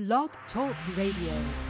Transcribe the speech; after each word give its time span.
Blog 0.00 0.30
Talk 0.54 0.74
Radio. 0.96 1.69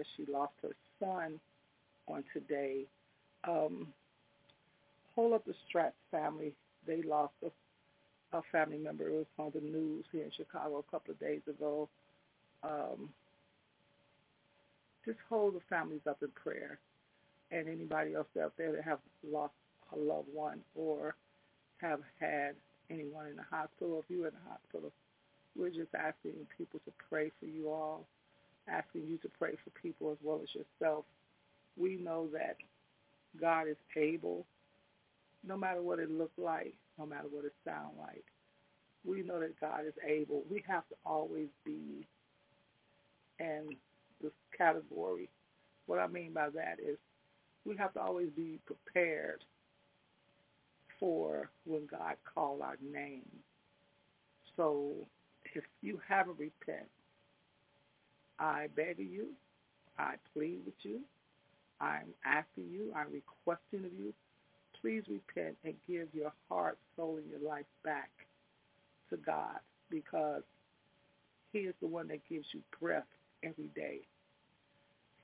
In. 0.00 0.06
She 0.16 0.30
lost 0.30 0.52
her 0.62 0.74
son 0.98 1.40
on 2.08 2.24
today. 2.32 2.84
Um, 3.44 3.88
hold 5.14 5.34
up 5.34 5.44
the 5.44 5.54
Stratz 5.68 5.92
family. 6.10 6.52
They 6.86 7.02
lost 7.02 7.34
a, 7.44 8.36
a 8.36 8.42
family 8.52 8.78
member. 8.78 9.08
It 9.08 9.12
was 9.12 9.26
on 9.38 9.52
the 9.54 9.60
news 9.60 10.04
here 10.12 10.24
in 10.24 10.30
Chicago 10.36 10.78
a 10.86 10.90
couple 10.90 11.12
of 11.12 11.20
days 11.20 11.42
ago. 11.48 11.88
Um, 12.62 13.10
just 15.04 15.18
hold 15.28 15.54
the 15.54 15.60
families 15.68 16.02
up 16.08 16.18
in 16.22 16.28
prayer 16.28 16.78
and 17.50 17.68
anybody 17.68 18.14
else 18.14 18.26
out 18.42 18.52
there 18.56 18.72
that 18.72 18.84
have 18.84 18.98
lost 19.28 19.54
a 19.92 19.98
loved 19.98 20.28
one 20.32 20.60
or 20.74 21.14
have 21.78 22.00
had 22.18 22.54
anyone 22.90 23.26
in 23.26 23.36
the 23.36 23.42
hospital. 23.50 24.00
If 24.00 24.04
you're 24.08 24.28
in 24.28 24.34
the 24.34 24.50
hospital, 24.50 24.92
we're 25.56 25.70
just 25.70 25.94
asking 25.94 26.32
people 26.56 26.80
to 26.84 26.92
pray 27.08 27.32
for 27.40 27.46
you 27.46 27.70
all, 27.70 28.04
asking 28.70 29.02
you 29.08 29.18
to 29.18 29.28
pray 29.38 29.52
for 29.64 29.70
people 29.80 30.10
as 30.12 30.18
well 30.22 30.40
as 30.42 30.48
yourself. 30.54 31.04
We 31.76 31.96
know 31.96 32.28
that 32.32 32.56
God 33.40 33.68
is 33.68 33.76
able, 33.96 34.46
no 35.46 35.56
matter 35.56 35.82
what 35.82 35.98
it 35.98 36.10
looks 36.10 36.38
like, 36.38 36.74
no 36.98 37.06
matter 37.06 37.28
what 37.30 37.44
it 37.44 37.54
sounds 37.64 37.94
like. 37.98 38.24
We 39.04 39.22
know 39.22 39.40
that 39.40 39.58
God 39.60 39.86
is 39.86 39.94
able. 40.06 40.42
We 40.50 40.62
have 40.68 40.86
to 40.88 40.94
always 41.06 41.48
be 41.64 42.06
in 43.38 43.76
this 44.22 44.32
category. 44.56 45.30
What 45.86 45.98
I 45.98 46.06
mean 46.06 46.32
by 46.32 46.50
that 46.50 46.76
is 46.80 46.98
we 47.64 47.76
have 47.76 47.94
to 47.94 48.00
always 48.00 48.28
be 48.36 48.58
prepared 48.66 49.42
for 50.98 51.50
when 51.64 51.86
God 51.86 52.16
called 52.34 52.60
our 52.60 52.76
name. 52.92 53.26
So 54.56 54.92
if 55.54 55.64
you 55.80 55.98
haven't 56.06 56.38
repented, 56.38 56.86
I 58.40 58.68
beg 58.74 58.98
of 58.98 59.06
you, 59.06 59.28
I 59.98 60.14
plead 60.32 60.60
with 60.64 60.74
you, 60.82 61.00
I'm 61.80 62.14
asking 62.24 62.68
you, 62.70 62.92
I'm 62.96 63.12
requesting 63.12 63.84
of 63.84 63.92
you, 63.92 64.14
please 64.80 65.02
repent 65.08 65.56
and 65.64 65.74
give 65.86 66.08
your 66.12 66.32
heart, 66.48 66.78
soul, 66.96 67.18
and 67.18 67.30
your 67.30 67.48
life 67.48 67.66
back 67.84 68.10
to 69.10 69.16
God 69.18 69.58
because 69.90 70.42
he 71.52 71.60
is 71.60 71.74
the 71.80 71.86
one 71.86 72.08
that 72.08 72.26
gives 72.28 72.46
you 72.52 72.60
breath 72.80 73.06
every 73.42 73.68
day. 73.74 74.00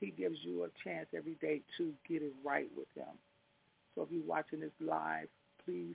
He 0.00 0.10
gives 0.10 0.36
you 0.42 0.64
a 0.64 0.68
chance 0.84 1.06
every 1.16 1.36
day 1.40 1.62
to 1.78 1.92
get 2.08 2.22
it 2.22 2.32
right 2.44 2.68
with 2.76 2.88
him. 2.94 3.14
So 3.94 4.02
if 4.02 4.08
you're 4.10 4.22
watching 4.26 4.60
this 4.60 4.70
live, 4.80 5.28
please 5.64 5.94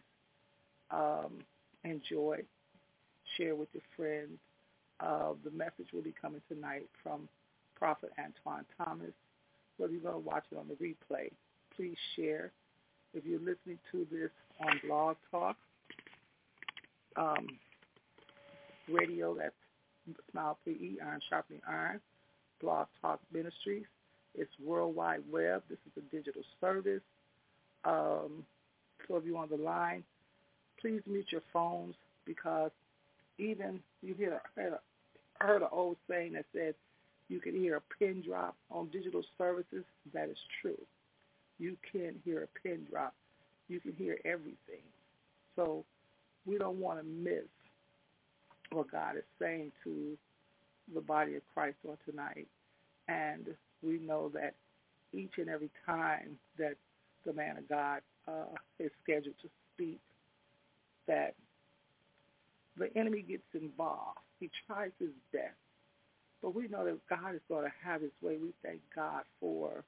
um, 0.90 1.40
enjoy, 1.84 2.40
share 3.38 3.56
with 3.56 3.70
your 3.74 3.84
friends. 3.96 4.40
Uh, 5.04 5.34
the 5.44 5.52
message 5.52 5.88
will 5.94 6.02
be 6.02 6.14
coming 6.22 6.42
tonight 6.48 6.88
from 7.02 7.28
Prophet 7.76 8.12
Antoine 8.20 8.66
Thomas. 8.78 9.14
Whether 9.78 9.94
you're 9.94 10.02
going 10.02 10.14
to 10.14 10.20
watch 10.20 10.46
it 10.52 10.58
on 10.58 10.68
the 10.68 10.76
replay, 10.76 11.32
please 11.76 11.98
share. 12.16 12.52
If 13.14 13.26
you're 13.26 13.40
listening 13.40 13.80
to 13.92 14.06
this 14.12 14.30
on 14.60 14.80
Blog 14.88 15.18
Talk, 15.32 15.58
um, 17.18 17.48
radio, 18.88 19.36
that's 19.36 19.56
Smile 20.32 20.58
PE, 20.66 21.04
Iron 21.04 21.20
Sharpening 21.30 21.62
Iron, 21.68 22.00
Blog 22.62 22.88
Talk 23.02 23.20
Ministries. 23.34 23.86
It's 24.36 24.52
Worldwide 24.64 25.24
Web. 25.32 25.64
This 25.70 25.80
is 25.88 26.04
a 26.04 26.16
digital 26.16 26.44
service. 26.62 27.02
Um, 27.84 28.46
so 29.08 29.18
if 29.18 29.26
you're 29.26 29.38
on 29.38 29.50
the 29.50 29.58
line, 29.58 30.04
please 30.80 31.02
mute 31.06 31.28
your 31.32 31.42
phones 31.52 31.96
because 32.26 32.72
even 33.38 33.80
you 34.02 34.14
hear 34.14 34.42
heard, 34.56 34.74
heard 35.42 35.62
an 35.62 35.70
old 35.72 35.98
saying 36.10 36.34
that 36.34 36.46
says 36.54 36.74
you 37.30 37.40
can 37.40 37.56
hear 37.56 37.78
a 37.78 37.82
pin 37.98 38.22
drop 38.26 38.56
on 38.70 38.88
digital 38.88 39.24
services. 39.38 39.84
That 40.14 40.30
is 40.30 40.38
true. 40.62 40.80
You 41.60 41.78
can 41.92 42.16
hear 42.26 42.44
a 42.44 42.60
pin 42.60 42.86
drop. 42.90 43.14
You 43.68 43.80
can 43.80 43.94
hear 43.94 44.18
everything. 44.26 44.84
So 45.56 45.86
we 46.46 46.58
don't 46.58 46.80
want 46.80 47.00
to 47.00 47.06
miss 47.06 47.46
what 48.72 48.92
God 48.92 49.18
is 49.18 49.24
saying 49.40 49.72
to 49.84 50.18
the 50.94 51.02
body 51.02 51.36
of 51.36 51.42
Christ 51.54 51.78
on 51.88 51.98
tonight. 52.10 52.48
And 53.08 53.48
we 53.84 54.00
know 54.00 54.30
that 54.34 54.56
each 55.14 55.34
and 55.38 55.50
every 55.50 55.70
time 55.86 56.38
that 56.58 56.76
the 57.26 57.34
man 57.34 57.58
of 57.58 57.68
God 57.70 58.02
uh, 58.28 58.56
is 58.80 58.92
scheduled 59.04 59.36
to 59.42 59.50
speak, 59.74 60.00
that 61.08 61.36
the 62.78 62.96
enemy 62.98 63.22
gets 63.22 63.44
involved. 63.54 64.20
He 64.42 64.50
tries 64.68 64.92
his 65.00 65.12
best. 65.32 65.56
But 66.42 66.56
we 66.56 66.68
know 66.68 66.84
that 66.84 66.98
God 67.08 67.36
is 67.36 67.42
going 67.48 67.66
to 67.66 67.72
have 67.86 68.02
his 68.02 68.12
way. 68.22 68.38
We 68.42 68.52
thank 68.64 68.82
God 68.96 69.24
for 69.40 69.84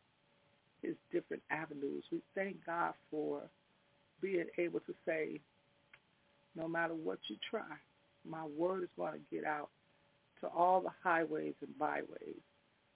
his 0.83 0.93
different 1.11 1.41
avenues. 1.49 2.03
We 2.11 2.21
thank 2.35 2.63
God 2.65 2.93
for 3.09 3.41
being 4.21 4.45
able 4.59 4.79
to 4.81 4.93
say, 5.07 5.41
no 6.55 6.67
matter 6.67 6.93
what 6.93 7.17
you 7.27 7.37
try, 7.49 7.65
my 8.29 8.45
word 8.45 8.83
is 8.83 8.89
going 8.95 9.13
to 9.13 9.35
get 9.35 9.43
out 9.43 9.69
to 10.41 10.47
all 10.47 10.81
the 10.81 10.91
highways 11.03 11.55
and 11.61 11.77
byways. 11.79 12.37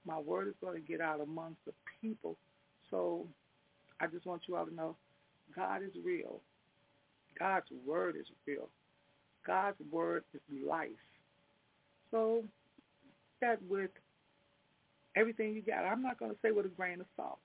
My 0.06 0.20
word 0.20 0.48
is 0.48 0.54
going 0.62 0.80
to 0.80 0.88
get 0.88 1.02
out 1.02 1.22
amongst 1.22 1.66
the 1.66 1.74
people. 2.02 2.38
So 2.92 3.26
I 4.00 4.06
just 4.06 4.28
want 4.28 4.44
you 4.48 4.56
all 4.56 4.68
to 4.68 4.74
know 4.74 4.96
God 5.56 5.82
is 5.82 5.92
real. 6.06 6.42
God's 7.40 7.66
word 7.86 8.16
is 8.16 8.28
real. 8.46 8.70
God's 9.46 9.78
word 9.92 10.24
is 10.36 10.42
life. 10.68 10.90
So 12.12 12.44
that 13.42 13.60
with 13.70 13.92
everything 15.16 15.54
you 15.54 15.62
got. 15.62 15.86
I'm 15.86 16.02
not 16.02 16.20
going 16.20 16.32
to 16.32 16.38
say 16.42 16.52
with 16.52 16.66
a 16.66 16.70
grain 16.70 17.00
of 17.02 17.08
salt. 17.16 17.40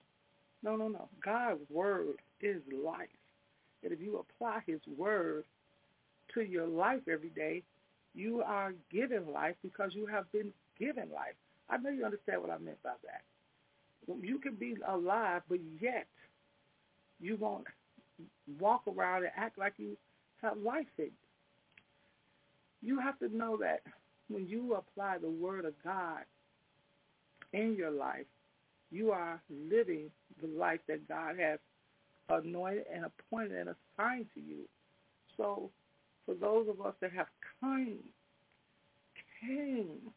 No, 0.63 0.77
no, 0.77 0.89
no. 0.89 1.09
God's 1.25 1.61
word 1.71 2.17
is 2.41 2.63
life. 2.85 3.09
And 3.83 3.93
if 3.93 4.01
you 4.01 4.19
apply 4.19 4.61
his 4.67 4.81
word 4.97 5.45
to 6.35 6.43
your 6.43 6.67
life 6.67 7.01
every 7.11 7.31
day, 7.31 7.63
you 8.15 8.43
are 8.43 8.75
given 8.93 9.33
life 9.33 9.57
because 9.63 9.91
you 9.95 10.07
have 10.07 10.31
been 10.33 10.53
given 10.79 11.09
life. 11.13 11.35
I 11.69 11.79
know 11.79 11.91
you 11.91 12.05
understand 12.05 12.43
what 12.43 12.51
I 12.51 12.59
meant 12.59 12.83
by 12.83 12.93
that. 13.05 13.23
You 14.23 14.39
can 14.39 14.55
be 14.55 14.77
alive, 14.87 15.43
but 15.49 15.59
yet 15.81 16.07
you 17.21 17.37
won't 17.37 17.67
walk 18.61 18.83
around 18.87 19.23
and 19.23 19.33
act 19.37 19.59
like 19.59 19.75
you 19.79 19.97
have 20.43 20.59
life 20.59 20.87
in 20.99 21.07
you. 21.07 21.11
You 22.83 23.01
have 23.01 23.19
to 23.21 23.35
know 23.35 23.57
that 23.59 23.81
when 24.29 24.47
you 24.47 24.75
apply 24.75 25.19
the 25.19 25.31
word 25.31 25.65
of 25.65 25.75
God 25.85 26.21
in 27.53 27.75
your 27.77 27.91
life, 27.91 28.27
you 28.91 29.11
are 29.11 29.41
living 29.51 30.11
the 30.41 30.49
life 30.49 30.81
that 30.89 31.07
God 31.09 31.37
has 31.39 31.59
anointed 32.29 32.85
and 32.93 33.05
appointed 33.05 33.53
and 33.53 33.71
assigned 33.71 34.27
to 34.35 34.41
you. 34.41 34.69
So 35.37 35.71
for 36.27 36.35
those 36.35 36.69
of 36.69 36.85
us 36.85 36.95
that 37.01 37.13
have 37.13 37.27
came, 37.61 37.99
came, 39.41 40.13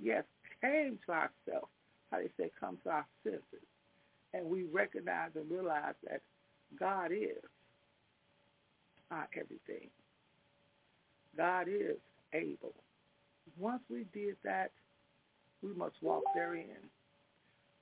yes, 0.00 0.24
came 0.60 0.98
to 1.06 1.12
ourselves, 1.12 1.70
how 2.10 2.18
they 2.18 2.30
say 2.38 2.50
come 2.58 2.78
to 2.84 2.90
our 2.90 3.06
senses, 3.22 3.66
and 4.34 4.46
we 4.46 4.64
recognize 4.64 5.30
and 5.34 5.50
realize 5.50 5.94
that 6.08 6.22
God 6.78 7.12
is 7.12 7.42
our 9.10 9.28
everything. 9.34 9.88
God 11.36 11.68
is 11.68 11.96
able. 12.32 12.74
Once 13.58 13.82
we 13.90 14.06
did 14.12 14.36
that, 14.44 14.70
we 15.62 15.72
must 15.74 15.94
walk 16.02 16.22
therein. 16.34 16.90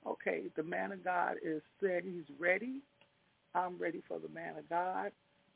Okay, 0.07 0.45
the 0.57 0.63
man 0.63 0.93
of 0.93 1.05
God 1.05 1.37
is 1.43 1.63
said 1.81 2.03
he's 2.05 2.25
ready. 2.39 2.81
I'm 3.55 3.79
ready 3.79 4.03
for 4.09 4.19
the 4.19 4.29
man 4.29 4.57
of 4.57 4.69
God. 4.69 5.13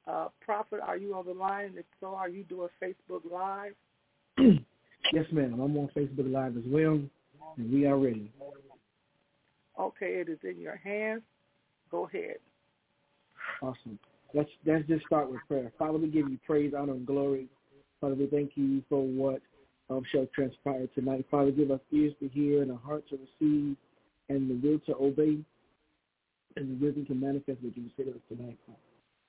Uh, 0.06 0.28
Prophet, 0.44 0.80
are 0.82 0.96
you 0.96 1.14
on 1.14 1.24
the 1.24 1.32
line? 1.32 1.74
If 1.76 1.86
so, 2.00 2.08
are 2.08 2.28
you 2.28 2.44
doing 2.44 2.68
Facebook 2.82 3.22
Live? 3.30 3.74
yes, 5.12 5.24
ma'am. 5.32 5.54
I'm 5.60 5.76
on 5.76 5.88
Facebook 5.96 6.30
Live 6.30 6.56
as 6.56 6.64
well, 6.66 7.00
and 7.56 7.72
we 7.72 7.86
are 7.86 7.96
ready. 7.96 8.30
Okay, 9.80 10.20
it 10.20 10.28
is 10.28 10.38
in 10.42 10.60
your 10.60 10.76
hands. 10.76 11.22
Go 11.90 12.06
ahead. 12.06 12.36
Awesome. 13.62 13.98
Let's 14.34 14.50
let's 14.66 14.86
just 14.88 15.06
start 15.06 15.30
with 15.30 15.40
prayer. 15.48 15.72
Father, 15.78 15.98
we 15.98 16.08
give 16.08 16.28
you 16.28 16.38
praise, 16.46 16.74
honor, 16.76 16.92
and 16.92 17.06
glory. 17.06 17.46
Father, 18.00 18.14
we 18.14 18.26
thank 18.26 18.52
you 18.56 18.82
for 18.88 19.02
what 19.02 19.40
um, 19.90 20.02
shall 20.10 20.26
transpire 20.34 20.86
tonight. 20.94 21.26
Father, 21.30 21.50
give 21.50 21.70
us 21.70 21.80
ears 21.92 22.14
to 22.20 22.28
hear 22.28 22.62
and 22.62 22.70
a 22.70 22.76
heart 22.76 23.04
to 23.10 23.16
receive 23.16 23.76
and 24.28 24.50
the 24.50 24.68
will 24.68 24.78
to 24.80 24.94
obey 24.96 25.38
and 26.56 26.80
the 26.80 26.84
wisdom 26.84 27.04
to 27.06 27.14
manifest 27.14 27.58
what 27.62 27.76
you 27.76 27.90
say 27.96 28.04
to 28.04 28.10
us 28.10 28.16
tonight, 28.28 28.56
Father. 28.66 28.78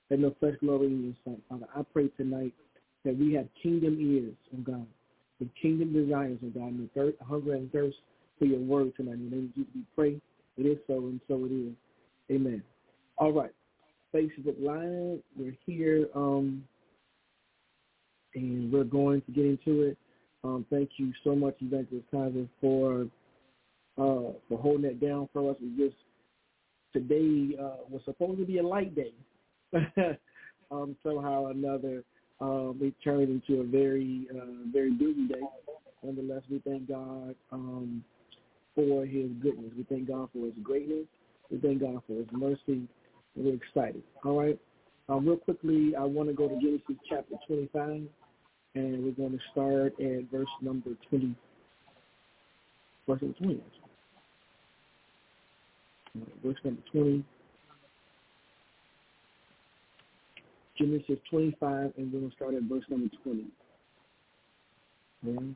Let 0.09 0.19
no 0.19 0.35
flesh 0.39 0.55
glory 0.59 0.87
in 0.87 1.03
your 1.03 1.13
sight, 1.33 1.41
Father. 1.49 1.67
I 1.75 1.81
pray 1.91 2.07
tonight 2.09 2.53
that 3.03 3.17
we 3.17 3.33
have 3.33 3.47
kingdom 3.61 3.97
ears, 3.99 4.35
oh 4.53 4.61
God, 4.61 4.85
with 5.39 5.49
kingdom 5.61 5.93
desires, 5.93 6.37
oh 6.45 6.49
God, 6.49 6.69
and 6.69 6.89
the 6.89 6.89
thirst, 6.93 7.17
hunger 7.27 7.55
and 7.55 7.71
thirst 7.71 7.97
for 8.37 8.45
your 8.45 8.59
word 8.59 8.95
tonight. 8.95 9.15
In 9.15 9.29
the 9.29 9.35
name 9.35 9.45
of 9.45 9.55
Jesus, 9.55 9.71
we 9.75 9.81
pray. 9.95 10.21
It 10.57 10.65
is 10.65 10.77
so, 10.87 10.97
and 10.99 11.19
so 11.27 11.45
it 11.45 11.51
is. 11.51 11.73
Amen. 12.31 12.63
All 13.17 13.33
right. 13.33 13.51
Facebook 14.13 14.55
Live, 14.61 15.19
we're 15.35 15.57
here. 15.65 16.07
Um, 16.15 16.63
and 18.35 18.71
we're 18.71 18.83
going 18.83 19.21
to 19.21 19.31
get 19.31 19.45
into 19.45 19.83
it. 19.83 19.97
Um, 20.45 20.63
thank 20.69 20.91
you 20.97 21.11
so 21.23 21.35
much, 21.35 21.55
Evangelist 21.59 22.05
Kaiser, 22.11 22.47
for 22.61 23.07
uh, 23.97 24.33
for 24.47 24.59
holding 24.59 24.83
that 24.83 25.01
down 25.01 25.27
for 25.33 25.49
us. 25.49 25.57
We 25.59 25.69
just 25.75 25.95
today 26.93 27.57
uh, 27.59 27.77
was 27.89 28.03
supposed 28.05 28.37
to 28.37 28.45
be 28.45 28.59
a 28.59 28.63
light 28.63 28.93
day. 28.95 29.13
um, 30.71 30.95
somehow 31.01 31.45
or 31.45 31.51
another, 31.51 32.03
um, 32.41 32.77
it 32.79 32.93
turned 33.03 33.29
into 33.29 33.61
a 33.61 33.65
very 33.65 34.27
uh, 34.31 34.69
very 34.71 34.91
busy 34.91 35.27
day. 35.27 35.41
Nonetheless, 36.03 36.43
we 36.51 36.59
thank 36.59 36.89
God 36.89 37.33
um, 37.51 38.03
for 38.75 39.03
His 39.03 39.31
goodness. 39.41 39.71
We 39.75 39.83
thank 39.89 40.09
God 40.09 40.29
for 40.31 40.45
His 40.45 40.55
greatness. 40.61 41.07
We 41.49 41.57
thank 41.57 41.81
God 41.81 42.03
for 42.05 42.13
His 42.13 42.27
mercy. 42.31 42.87
We're 43.35 43.55
excited. 43.55 44.03
All 44.23 44.39
right. 44.39 44.59
Um, 45.09 45.25
real 45.25 45.37
quickly, 45.37 45.95
I 45.95 46.03
want 46.03 46.29
to 46.29 46.35
go 46.35 46.47
to 46.47 46.55
Genesis 46.59 46.97
chapter 47.09 47.35
25, 47.47 48.03
and 48.75 49.03
we're 49.03 49.11
going 49.11 49.31
to 49.31 49.39
start 49.51 49.93
at 49.99 50.29
verse 50.31 50.47
number 50.61 50.91
20. 51.09 51.35
Verse 53.07 53.21
number 53.21 53.37
20, 53.37 53.53
actually. 53.55 53.81
Verse 56.43 56.57
number 56.63 56.81
20. 56.91 57.25
Genesis 60.77 61.19
25, 61.29 61.93
and 61.97 62.11
we're 62.11 62.19
going 62.19 62.29
to 62.29 62.35
start 62.35 62.53
at 62.53 62.63
verse 62.63 62.83
number 62.89 63.09
20. 63.23 63.45
Okay. 65.27 65.53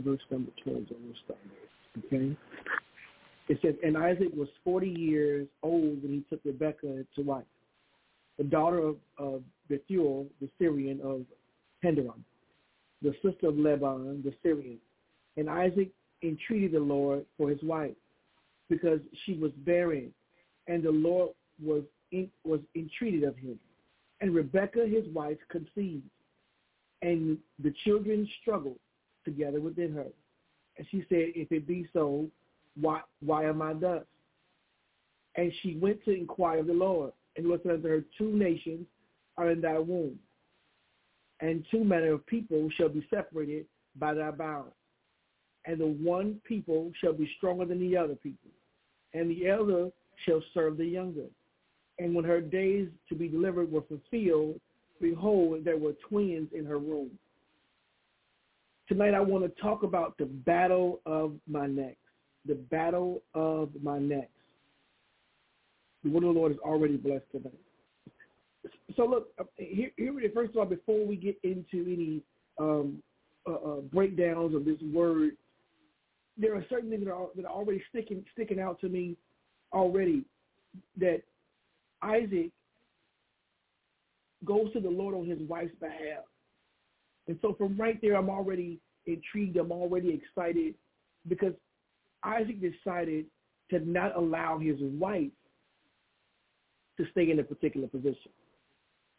Verse 0.00 0.20
number 0.30 0.50
20 0.64 0.80
is 0.80 0.88
we'll 0.90 1.14
start. 1.24 1.38
Okay. 2.06 2.36
It 3.48 3.58
says, 3.60 3.74
and 3.84 3.96
Isaac 3.96 4.28
was 4.34 4.48
40 4.64 4.88
years 4.88 5.46
old 5.62 6.02
when 6.02 6.12
he 6.12 6.24
took 6.30 6.40
Rebekah 6.44 7.04
to 7.14 7.22
wife, 7.22 7.44
the 8.38 8.44
daughter 8.44 8.78
of, 8.78 8.96
of 9.18 9.42
Bethuel, 9.68 10.26
the 10.40 10.48
Syrian 10.58 11.00
of 11.02 11.22
Henderon, 11.84 12.22
the 13.02 13.14
sister 13.22 13.48
of 13.48 13.58
Laban, 13.58 14.22
the 14.24 14.32
Syrian. 14.42 14.78
And 15.36 15.50
Isaac 15.50 15.90
entreated 16.22 16.72
the 16.72 16.80
Lord 16.80 17.26
for 17.36 17.50
his 17.50 17.62
wife 17.62 17.94
because 18.70 19.00
she 19.24 19.34
was 19.34 19.52
barren, 19.58 20.12
and 20.66 20.82
the 20.82 20.90
Lord 20.90 21.30
was 21.62 21.82
in, 22.12 22.30
was 22.44 22.60
entreated 22.74 23.24
of 23.24 23.36
him. 23.36 23.58
And 24.20 24.34
Rebekah, 24.34 24.86
his 24.86 25.06
wife, 25.12 25.36
conceived, 25.50 26.08
and 27.02 27.36
the 27.62 27.74
children 27.84 28.26
struggled 28.40 28.78
together 29.24 29.60
within 29.60 29.92
her. 29.92 30.06
And 30.78 30.86
she 30.90 31.04
said, 31.08 31.32
if 31.34 31.52
it 31.52 31.66
be 31.66 31.86
so, 31.92 32.26
why, 32.80 33.00
why 33.20 33.44
am 33.44 33.62
I 33.62 33.74
thus? 33.74 34.04
And 35.36 35.52
she 35.62 35.76
went 35.76 36.04
to 36.04 36.12
inquire 36.12 36.60
of 36.60 36.66
the 36.66 36.72
Lord. 36.72 37.12
And 37.36 37.46
said 37.62 37.72
unto 37.72 37.88
her, 37.88 38.04
two 38.16 38.30
nations 38.30 38.86
are 39.36 39.50
in 39.50 39.60
thy 39.60 39.78
womb, 39.78 40.16
and 41.40 41.64
two 41.68 41.82
manner 41.82 42.12
of 42.12 42.26
people 42.26 42.68
shall 42.76 42.88
be 42.88 43.04
separated 43.10 43.66
by 43.96 44.14
thy 44.14 44.30
bounds. 44.30 44.72
And 45.66 45.80
the 45.80 45.86
one 45.86 46.40
people 46.46 46.92
shall 47.00 47.12
be 47.12 47.28
stronger 47.36 47.64
than 47.64 47.80
the 47.80 47.96
other 47.96 48.14
people, 48.14 48.50
and 49.14 49.28
the 49.28 49.48
elder 49.48 49.90
shall 50.24 50.40
serve 50.52 50.76
the 50.76 50.86
younger. 50.86 51.26
And 51.98 52.14
when 52.14 52.24
her 52.24 52.40
days 52.40 52.88
to 53.08 53.14
be 53.16 53.28
delivered 53.28 53.70
were 53.70 53.82
fulfilled, 53.82 54.60
behold, 55.00 55.64
there 55.64 55.76
were 55.76 55.94
twins 56.08 56.48
in 56.52 56.64
her 56.66 56.78
womb. 56.78 57.10
Tonight 58.86 59.14
I 59.14 59.20
want 59.20 59.44
to 59.44 59.62
talk 59.62 59.82
about 59.82 60.16
the 60.18 60.26
battle 60.26 61.00
of 61.06 61.32
my 61.48 61.66
neck 61.66 61.96
the 62.46 62.54
battle 62.54 63.22
of 63.34 63.70
my 63.82 63.98
next. 63.98 64.30
The 66.02 66.10
word 66.10 66.24
of 66.24 66.34
the 66.34 66.38
Lord 66.38 66.52
is 66.52 66.58
already 66.58 66.96
blessed 66.96 67.24
tonight. 67.32 67.58
So 68.96 69.06
look, 69.06 69.28
uh, 69.38 69.44
here, 69.56 69.90
here 69.96 70.12
first 70.34 70.50
of 70.50 70.58
all, 70.58 70.66
before 70.66 71.06
we 71.06 71.16
get 71.16 71.36
into 71.42 71.84
any 71.92 72.22
um, 72.58 73.02
uh, 73.48 73.52
uh, 73.52 73.80
breakdowns 73.92 74.54
of 74.54 74.64
this 74.64 74.78
word, 74.92 75.32
there 76.36 76.54
are 76.54 76.64
certain 76.68 76.90
things 76.90 77.04
that 77.04 77.12
are, 77.12 77.28
that 77.36 77.44
are 77.44 77.52
already 77.52 77.82
sticking 77.88 78.24
sticking 78.32 78.60
out 78.60 78.80
to 78.80 78.88
me 78.88 79.16
already. 79.72 80.24
That 80.98 81.22
Isaac 82.02 82.50
goes 84.44 84.72
to 84.72 84.80
the 84.80 84.90
Lord 84.90 85.14
on 85.14 85.26
his 85.26 85.38
wife's 85.48 85.74
behalf, 85.80 86.24
and 87.28 87.38
so 87.40 87.54
from 87.56 87.76
right 87.76 87.98
there, 88.02 88.16
I'm 88.16 88.28
already 88.28 88.80
intrigued. 89.06 89.56
I'm 89.56 89.72
already 89.72 90.20
excited 90.20 90.74
because 91.28 91.52
Isaac 92.24 92.56
decided 92.60 93.26
to 93.70 93.78
not 93.80 94.16
allow 94.16 94.58
his 94.58 94.76
wife 94.80 95.30
to 96.96 97.06
stay 97.10 97.30
in 97.30 97.38
a 97.40 97.42
particular 97.42 97.88
position. 97.88 98.30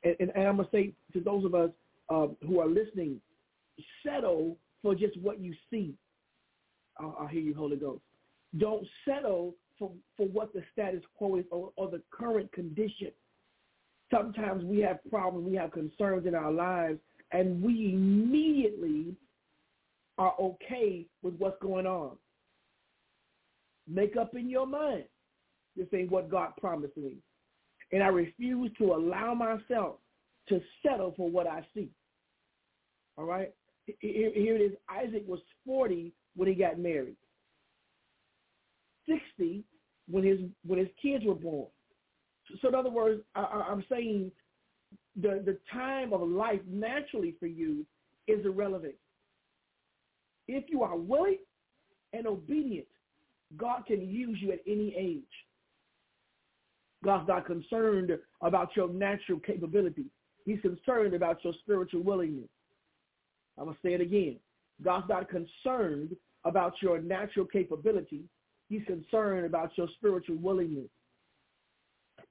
And, 0.03 0.15
and, 0.19 0.31
and 0.35 0.47
I'm 0.47 0.55
going 0.57 0.67
to 0.69 0.71
say 0.71 0.93
to 1.13 1.19
those 1.19 1.45
of 1.45 1.55
us 1.55 1.71
uh, 2.09 2.27
who 2.45 2.59
are 2.59 2.67
listening, 2.67 3.19
settle 4.05 4.57
for 4.81 4.95
just 4.95 5.19
what 5.19 5.39
you 5.39 5.53
see. 5.69 5.93
I'll, 6.99 7.15
I'll 7.19 7.27
hear 7.27 7.41
you, 7.41 7.55
Holy 7.55 7.77
Ghost. 7.77 8.01
Don't 8.57 8.85
settle 9.05 9.55
for, 9.77 9.91
for 10.15 10.27
what 10.27 10.53
the 10.53 10.63
status 10.71 11.01
quo 11.17 11.37
is 11.37 11.45
or, 11.51 11.71
or 11.75 11.89
the 11.89 12.01
current 12.11 12.51
condition. 12.51 13.11
Sometimes 14.13 14.63
we 14.63 14.79
have 14.79 14.99
problems, 15.09 15.47
we 15.47 15.55
have 15.55 15.71
concerns 15.71 16.25
in 16.27 16.35
our 16.35 16.51
lives, 16.51 16.99
and 17.31 17.61
we 17.61 17.91
immediately 17.93 19.15
are 20.17 20.35
okay 20.39 21.05
with 21.23 21.33
what's 21.37 21.59
going 21.61 21.85
on. 21.85 22.11
Make 23.87 24.17
up 24.17 24.35
in 24.35 24.49
your 24.49 24.65
mind. 24.65 25.05
This 25.75 25.87
ain't 25.93 26.11
what 26.11 26.31
God 26.31 26.51
promised 26.59 26.97
me. 26.97 27.17
And 27.91 28.01
I 28.01 28.07
refuse 28.07 28.71
to 28.77 28.93
allow 28.93 29.33
myself 29.33 29.97
to 30.49 30.59
settle 30.83 31.13
for 31.15 31.29
what 31.29 31.47
I 31.47 31.65
see. 31.73 31.89
All 33.17 33.25
right? 33.25 33.53
Here 33.99 34.31
it 34.55 34.61
is. 34.61 34.71
Isaac 34.89 35.23
was 35.27 35.39
40 35.65 36.11
when 36.35 36.47
he 36.47 36.55
got 36.55 36.79
married. 36.79 37.17
60 39.07 39.63
when 40.09 40.23
his 40.23 40.39
when 40.65 40.79
his 40.79 40.87
kids 41.01 41.23
were 41.25 41.35
born. 41.35 41.67
So 42.61 42.69
in 42.69 42.75
other 42.75 42.89
words, 42.89 43.21
I, 43.35 43.41
I'm 43.69 43.83
saying 43.89 44.31
the 45.15 45.41
the 45.45 45.57
time 45.71 46.13
of 46.13 46.21
life 46.21 46.61
naturally 46.67 47.35
for 47.39 47.47
you 47.47 47.85
is 48.27 48.45
irrelevant. 48.45 48.95
If 50.47 50.65
you 50.69 50.83
are 50.83 50.97
willing 50.97 51.39
and 52.13 52.27
obedient 52.27 52.87
God 53.57 53.85
can 53.85 54.01
use 54.01 54.37
you 54.41 54.51
at 54.51 54.59
any 54.67 54.95
age. 54.97 55.23
God's 57.03 57.27
not 57.27 57.45
concerned 57.45 58.11
about 58.41 58.69
your 58.75 58.89
natural 58.89 59.39
capability. 59.39 60.05
He's 60.45 60.59
concerned 60.61 61.13
about 61.13 61.43
your 61.43 61.53
spiritual 61.61 62.01
willingness. 62.01 62.49
I'm 63.57 63.65
going 63.65 63.75
to 63.75 63.87
say 63.87 63.93
it 63.93 64.01
again. 64.01 64.37
God's 64.83 65.07
not 65.09 65.29
concerned 65.29 66.15
about 66.43 66.73
your 66.81 66.99
natural 66.99 67.45
capability. 67.45 68.23
He's 68.69 68.83
concerned 68.85 69.45
about 69.45 69.71
your 69.77 69.87
spiritual 69.97 70.37
willingness. 70.37 70.89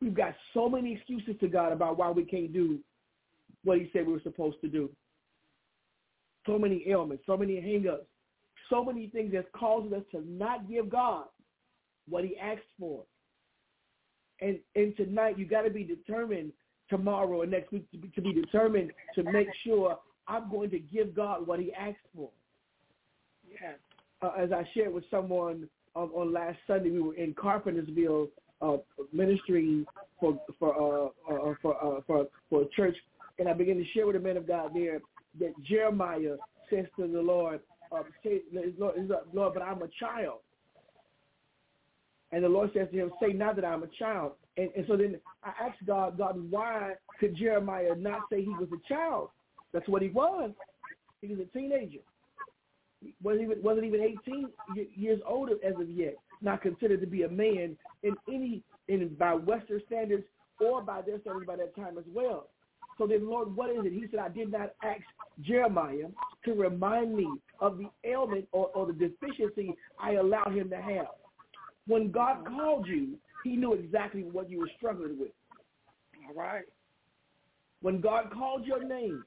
We've 0.01 0.15
got 0.15 0.35
so 0.53 0.69
many 0.69 0.93
excuses 0.93 1.35
to 1.41 1.49
God 1.49 1.73
about 1.73 1.97
why 1.97 2.11
we 2.11 2.25
can't 2.25 2.53
do 2.53 2.79
what 3.63 3.79
he 3.79 3.91
said 3.93 4.07
we 4.07 4.13
were 4.13 4.21
supposed 4.23 4.61
to 4.61 4.69
do. 4.69 4.91
So 6.47 6.59
many 6.59 6.85
ailments, 6.89 7.25
so 7.27 7.37
many 7.37 7.55
hangups, 7.55 8.05
so 8.71 8.85
many 8.85 9.09
things 9.09 9.33
that 9.33 9.51
causes 9.53 9.93
us 9.93 10.03
to 10.13 10.23
not 10.27 10.69
give 10.69 10.89
God 10.89 11.27
what 12.09 12.25
he 12.25 12.37
asked 12.39 12.61
for. 12.79 13.03
And 14.41 14.59
and 14.75 14.97
tonight 14.97 15.39
you 15.39 15.47
got 15.47 15.63
to 15.63 15.71
be 15.71 15.85
determined 15.85 16.53
tomorrow 16.89 17.43
and 17.43 17.51
next 17.51 17.73
week 17.73 17.91
to 17.93 17.99
be, 17.99 18.09
to 18.09 18.21
be 18.21 18.33
determined 18.33 18.93
to 19.15 19.23
make 19.23 19.49
sure 19.65 19.99
I'm 20.29 20.51
going 20.51 20.71
to 20.71 20.79
give 20.79 21.15
God 21.15 21.47
what 21.47 21.61
he 21.61 21.73
asked 21.73 21.97
for. 22.15 22.31
Yeah. 23.49 23.73
Uh, 24.23 24.33
as 24.39 24.53
I 24.53 24.69
shared 24.75 24.93
with 24.93 25.05
someone 25.11 25.69
um, 25.97 26.11
on 26.15 26.33
last 26.33 26.59
Sunday, 26.67 26.91
we 26.91 27.01
were 27.01 27.15
in 27.15 27.35
Carpentersville 27.35 28.29
uh, 28.61 28.77
ministering 29.13 29.85
for 30.19 30.39
for 30.59 30.75
uh, 30.75 31.33
uh, 31.33 31.55
for 31.61 31.77
uh, 31.85 32.01
for 32.07 32.27
for 32.49 32.63
a 32.63 32.69
church, 32.75 32.97
and 33.39 33.49
I 33.49 33.53
began 33.53 33.77
to 33.77 33.85
share 33.93 34.07
with 34.07 34.17
the 34.17 34.23
men 34.23 34.37
of 34.37 34.47
God 34.47 34.71
there 34.75 35.01
that 35.41 35.53
Jeremiah 35.63 36.37
says 36.71 36.87
to 36.97 37.07
the 37.07 37.21
Lord, 37.21 37.61
um, 37.95 38.05
say, 38.23 38.43
Lord, 38.79 38.95
Lord, 39.33 39.55
but 39.55 39.63
I'm 39.63 39.83
a 39.83 39.89
child. 40.01 40.41
And 42.33 42.43
the 42.43 42.49
Lord 42.49 42.71
says 42.75 42.89
to 42.93 42.99
him, 42.99 43.13
say 43.21 43.33
not 43.33 43.57
that 43.57 43.65
I'm 43.65 43.83
a 43.83 43.89
child. 43.99 44.33
And, 44.57 44.71
and 44.77 44.85
so 44.89 44.97
then 44.97 45.21
I 45.43 45.53
asked 45.67 45.85
God, 45.87 46.19
God, 46.19 46.51
why 46.51 46.95
could 47.21 47.37
Jeremiah 47.37 47.95
not 47.97 48.23
say 48.31 48.43
he 48.43 48.51
was 48.51 48.69
a 48.73 48.93
child? 48.93 49.29
That's 49.73 49.89
what 49.89 50.03
he 50.03 50.09
was. 50.09 50.51
He 51.21 51.29
was 51.29 51.39
a 51.41 51.59
teenager. 51.59 52.01
Wasn't 53.23 53.43
even, 53.43 53.63
wasn't 53.63 53.87
even 53.87 54.01
18 54.01 54.49
years 54.95 55.21
old 55.27 55.51
as 55.51 55.75
of 55.81 55.89
yet. 55.91 56.17
Not 56.43 56.63
considered 56.63 57.01
to 57.01 57.07
be 57.07 57.23
a 57.23 57.29
man 57.29 57.77
in 58.03 58.17
any, 58.29 58.63
in 58.89 59.15
by 59.19 59.35
Western 59.35 59.83
standards 59.87 60.25
or 60.61 60.83
by 60.83 61.03
their 61.03 61.21
standards 61.21 61.47
by 61.47 61.57
that 61.57 61.77
time 61.77 61.99
as 61.99 62.05
well. 62.13 62.49
So 62.99 63.07
then, 63.07 63.29
Lord, 63.29 63.55
what 63.55 63.71
is 63.71 63.85
it? 63.85 63.93
He 63.93 64.07
said, 64.11 64.21
I 64.21 64.29
did 64.29 64.53
not 64.53 64.73
ask 64.83 65.03
Jeremiah 65.41 66.09
to 66.45 66.55
remind 66.55 67.15
me 67.15 67.29
of 67.65 67.79
the 67.79 67.89
ailment 68.05 68.47
or, 68.53 68.69
or 68.75 68.87
the 68.87 68.93
deficiency 68.93 69.75
I 69.99 70.13
allowed 70.13 70.55
him 70.55 70.69
to 70.69 70.77
have. 70.77 71.07
When 71.87 72.11
God 72.11 72.47
called 72.47 72.87
you, 72.87 73.15
he 73.43 73.57
knew 73.57 73.73
exactly 73.73 74.23
what 74.23 74.51
you 74.51 74.59
were 74.59 74.71
struggling 74.77 75.19
with. 75.19 75.31
All 76.29 76.35
right. 76.35 76.65
When 77.81 78.03
God 78.03 78.31
called 78.33 78.67
your 78.67 78.87
name, 78.87 79.25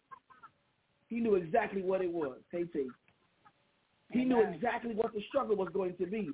he 1.08 1.20
knew 1.20 1.34
exactly 1.34 1.82
what 1.82 2.02
it 2.02 2.12
was. 2.12 2.38
KT. 2.54 2.78
He 4.12 4.24
knew 4.24 4.42
exactly 4.42 4.94
what 4.94 5.14
the 5.14 5.22
struggle 5.30 5.56
was 5.56 5.70
going 5.74 5.96
to 5.98 6.06
be. 6.06 6.30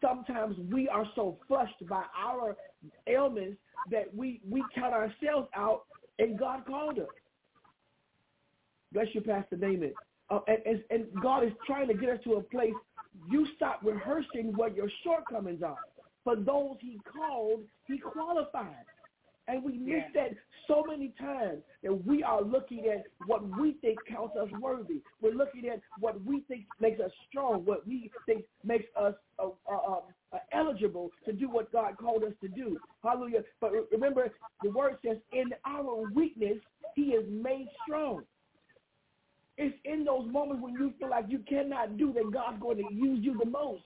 Sometimes 0.00 0.56
we 0.70 0.88
are 0.88 1.06
so 1.14 1.38
flushed 1.46 1.86
by 1.86 2.04
our 2.18 2.56
ailments 3.06 3.58
that 3.90 4.14
we, 4.14 4.40
we 4.48 4.64
count 4.74 4.94
ourselves 4.94 5.48
out 5.54 5.82
and 6.18 6.38
God 6.38 6.64
called 6.66 6.98
us. 6.98 7.06
Bless 8.92 9.06
you, 9.12 9.20
Pastor 9.20 9.56
Damon. 9.56 9.92
Uh, 10.30 10.40
and, 10.46 10.82
and 10.90 11.06
God 11.22 11.44
is 11.44 11.52
trying 11.66 11.88
to 11.88 11.94
get 11.94 12.08
us 12.08 12.18
to 12.24 12.34
a 12.34 12.42
place 12.42 12.72
you 13.30 13.46
stop 13.56 13.80
rehearsing 13.82 14.52
what 14.56 14.74
your 14.74 14.88
shortcomings 15.04 15.62
are. 15.62 15.76
For 16.24 16.36
those 16.36 16.76
he 16.80 17.00
called, 17.12 17.62
he 17.86 17.98
qualified. 17.98 18.84
And 19.48 19.64
we 19.64 19.72
miss 19.72 20.04
yeah. 20.14 20.22
that 20.28 20.30
so 20.68 20.84
many 20.88 21.12
times 21.18 21.62
that 21.82 22.06
we 22.06 22.22
are 22.22 22.42
looking 22.42 22.86
at 22.86 23.04
what 23.26 23.42
we 23.58 23.72
think 23.80 23.98
counts 24.08 24.36
us 24.36 24.48
worthy. 24.60 25.02
We're 25.20 25.34
looking 25.34 25.68
at 25.68 25.80
what 25.98 26.24
we 26.24 26.42
think 26.42 26.64
makes 26.80 27.00
us 27.00 27.10
strong, 27.28 27.64
what 27.64 27.86
we 27.86 28.10
think 28.24 28.44
makes 28.64 28.84
us 28.96 29.14
uh, 29.40 29.48
uh, 29.68 29.74
uh, 29.74 30.00
uh 30.32 30.38
eligible 30.52 31.10
to 31.24 31.32
do 31.32 31.50
what 31.50 31.72
God 31.72 31.96
called 31.98 32.22
us 32.22 32.32
to 32.40 32.48
do. 32.48 32.78
Hallelujah. 33.02 33.42
But 33.60 33.72
remember, 33.90 34.32
the 34.62 34.70
word 34.70 34.96
says, 35.04 35.16
in 35.32 35.50
our 35.66 36.08
weakness, 36.14 36.58
he 36.94 37.02
is 37.06 37.24
made 37.28 37.66
strong. 37.84 38.22
It's 39.58 39.76
in 39.84 40.04
those 40.04 40.30
moments 40.30 40.62
when 40.62 40.74
you 40.74 40.92
feel 40.98 41.10
like 41.10 41.26
you 41.28 41.40
cannot 41.48 41.98
do 41.98 42.12
that 42.14 42.32
God's 42.32 42.60
going 42.60 42.78
to 42.78 42.94
use 42.94 43.18
you 43.22 43.36
the 43.38 43.48
most. 43.48 43.82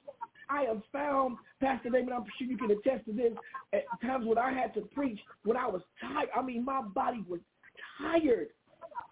I 0.48 0.62
have 0.62 0.82
found, 0.92 1.38
Pastor 1.60 1.90
David, 1.90 2.12
I'm 2.12 2.24
sure 2.38 2.46
you 2.46 2.56
can 2.56 2.70
attest 2.70 3.06
to 3.06 3.12
this, 3.12 3.32
at 3.72 3.82
times 4.00 4.26
when 4.26 4.38
I 4.38 4.52
had 4.52 4.74
to 4.74 4.82
preach, 4.82 5.18
when 5.44 5.56
I 5.56 5.66
was 5.66 5.82
tired, 6.00 6.28
I 6.36 6.42
mean, 6.42 6.64
my 6.64 6.82
body 6.82 7.24
was 7.28 7.40
tired. 7.98 8.48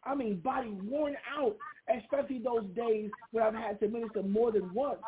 I 0.05 0.15
mean, 0.15 0.37
body 0.37 0.71
worn 0.71 1.17
out, 1.37 1.57
especially 1.99 2.39
those 2.39 2.65
days 2.77 3.11
when 3.33 3.43
I've 3.43 3.55
had 3.55 3.81
to 3.81 3.89
minister 3.89 4.23
more 4.23 4.53
than 4.53 4.73
once. 4.73 5.01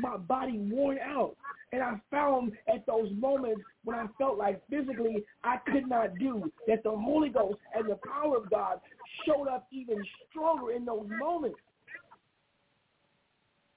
My 0.00 0.16
body 0.16 0.58
worn 0.58 0.98
out. 0.98 1.36
And 1.72 1.82
I 1.82 1.94
found 2.10 2.52
at 2.72 2.84
those 2.86 3.08
moments 3.16 3.62
when 3.84 3.96
I 3.96 4.06
felt 4.18 4.36
like 4.36 4.62
physically 4.68 5.24
I 5.42 5.56
could 5.70 5.88
not 5.88 6.18
do, 6.18 6.52
that 6.66 6.82
the 6.82 6.90
Holy 6.90 7.30
Ghost 7.30 7.58
and 7.74 7.88
the 7.88 7.98
power 8.06 8.36
of 8.36 8.50
God 8.50 8.80
showed 9.26 9.48
up 9.48 9.66
even 9.72 9.96
stronger 10.30 10.72
in 10.72 10.84
those 10.84 11.06
moments. 11.18 11.58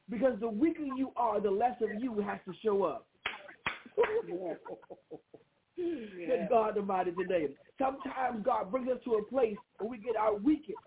Because 0.10 0.39
the 0.39 0.49
weaker 0.49 0.84
you 0.84 1.12
are, 1.15 1.39
the 1.39 1.49
less 1.49 1.75
of 1.82 1.89
you 2.01 2.19
has 2.19 2.39
to 2.45 2.54
show 2.63 2.84
up. 2.84 3.08
yeah. 5.78 6.47
God 6.49 6.78
Almighty 6.78 7.12
today. 7.12 7.47
Sometimes 7.80 8.43
God 8.43 8.71
brings 8.71 8.89
us 8.89 8.99
to 9.06 9.15
a 9.15 9.23
place 9.23 9.56
where 9.80 9.89
we 9.89 9.97
get 9.97 10.15
our 10.15 10.36
weakest 10.36 10.78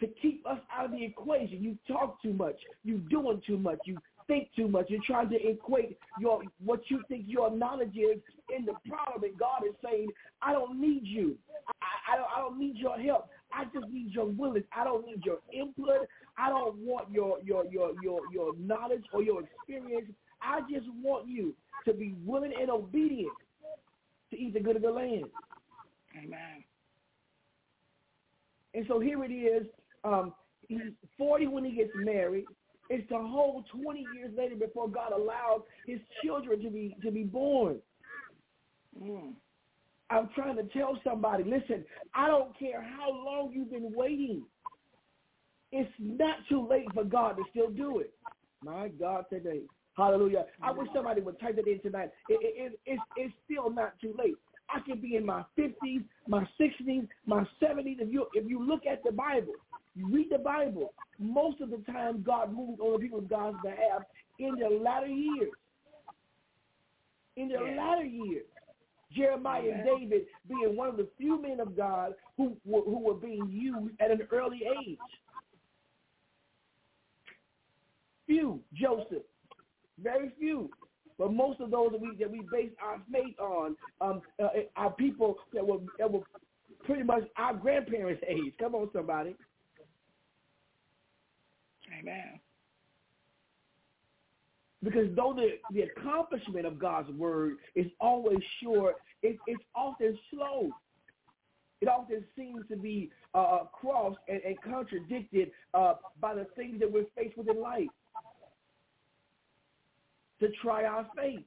to 0.00 0.08
keep 0.20 0.44
us 0.46 0.58
out 0.76 0.86
of 0.86 0.90
the 0.90 1.04
equation. 1.04 1.62
You 1.62 1.78
talk 1.86 2.20
too 2.20 2.32
much. 2.32 2.56
You 2.84 2.98
doing 2.98 3.40
too 3.46 3.56
much. 3.56 3.78
You 3.86 3.98
think 4.26 4.48
too 4.54 4.68
much. 4.68 4.86
You're 4.88 5.00
trying 5.06 5.28
to 5.30 5.36
equate 5.36 5.98
your 6.18 6.42
what 6.64 6.80
you 6.88 7.02
think 7.08 7.24
your 7.26 7.50
knowledge 7.50 7.96
is 7.96 8.20
in 8.56 8.64
the 8.64 8.74
problem. 8.88 9.24
And 9.24 9.38
God 9.38 9.62
is 9.68 9.74
saying, 9.84 10.08
I 10.40 10.52
don't 10.52 10.80
need 10.80 11.02
you. 11.04 11.36
I, 11.68 12.12
I, 12.12 12.16
don't, 12.16 12.28
I 12.36 12.40
don't 12.40 12.58
need 12.58 12.76
your 12.76 12.98
help. 12.98 13.28
I 13.52 13.64
just 13.64 13.92
need 13.92 14.12
your 14.12 14.26
willingness. 14.26 14.64
I 14.76 14.84
don't 14.84 15.06
need 15.06 15.24
your 15.24 15.38
input. 15.52 16.08
I 16.38 16.48
don't 16.48 16.76
want 16.78 17.10
your 17.10 17.38
your 17.42 17.64
your 17.66 17.92
your 18.02 18.20
your 18.32 18.56
knowledge 18.56 19.04
or 19.12 19.22
your 19.22 19.42
experience. 19.42 20.10
I 20.40 20.60
just 20.62 20.86
want 21.02 21.28
you 21.28 21.54
to 21.84 21.92
be 21.92 22.14
willing 22.24 22.52
and 22.58 22.70
obedient 22.70 23.32
to 24.30 24.38
eat 24.38 24.54
the 24.54 24.60
good 24.60 24.76
of 24.76 24.82
the 24.82 24.90
land. 24.90 25.26
Amen. 26.16 26.64
And 28.74 28.84
so 28.88 29.00
here 29.00 29.22
it 29.24 29.30
is. 29.32 29.66
Um, 30.04 30.32
he's 30.66 30.80
40 31.18 31.46
when 31.48 31.64
he 31.64 31.72
gets 31.72 31.90
married. 31.94 32.46
It's 32.90 33.08
the 33.08 33.18
whole 33.18 33.64
20 33.82 34.06
years 34.14 34.32
later 34.36 34.56
before 34.56 34.88
God 34.88 35.12
allowed 35.12 35.62
his 35.86 36.00
children 36.24 36.62
to 36.62 36.70
be 36.70 36.96
to 37.02 37.10
be 37.10 37.24
born. 37.24 37.78
Mm. 39.00 39.32
I'm 40.10 40.28
trying 40.34 40.56
to 40.56 40.64
tell 40.64 40.98
somebody, 41.02 41.42
listen, 41.44 41.84
I 42.14 42.26
don't 42.26 42.56
care 42.58 42.82
how 42.82 43.10
long 43.10 43.50
you've 43.54 43.70
been 43.70 43.92
waiting. 43.94 44.42
It's 45.70 45.90
not 45.98 46.36
too 46.50 46.68
late 46.68 46.86
for 46.92 47.04
God 47.04 47.38
to 47.38 47.44
still 47.50 47.70
do 47.70 48.00
it. 48.00 48.12
My 48.62 48.88
God, 48.88 49.24
today. 49.30 49.62
Hallelujah. 49.96 50.44
I 50.62 50.70
wish 50.70 50.88
somebody 50.94 51.22
would 51.22 51.40
type 51.40 51.56
that 51.56 51.66
in 51.66 51.80
tonight. 51.80 52.10
It, 52.28 52.40
it, 52.42 52.72
it, 52.72 52.80
it's, 52.86 53.02
it's 53.16 53.34
still 53.44 53.70
not 53.70 53.94
too 54.00 54.14
late. 54.18 54.34
I 54.68 54.80
can 54.80 55.00
be 55.00 55.16
in 55.16 55.24
my 55.24 55.44
50s, 55.58 56.04
my 56.26 56.46
60s, 56.60 57.08
my 57.26 57.46
70s. 57.62 58.00
If 58.00 58.12
you, 58.12 58.26
if 58.34 58.48
you 58.48 58.66
look 58.66 58.86
at 58.90 59.02
the 59.04 59.12
Bible, 59.12 59.54
you 59.94 60.08
read 60.08 60.28
the 60.30 60.38
Bible, 60.38 60.94
most 61.18 61.60
of 61.60 61.70
the 61.70 61.82
time 61.90 62.22
God 62.22 62.54
moves 62.54 62.80
on 62.80 62.94
the 62.94 62.98
people 62.98 63.18
of 63.18 63.28
God's 63.28 63.58
behalf 63.62 64.02
in 64.38 64.56
their 64.58 64.70
latter 64.70 65.06
years. 65.06 65.52
In 67.36 67.48
their 67.48 67.66
yeah. 67.66 67.82
latter 67.82 68.04
years. 68.04 68.44
Jeremiah 69.14 69.62
and 69.74 69.84
David 69.84 70.22
being 70.48 70.74
one 70.76 70.88
of 70.88 70.96
the 70.96 71.08
few 71.18 71.40
men 71.40 71.60
of 71.60 71.76
God 71.76 72.14
who 72.36 72.56
were, 72.64 72.80
who 72.80 72.98
were 72.98 73.14
being 73.14 73.46
used 73.50 73.94
at 74.00 74.10
an 74.10 74.26
early 74.32 74.60
age. 74.86 74.98
Few, 78.26 78.60
Joseph, 78.72 79.22
very 80.02 80.32
few. 80.38 80.70
But 81.18 81.32
most 81.32 81.60
of 81.60 81.70
those 81.70 81.92
that 81.92 82.00
we 82.00 82.16
that 82.18 82.30
we 82.30 82.40
base 82.50 82.72
our 82.82 83.00
faith 83.12 83.38
on 83.38 83.76
um, 84.00 84.22
uh, 84.42 84.48
are 84.76 84.90
people 84.92 85.36
that 85.52 85.64
were 85.64 85.78
that 85.98 86.10
were 86.10 86.22
pretty 86.84 87.02
much 87.02 87.24
our 87.36 87.54
grandparents' 87.54 88.22
age. 88.28 88.54
Come 88.58 88.74
on, 88.74 88.88
somebody. 88.92 89.36
Amen. 91.98 92.40
Because 94.82 95.06
though 95.14 95.32
the, 95.34 95.58
the 95.72 95.82
accomplishment 95.82 96.66
of 96.66 96.78
God's 96.78 97.10
word 97.10 97.54
is 97.76 97.86
always 98.00 98.38
short, 98.62 98.96
it, 99.22 99.38
it's 99.46 99.62
often 99.76 100.18
slow. 100.30 100.70
It 101.80 101.88
often 101.88 102.24
seems 102.36 102.66
to 102.68 102.76
be 102.76 103.10
uh, 103.34 103.38
uh, 103.38 103.64
crossed 103.66 104.18
and, 104.28 104.40
and 104.42 104.60
contradicted 104.60 105.50
uh, 105.74 105.94
by 106.20 106.34
the 106.34 106.46
things 106.56 106.80
that 106.80 106.90
we're 106.90 107.04
faced 107.16 107.36
with 107.36 107.48
in 107.48 107.60
life 107.60 107.88
to 110.40 110.48
try 110.60 110.84
our 110.84 111.06
faith. 111.16 111.44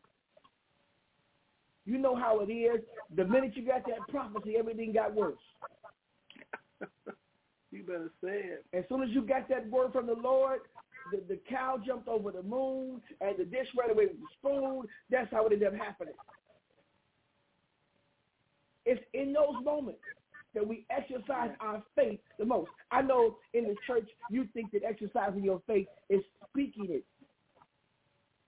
You 1.86 1.98
know 1.98 2.16
how 2.16 2.40
it 2.40 2.52
is. 2.52 2.82
The 3.16 3.26
minute 3.26 3.52
you 3.56 3.66
got 3.66 3.86
that 3.86 4.08
prophecy, 4.10 4.56
everything 4.58 4.94
got 4.94 5.14
worse. 5.14 5.36
you 7.72 7.84
better 7.84 8.12
say 8.24 8.42
it. 8.44 8.66
As 8.74 8.84
soon 8.90 9.04
as 9.04 9.10
you 9.10 9.22
got 9.22 9.50
that 9.50 9.70
word 9.70 9.92
from 9.92 10.08
the 10.08 10.14
Lord, 10.14 10.62
the, 11.12 11.22
the 11.28 11.40
cow 11.50 11.80
jumped 11.86 12.08
over 12.08 12.32
the 12.32 12.44
moon 12.44 13.02
and 13.22 13.38
the 13.38 13.46
dish 13.46 13.68
ran 13.78 13.92
away 13.92 14.08
with 14.08 14.18
the 14.18 14.28
spoon. 14.40 14.88
That's 15.10 15.32
how 15.32 15.46
it 15.46 15.54
ended 15.54 15.68
up 15.68 15.76
happening. 15.76 16.14
It's 18.86 19.04
in 19.14 19.34
those 19.34 19.64
moments 19.64 20.00
that 20.54 20.66
we 20.66 20.86
exercise 20.90 21.52
our 21.60 21.84
faith 21.96 22.20
the 22.40 22.46
most. 22.46 22.70
I 22.92 23.02
know 23.02 23.38
in 23.54 23.66
the 23.66 23.76
church 23.86 24.08
you 24.30 24.48
think 24.54 24.72
that 24.72 24.84
exercising 24.84 25.44
your 25.44 25.62
faith 25.68 25.88
is 26.10 26.22
speaking 26.50 26.88
it. 26.90 27.04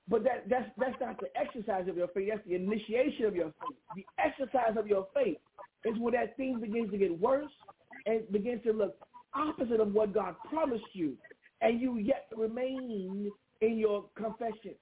But 0.09 0.23
that, 0.23 0.45
that's, 0.49 0.69
that's 0.77 0.95
not 1.01 1.19
the 1.19 1.27
exercise 1.37 1.89
of 1.89 1.97
your 1.97 2.07
faith. 2.07 2.29
That's 2.31 2.47
the 2.47 2.55
initiation 2.55 3.25
of 3.25 3.35
your 3.35 3.51
faith. 3.59 3.77
The 3.95 4.05
exercise 4.23 4.77
of 4.77 4.87
your 4.87 5.07
faith 5.13 5.37
is 5.83 5.97
when 5.99 6.13
that 6.13 6.37
thing 6.37 6.61
begins 6.61 6.91
to 6.91 6.97
get 6.97 7.19
worse 7.19 7.51
and 8.05 8.29
begins 8.31 8.63
to 8.63 8.73
look 8.73 8.95
opposite 9.33 9.79
of 9.79 9.93
what 9.93 10.13
God 10.13 10.35
promised 10.49 10.85
you 10.93 11.17
and 11.61 11.81
you 11.81 11.97
yet 11.97 12.27
remain 12.35 13.31
in 13.61 13.77
your 13.77 14.05
confession. 14.15 14.75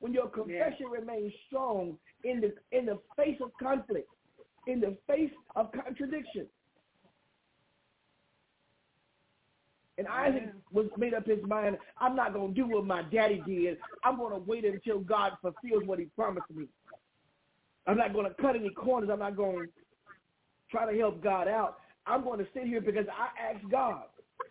When 0.00 0.12
your 0.12 0.28
confession 0.28 0.86
yeah. 0.92 0.98
remains 0.98 1.32
strong 1.46 1.96
in 2.24 2.40
the 2.40 2.54
in 2.76 2.86
the 2.86 2.98
face 3.16 3.38
of 3.40 3.52
conflict, 3.62 4.08
in 4.66 4.80
the 4.80 4.96
face 5.06 5.30
of 5.54 5.70
contradiction. 5.72 6.46
And 9.98 10.08
Isaac 10.08 10.54
was 10.72 10.86
made 10.96 11.14
up 11.14 11.26
his 11.26 11.38
mind, 11.46 11.76
I'm 12.00 12.16
not 12.16 12.32
going 12.32 12.54
to 12.54 12.60
do 12.60 12.66
what 12.66 12.86
my 12.86 13.02
daddy 13.02 13.42
did. 13.46 13.76
I'm 14.02 14.16
going 14.16 14.32
to 14.32 14.38
wait 14.38 14.64
until 14.64 15.00
God 15.00 15.32
fulfills 15.42 15.86
what 15.86 15.98
he 15.98 16.06
promised 16.16 16.50
me. 16.52 16.66
I'm 17.86 17.98
not 17.98 18.12
going 18.12 18.26
to 18.26 18.34
cut 18.42 18.56
any 18.56 18.70
corners. 18.70 19.10
I'm 19.12 19.18
not 19.18 19.36
going 19.36 19.66
to 19.66 19.72
try 20.70 20.90
to 20.90 20.98
help 20.98 21.22
God 21.22 21.46
out. 21.46 21.78
I'm 22.06 22.24
going 22.24 22.38
to 22.38 22.46
sit 22.54 22.64
here 22.64 22.80
because 22.80 23.06
I 23.08 23.54
asked 23.54 23.70
God 23.70 24.04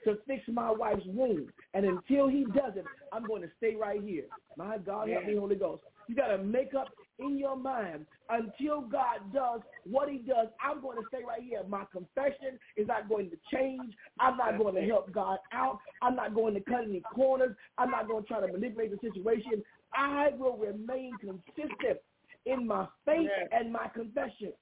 to 0.05 0.17
fix 0.25 0.43
my 0.51 0.71
wife's 0.71 1.05
wound. 1.05 1.49
And 1.73 1.85
until 1.85 2.27
he 2.27 2.45
does 2.45 2.73
it, 2.75 2.85
I'm 3.11 3.25
going 3.25 3.41
to 3.41 3.49
stay 3.57 3.75
right 3.75 4.01
here. 4.01 4.25
My 4.57 4.77
God, 4.77 5.09
help 5.09 5.25
me, 5.25 5.35
Holy 5.35 5.55
Ghost. 5.55 5.83
You 6.07 6.15
got 6.15 6.27
to 6.27 6.37
make 6.37 6.73
up 6.73 6.87
in 7.19 7.37
your 7.37 7.55
mind 7.55 8.05
until 8.29 8.81
God 8.81 9.33
does 9.33 9.61
what 9.89 10.09
he 10.09 10.17
does. 10.17 10.47
I'm 10.63 10.81
going 10.81 10.97
to 10.97 11.03
stay 11.07 11.19
right 11.27 11.41
here. 11.41 11.61
My 11.67 11.83
confession 11.91 12.57
is 12.75 12.87
not 12.87 13.07
going 13.07 13.29
to 13.29 13.37
change. 13.53 13.93
I'm 14.19 14.37
not 14.37 14.57
going 14.57 14.75
to 14.75 14.81
help 14.81 15.11
God 15.11 15.37
out. 15.53 15.79
I'm 16.01 16.15
not 16.15 16.33
going 16.33 16.53
to 16.55 16.61
cut 16.61 16.83
any 16.83 17.01
corners. 17.13 17.55
I'm 17.77 17.91
not 17.91 18.07
going 18.07 18.23
to 18.23 18.27
try 18.27 18.41
to 18.45 18.51
manipulate 18.51 18.91
the 18.91 19.07
situation. 19.07 19.63
I 19.93 20.29
will 20.37 20.57
remain 20.57 21.13
consistent 21.19 21.99
in 22.45 22.65
my 22.65 22.87
faith 23.05 23.29
and 23.51 23.71
my 23.71 23.87
confession. 23.93 24.53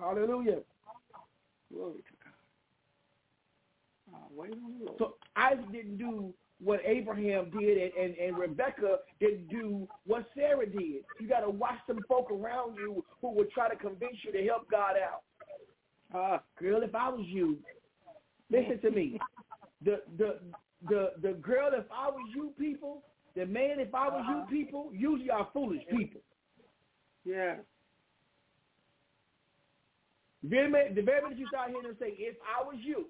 Hallelujah. 0.00 0.60
Glory 1.72 1.98
to 1.98 2.14
God. 2.24 2.32
Wait 4.34 4.52
on 4.52 4.78
the 4.78 4.84
Lord. 4.86 4.98
So 4.98 5.14
Isaac 5.36 5.70
didn't 5.70 5.98
do 5.98 6.32
what 6.62 6.80
Abraham 6.84 7.50
did, 7.50 7.78
and, 7.78 7.92
and, 7.94 8.16
and 8.16 8.38
Rebecca 8.38 8.98
didn't 9.18 9.48
do 9.48 9.88
what 10.06 10.26
Sarah 10.34 10.66
did. 10.66 11.04
You 11.18 11.28
got 11.28 11.40
to 11.40 11.50
watch 11.50 11.78
some 11.86 12.00
folk 12.08 12.30
around 12.30 12.76
you 12.76 13.04
who 13.20 13.32
will 13.32 13.46
try 13.52 13.68
to 13.68 13.76
convince 13.76 14.16
you 14.24 14.32
to 14.32 14.44
help 14.44 14.70
God 14.70 14.94
out. 14.96 15.22
Uh, 16.14 16.38
girl, 16.60 16.82
if 16.82 16.94
I 16.94 17.08
was 17.08 17.24
you, 17.26 17.58
listen 18.50 18.80
to 18.80 18.90
me. 18.90 19.18
The 19.84 20.02
the 20.18 20.40
the 20.88 21.12
the 21.22 21.32
girl, 21.34 21.70
if 21.72 21.84
I 21.90 22.10
was 22.10 22.28
you 22.34 22.52
people, 22.58 23.04
the 23.34 23.46
man, 23.46 23.78
if 23.78 23.94
I 23.94 24.08
was 24.08 24.24
uh-huh. 24.26 24.44
you 24.50 24.64
people, 24.64 24.90
usually 24.92 25.30
are 25.30 25.48
foolish 25.52 25.82
people. 25.88 26.20
Yeah. 27.24 27.56
The 30.42 30.48
very 30.48 30.70
minute, 30.70 30.94
the 30.94 31.02
very 31.02 31.22
minute 31.22 31.38
you 31.38 31.46
start 31.48 31.70
hearing 31.70 31.84
them 31.84 31.96
say, 32.00 32.14
"If 32.18 32.36
I 32.42 32.64
was 32.64 32.76
you," 32.80 33.06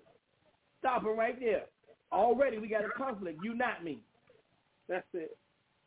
stop 0.79 1.05
it 1.05 1.09
right 1.09 1.39
there. 1.39 1.65
Already 2.13 2.59
we 2.59 2.69
got 2.69 2.85
a 2.85 2.91
conflict. 2.91 3.39
You 3.43 3.55
not 3.55 3.85
me. 3.85 4.01
That's 4.89 5.07
it. 5.15 5.37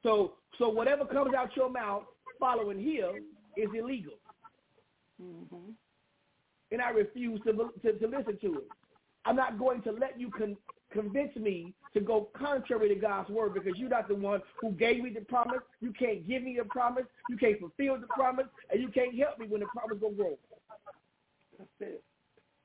So 0.04 0.34
so 0.58 0.70
whatever 0.70 1.06
comes 1.06 1.34
out 1.34 1.56
your 1.56 1.70
mouth 1.70 2.04
following 2.40 2.80
him 2.80 3.26
is 3.58 3.70
illegal. 3.78 4.14
Mm-hmm. 5.22 5.72
And 6.72 6.82
I 6.82 6.90
refuse 6.90 7.40
to, 7.46 7.54
to, 7.84 8.00
to 8.00 8.08
listen 8.08 8.38
to 8.42 8.56
it. 8.56 8.68
I'm 9.26 9.36
not 9.36 9.60
going 9.60 9.82
to 9.84 9.92
let 9.92 10.20
you 10.20 10.32
con- 10.32 10.58
convince 10.92 11.36
me 11.36 11.74
to 11.94 12.02
go 12.02 12.30
contrary 12.38 12.90
to 12.90 12.96
God's 12.96 13.30
word 13.30 13.54
because 13.54 13.74
you're 13.78 13.90
not 13.90 14.08
the 14.08 14.16
one 14.16 14.42
who 14.60 14.72
gave 14.72 15.04
me 15.04 15.12
the 15.12 15.22
promise. 15.22 15.60
You 15.82 15.94
can't 15.94 16.28
give 16.28 16.44
me 16.44 16.58
a 16.58 16.66
promise. 16.66 17.04
You 17.30 17.38
can't 17.38 17.60
fulfill 17.60 18.00
the 18.00 18.08
promise. 18.08 18.48
And 18.72 18.82
you 18.82 18.90
can't 18.90 19.18
help 19.18 19.40
me 19.40 19.48
when 19.48 19.62
the 19.62 19.68
promise 19.68 20.00
goes 20.02 20.14
wrong. 20.18 20.36
That's 21.58 21.70
it. 21.80 22.04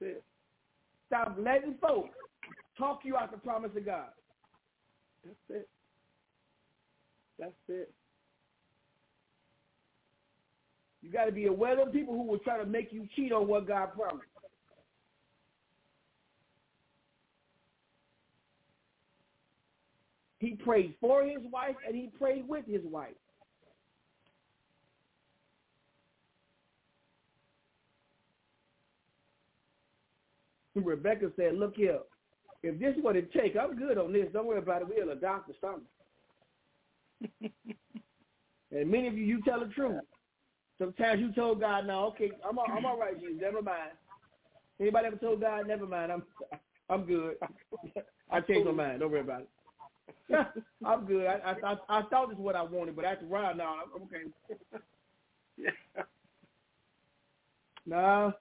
That's 0.00 0.12
it. 0.12 0.24
Stop 1.06 1.36
letting 1.38 1.74
folks 1.80 2.10
talk 2.76 3.00
you 3.04 3.16
out 3.16 3.30
the 3.30 3.38
promise 3.38 3.70
of 3.76 3.84
God. 3.84 4.08
That's 5.24 5.36
it. 5.48 5.68
That's 7.38 7.52
it. 7.68 7.92
You 11.02 11.10
got 11.10 11.26
to 11.26 11.32
be 11.32 11.46
aware 11.46 11.80
of 11.80 11.92
people 11.92 12.14
who 12.14 12.24
will 12.24 12.38
try 12.38 12.58
to 12.58 12.66
make 12.66 12.92
you 12.92 13.08
cheat 13.14 13.32
on 13.32 13.46
what 13.46 13.66
God 13.66 13.94
promised. 13.94 14.28
He 20.38 20.50
prayed 20.50 20.94
for 21.00 21.24
his 21.24 21.40
wife 21.50 21.76
and 21.86 21.96
he 21.96 22.10
prayed 22.18 22.46
with 22.48 22.64
his 22.66 22.82
wife. 22.84 23.14
Rebecca 30.84 31.30
said, 31.36 31.54
look 31.56 31.74
here, 31.76 32.00
if 32.62 32.78
this 32.78 32.96
is 32.96 33.02
what 33.02 33.16
it 33.16 33.32
takes, 33.32 33.56
I'm 33.60 33.76
good 33.76 33.98
on 33.98 34.12
this. 34.12 34.26
Don't 34.32 34.46
worry 34.46 34.58
about 34.58 34.82
it. 34.82 34.88
We'll 34.88 35.10
adopt 35.10 35.50
or 35.50 35.54
something. 35.60 37.50
and 38.70 38.90
many 38.90 39.08
of 39.08 39.16
you, 39.16 39.24
you 39.24 39.42
tell 39.42 39.60
the 39.60 39.66
truth. 39.66 40.00
Sometimes 40.78 41.20
you 41.20 41.32
told 41.32 41.60
God, 41.60 41.86
no, 41.86 42.06
okay, 42.06 42.30
I'm 42.48 42.58
all, 42.58 42.66
I'm 42.70 42.86
all 42.86 42.98
right, 42.98 43.18
Jesus. 43.18 43.36
Never 43.40 43.62
mind. 43.62 43.90
Anybody 44.80 45.06
ever 45.08 45.16
told 45.16 45.40
God, 45.40 45.66
never 45.66 45.86
mind, 45.86 46.12
I'm 46.12 46.22
I'm 46.90 47.04
good. 47.04 47.36
I 48.30 48.40
changed 48.40 48.66
my 48.66 48.72
mind. 48.72 49.00
Don't 49.00 49.10
worry 49.10 49.20
about 49.20 49.42
it. 49.42 49.48
I'm 50.84 51.04
good. 51.04 51.26
I, 51.26 51.54
I 51.62 51.76
I 51.88 52.02
thought 52.08 52.28
this 52.28 52.38
is 52.38 52.42
what 52.42 52.56
I 52.56 52.62
wanted, 52.62 52.96
but 52.96 53.04
after 53.04 53.24
a 53.24 53.28
while, 53.28 53.54
now 53.54 53.76
I'm 53.94 54.02
okay. 54.02 54.22
yeah. 55.56 55.70
Nah, 57.86 58.32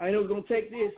I 0.00 0.10
know 0.10 0.20
it's 0.20 0.28
gonna 0.28 0.42
take 0.48 0.70
this. 0.70 0.92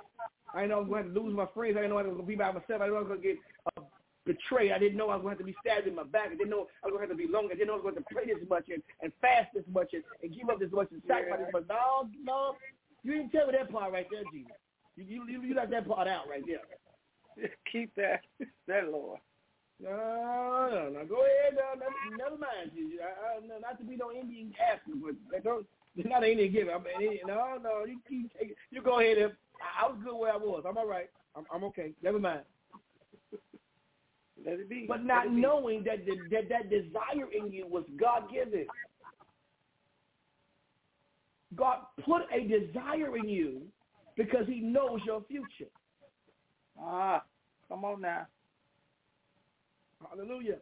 I 0.54 0.66
know 0.66 0.80
I'm 0.80 0.88
going 0.88 1.12
to 1.12 1.20
lose 1.20 1.34
my 1.34 1.46
friends. 1.54 1.76
I 1.80 1.86
know 1.86 1.98
I'm 1.98 2.04
going 2.06 2.16
to 2.18 2.22
be 2.22 2.36
by 2.36 2.52
myself. 2.52 2.82
I 2.82 2.88
know 2.88 2.96
I'm 2.96 3.08
going 3.08 3.22
to 3.22 3.26
get 3.26 3.38
uh, 3.76 3.82
betrayed. 4.26 4.72
I 4.72 4.78
didn't 4.78 4.98
know 4.98 5.08
I 5.08 5.16
was 5.16 5.22
going 5.24 5.36
to 5.36 5.40
have 5.40 5.46
to 5.46 5.52
be 5.52 5.56
stabbed 5.64 5.88
in 5.88 5.94
my 5.94 6.04
back. 6.04 6.28
I 6.28 6.36
didn't 6.36 6.50
know 6.50 6.68
I 6.84 6.88
was 6.88 6.94
to 6.96 7.00
have 7.00 7.08
to 7.08 7.16
be 7.16 7.26
long. 7.26 7.48
I 7.50 7.54
didn't 7.54 7.68
know 7.68 7.80
I 7.80 7.80
was 7.80 7.88
going 7.88 7.96
to 7.96 8.04
pray 8.12 8.26
this 8.26 8.44
much 8.48 8.68
and, 8.68 8.82
and 9.00 9.12
fast 9.20 9.48
this 9.54 9.64
much 9.72 9.96
and, 9.96 10.04
and 10.22 10.28
give 10.28 10.50
up 10.50 10.60
this 10.60 10.68
much 10.70 10.92
and 10.92 11.00
sacrifice 11.08 11.40
Yeah. 11.40 11.46
this 11.48 11.54
much. 11.56 11.72
No, 11.72 12.08
no, 12.20 12.56
you 13.02 13.16
didn't 13.16 13.32
tell 13.32 13.46
me 13.48 13.56
that 13.56 13.72
part 13.72 13.92
right 13.92 14.06
there, 14.12 14.28
Jesus. 14.28 14.52
You 14.96 15.04
you 15.08 15.20
you, 15.24 15.42
you 15.42 15.54
left 15.54 15.72
that 15.72 15.88
part 15.88 16.06
out 16.06 16.28
right 16.28 16.44
there. 16.44 16.68
Keep 17.72 17.96
that. 17.96 18.20
That 18.68 18.92
Lord. 18.92 19.18
No, 19.80 20.68
no, 20.70 20.82
no. 20.92 21.00
Go 21.08 21.24
ahead. 21.24 21.56
No, 21.56 21.74
never, 21.74 21.96
never 22.14 22.38
mind, 22.38 22.70
Jesus. 22.76 23.00
I, 23.02 23.10
I, 23.10 23.46
no, 23.46 23.58
not 23.58 23.80
to 23.80 23.84
be 23.84 23.96
no 23.96 24.12
Indian 24.12 24.52
asking, 24.60 25.02
but 25.02 25.42
don't. 25.42 25.66
Not 25.96 26.24
Indian 26.24 26.52
giver. 26.52 26.72
I 26.72 26.78
mean, 26.98 27.18
no, 27.26 27.58
no. 27.62 27.84
You, 27.84 27.98
you, 28.08 28.28
you 28.70 28.82
go 28.82 29.00
ahead 29.00 29.18
and 29.18 29.32
I, 29.60 29.84
I 29.84 29.88
was 29.90 29.98
good 30.02 30.16
where 30.16 30.32
I 30.32 30.36
was. 30.36 30.64
I'm 30.66 30.78
all 30.78 30.86
right. 30.86 31.10
I'm, 31.36 31.44
I'm 31.52 31.64
okay. 31.64 31.92
Never 32.02 32.18
mind. 32.18 32.40
Let 34.44 34.54
it 34.54 34.68
be. 34.68 34.86
But 34.88 35.04
not 35.04 35.24
be. 35.24 35.40
knowing 35.40 35.84
that 35.84 36.04
the, 36.06 36.16
that 36.30 36.48
that 36.48 36.70
desire 36.70 37.30
in 37.36 37.52
you 37.52 37.66
was 37.66 37.84
God 38.00 38.24
given. 38.32 38.66
God 41.54 41.78
put 42.04 42.22
a 42.34 42.40
desire 42.48 43.16
in 43.16 43.28
you 43.28 43.62
because 44.16 44.46
He 44.46 44.60
knows 44.60 45.00
your 45.04 45.22
future. 45.28 45.70
Ah, 46.80 47.22
come 47.68 47.84
on 47.84 48.00
now. 48.00 48.26
Hallelujah. 50.10 50.56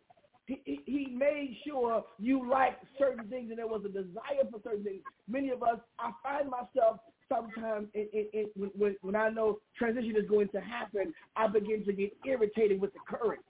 He, 0.65 0.81
he, 0.85 1.07
made 1.15 1.57
sure 1.65 2.05
you 2.19 2.49
liked 2.49 2.85
certain 2.99 3.29
things 3.29 3.51
and 3.51 3.59
there 3.59 3.69
was 3.69 3.83
a 3.85 3.89
desire 3.89 4.45
for 4.51 4.61
certain 4.65 4.83
things. 4.83 5.03
Many 5.29 5.51
of 5.51 5.63
us, 5.63 5.79
I 5.99 6.11
find 6.23 6.51
myself 6.51 6.99
sometimes 7.29 7.87
in, 7.95 8.09
in, 8.13 8.27
in, 8.33 8.71
when, 8.77 8.97
when 9.03 9.15
I 9.15 9.29
know 9.29 9.59
transition 9.79 10.17
is 10.17 10.29
going 10.29 10.49
to 10.49 10.61
happen, 10.61 11.15
I 11.37 11.47
begin 11.47 11.85
to 11.85 11.93
get 11.93 12.17
irritated 12.27 12.81
with 12.81 12.93
the 12.93 12.99
current. 13.09 13.43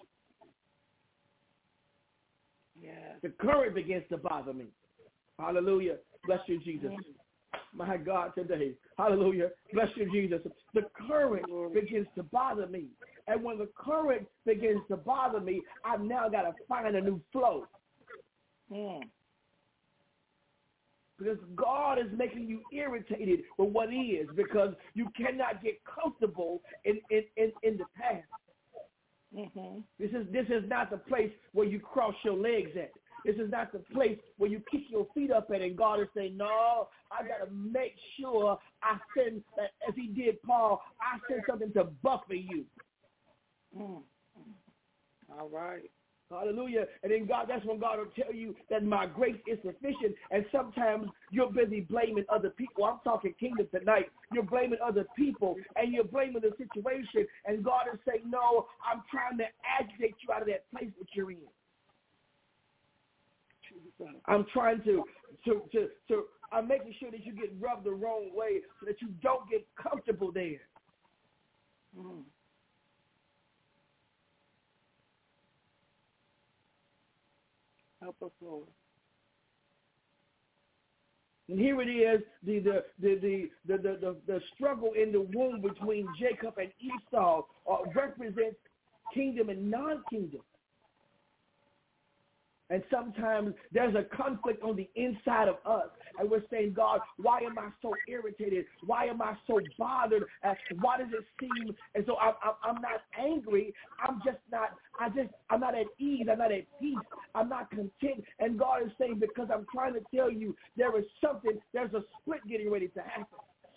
Yeah. 2.79 2.91
The 3.23 3.31
current 3.31 3.75
begins 3.75 4.05
to 4.11 4.19
bother 4.19 4.53
me. 4.53 4.67
Hallelujah. 5.39 5.97
Bless 6.27 6.41
you, 6.47 6.61
Jesus. 6.61 6.91
My 7.72 7.96
God, 7.96 8.33
today. 8.35 8.72
Hallelujah. 8.98 9.50
Bless 9.72 9.88
you, 9.96 10.11
Jesus. 10.11 10.40
The 10.74 10.83
current 11.09 11.46
begins 11.72 12.06
to 12.16 12.22
bother 12.24 12.66
me. 12.66 12.87
And 13.28 13.44
when 13.44 13.59
the 13.59 13.68
current 13.76 14.26
begins 14.44 14.80
to 14.88 14.96
bother 14.96 15.40
me, 15.40 15.62
I've 15.85 16.00
now 16.00 16.28
got 16.28 16.42
to 16.42 16.52
find 16.68 16.96
a 16.96 17.00
new 17.00 17.20
flow. 17.33 17.66
Mm. 18.72 19.02
Because 21.18 21.38
God 21.54 21.98
is 21.98 22.06
making 22.16 22.48
you 22.48 22.61
irritated 22.72 23.40
with 23.59 23.70
what 23.70 23.92
is 23.92 24.26
because 24.35 24.74
you 24.94 25.09
cannot 25.16 25.62
get 25.62 25.78
comfortable 25.85 26.62
in, 26.85 26.98
in, 27.11 27.22
in, 27.37 27.52
in 27.62 27.76
the 27.76 27.85
past. 27.94 28.26
Mm-hmm. 29.37 29.80
This 29.98 30.11
is 30.11 30.26
this 30.33 30.46
is 30.46 30.68
not 30.68 30.90
the 30.90 30.96
place 30.96 31.30
where 31.52 31.66
you 31.66 31.78
cross 31.78 32.14
your 32.24 32.35
legs 32.35 32.70
at. 32.74 32.90
This 33.24 33.37
is 33.37 33.50
not 33.50 33.72
the 33.72 33.78
place 33.78 34.18
where 34.38 34.50
you 34.50 34.62
kick 34.70 34.83
your 34.88 35.06
feet 35.14 35.30
up 35.30 35.50
at 35.54 35.61
and 35.61 35.76
God 35.76 36.00
is 36.00 36.09
saying, 36.14 36.37
no, 36.37 36.88
I 37.11 37.26
got 37.26 37.44
to 37.44 37.52
make 37.52 37.94
sure 38.18 38.59
I 38.83 38.98
send, 39.16 39.42
as 39.88 39.94
he 39.94 40.09
did 40.09 40.42
Paul, 40.42 40.83
I 41.00 41.18
send 41.28 41.42
something 41.48 41.72
to 41.74 41.85
buffer 42.02 42.35
you. 42.35 42.64
Mm. 43.76 44.02
All 45.38 45.48
right. 45.48 45.90
Hallelujah. 46.30 46.87
And 47.02 47.11
then 47.11 47.26
God, 47.26 47.46
that's 47.48 47.64
when 47.66 47.80
God 47.80 47.98
will 47.98 48.24
tell 48.24 48.33
you 48.33 48.54
that 48.70 48.85
my 48.85 49.06
grace 49.06 49.40
is 49.48 49.59
sufficient. 49.64 50.14
And 50.30 50.44
sometimes 50.52 51.09
you're 51.33 51.50
busy 51.50 51.80
blaming 51.80 52.24
other 52.28 52.50
people. 52.50 52.85
I'm 52.85 53.00
talking 53.02 53.35
kingdom 53.38 53.66
tonight. 53.74 54.11
You're 54.33 54.44
blaming 54.44 54.78
other 54.85 55.06
people 55.16 55.56
and 55.74 55.92
you're 55.92 56.04
blaming 56.04 56.42
the 56.42 56.52
situation. 56.56 57.26
And 57.46 57.64
God 57.64 57.87
is 57.92 57.98
saying, 58.06 58.30
no, 58.30 58.66
I'm 58.88 59.02
trying 59.11 59.38
to 59.38 59.44
agitate 59.80 60.14
you 60.20 60.33
out 60.33 60.42
of 60.42 60.48
that 60.48 60.70
place 60.70 60.90
that 61.00 61.09
you're 61.14 61.33
in. 61.33 61.38
I'm 64.27 64.47
trying 64.53 64.83
to, 64.85 65.05
to, 65.45 65.63
to, 65.73 65.89
to, 66.09 66.25
I'm 66.53 66.69
making 66.69 66.95
sure 66.99 67.11
that 67.11 67.25
you 67.25 67.33
get 67.33 67.53
rubbed 67.61 67.85
the 67.85 67.93
wrong 67.93 68.31
way 68.35 68.61
so 68.81 68.87
that 68.87 69.01
you 69.01 69.09
don't 69.23 69.49
get 69.51 69.67
comfortable 69.81 70.33
there. 70.33 70.61
Mm. 71.99 72.23
Help 78.01 78.17
us, 78.23 78.31
Lord. 78.41 78.67
And 81.49 81.59
here 81.59 81.81
it 81.83 81.87
is, 81.87 82.23
the 82.45 82.61
the 82.61 82.85
the 83.01 83.17
the 83.67 83.77
the, 83.77 83.99
the, 84.01 84.17
the, 84.27 84.41
struggle 84.55 84.93
in 84.93 85.11
the 85.11 85.27
womb 85.35 85.61
between 85.61 86.07
Jacob 86.19 86.55
and 86.59 86.71
Esau 86.81 87.43
uh, 87.69 87.77
represents 87.95 88.57
kingdom 89.13 89.49
and 89.49 89.69
non-kingdom. 89.69 90.43
And 92.70 92.85
sometimes 92.88 93.54
there's 93.72 93.96
a 93.96 94.04
conflict 94.16 94.62
on 94.62 94.76
the 94.76 94.88
inside 94.94 95.48
of 95.48 95.56
us. 95.66 95.88
And 96.18 96.30
we're 96.30 96.44
saying, 96.50 96.74
God, 96.74 97.00
why 97.16 97.40
am 97.40 97.59
I 97.59 97.70
so 97.83 97.92
irritated? 98.09 98.64
Why 98.87 99.06
am 99.06 99.20
I 99.20 99.35
so 99.48 99.61
bothered? 99.76 100.24
Uh, 100.44 100.54
why 100.80 100.98
does 100.98 101.09
it 101.12 101.24
seem? 101.40 101.74
And 101.96 102.04
so 102.06 102.16
I'm, 102.18 102.35
I'm, 102.44 102.76
I'm 102.76 102.83
not 102.83 103.02
angry. 103.18 103.74
I'm 104.06 104.22
just 104.24 104.38
not, 104.52 104.70
I 105.00 105.09
just, 105.09 105.30
I'm 105.50 105.61
not 105.61 105.74
at 105.74 105.87
ease. 105.98 106.26
I'm 106.30 106.38
not 106.38 106.52
at 106.52 106.62
peace. 106.80 106.96
I'm 107.35 107.48
not 107.48 107.70
content. 107.70 108.24
And 108.38 108.56
God 108.56 108.85
is 108.87 108.92
saying, 108.98 109.18
because 109.18 109.48
I'm 109.52 109.66
trying 109.72 109.94
to 109.94 110.00
tell 110.14 110.30
you, 110.30 110.54
there 110.76 110.96
is 110.96 111.04
something, 111.22 111.59
there's 111.74 111.92
a 111.92 112.02
split 112.20 112.40
getting 112.48 112.70
ready 112.70 112.88
to 112.88 113.00
happen. 113.00 113.26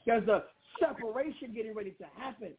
There's 0.05 0.27
a 0.27 0.43
separation 0.79 1.53
getting 1.55 1.73
ready 1.73 1.91
to 1.91 2.05
happen. 2.15 2.53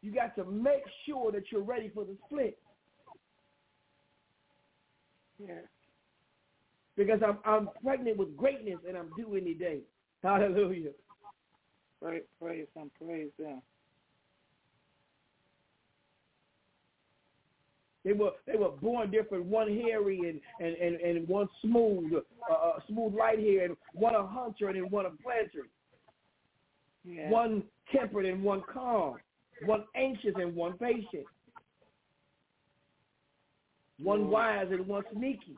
You 0.00 0.12
got 0.14 0.36
to 0.36 0.44
make 0.44 0.84
sure 1.06 1.32
that 1.32 1.50
you're 1.50 1.62
ready 1.62 1.90
for 1.92 2.04
the 2.04 2.16
split. 2.26 2.56
Yeah. 5.38 5.60
Because 6.96 7.20
I'm 7.24 7.38
I'm 7.44 7.68
pregnant 7.82 8.16
with 8.16 8.36
greatness 8.36 8.78
and 8.86 8.96
I'm 8.96 9.10
due 9.16 9.36
any 9.36 9.54
day. 9.54 9.80
Hallelujah. 10.22 10.90
Praise, 12.02 12.22
praise 12.40 12.66
Him, 12.74 12.90
praise 13.00 13.30
Him. 13.38 13.62
They 18.04 18.12
were 18.12 18.30
they 18.46 18.56
were 18.56 18.70
born 18.70 19.10
different. 19.10 19.44
One 19.44 19.68
hairy 19.68 20.20
and 20.20 20.40
and 20.66 20.76
and, 20.76 21.00
and 21.00 21.28
one 21.28 21.48
smooth, 21.62 22.12
uh, 22.50 22.52
uh, 22.52 22.80
smooth 22.88 23.14
light 23.14 23.38
hair, 23.38 23.64
and 23.64 23.76
one 23.92 24.14
a 24.14 24.26
hunter 24.26 24.68
and 24.68 24.90
one 24.90 25.06
a 25.06 25.10
planter. 25.10 25.68
Yeah. 27.04 27.30
One 27.30 27.62
tempered 27.94 28.26
and 28.26 28.42
one 28.42 28.62
calm. 28.72 29.16
One 29.66 29.84
anxious 29.96 30.34
and 30.36 30.54
one 30.54 30.78
patient. 30.78 31.26
One 34.02 34.30
wise 34.30 34.68
and 34.70 34.86
one 34.86 35.02
sneaky. 35.12 35.56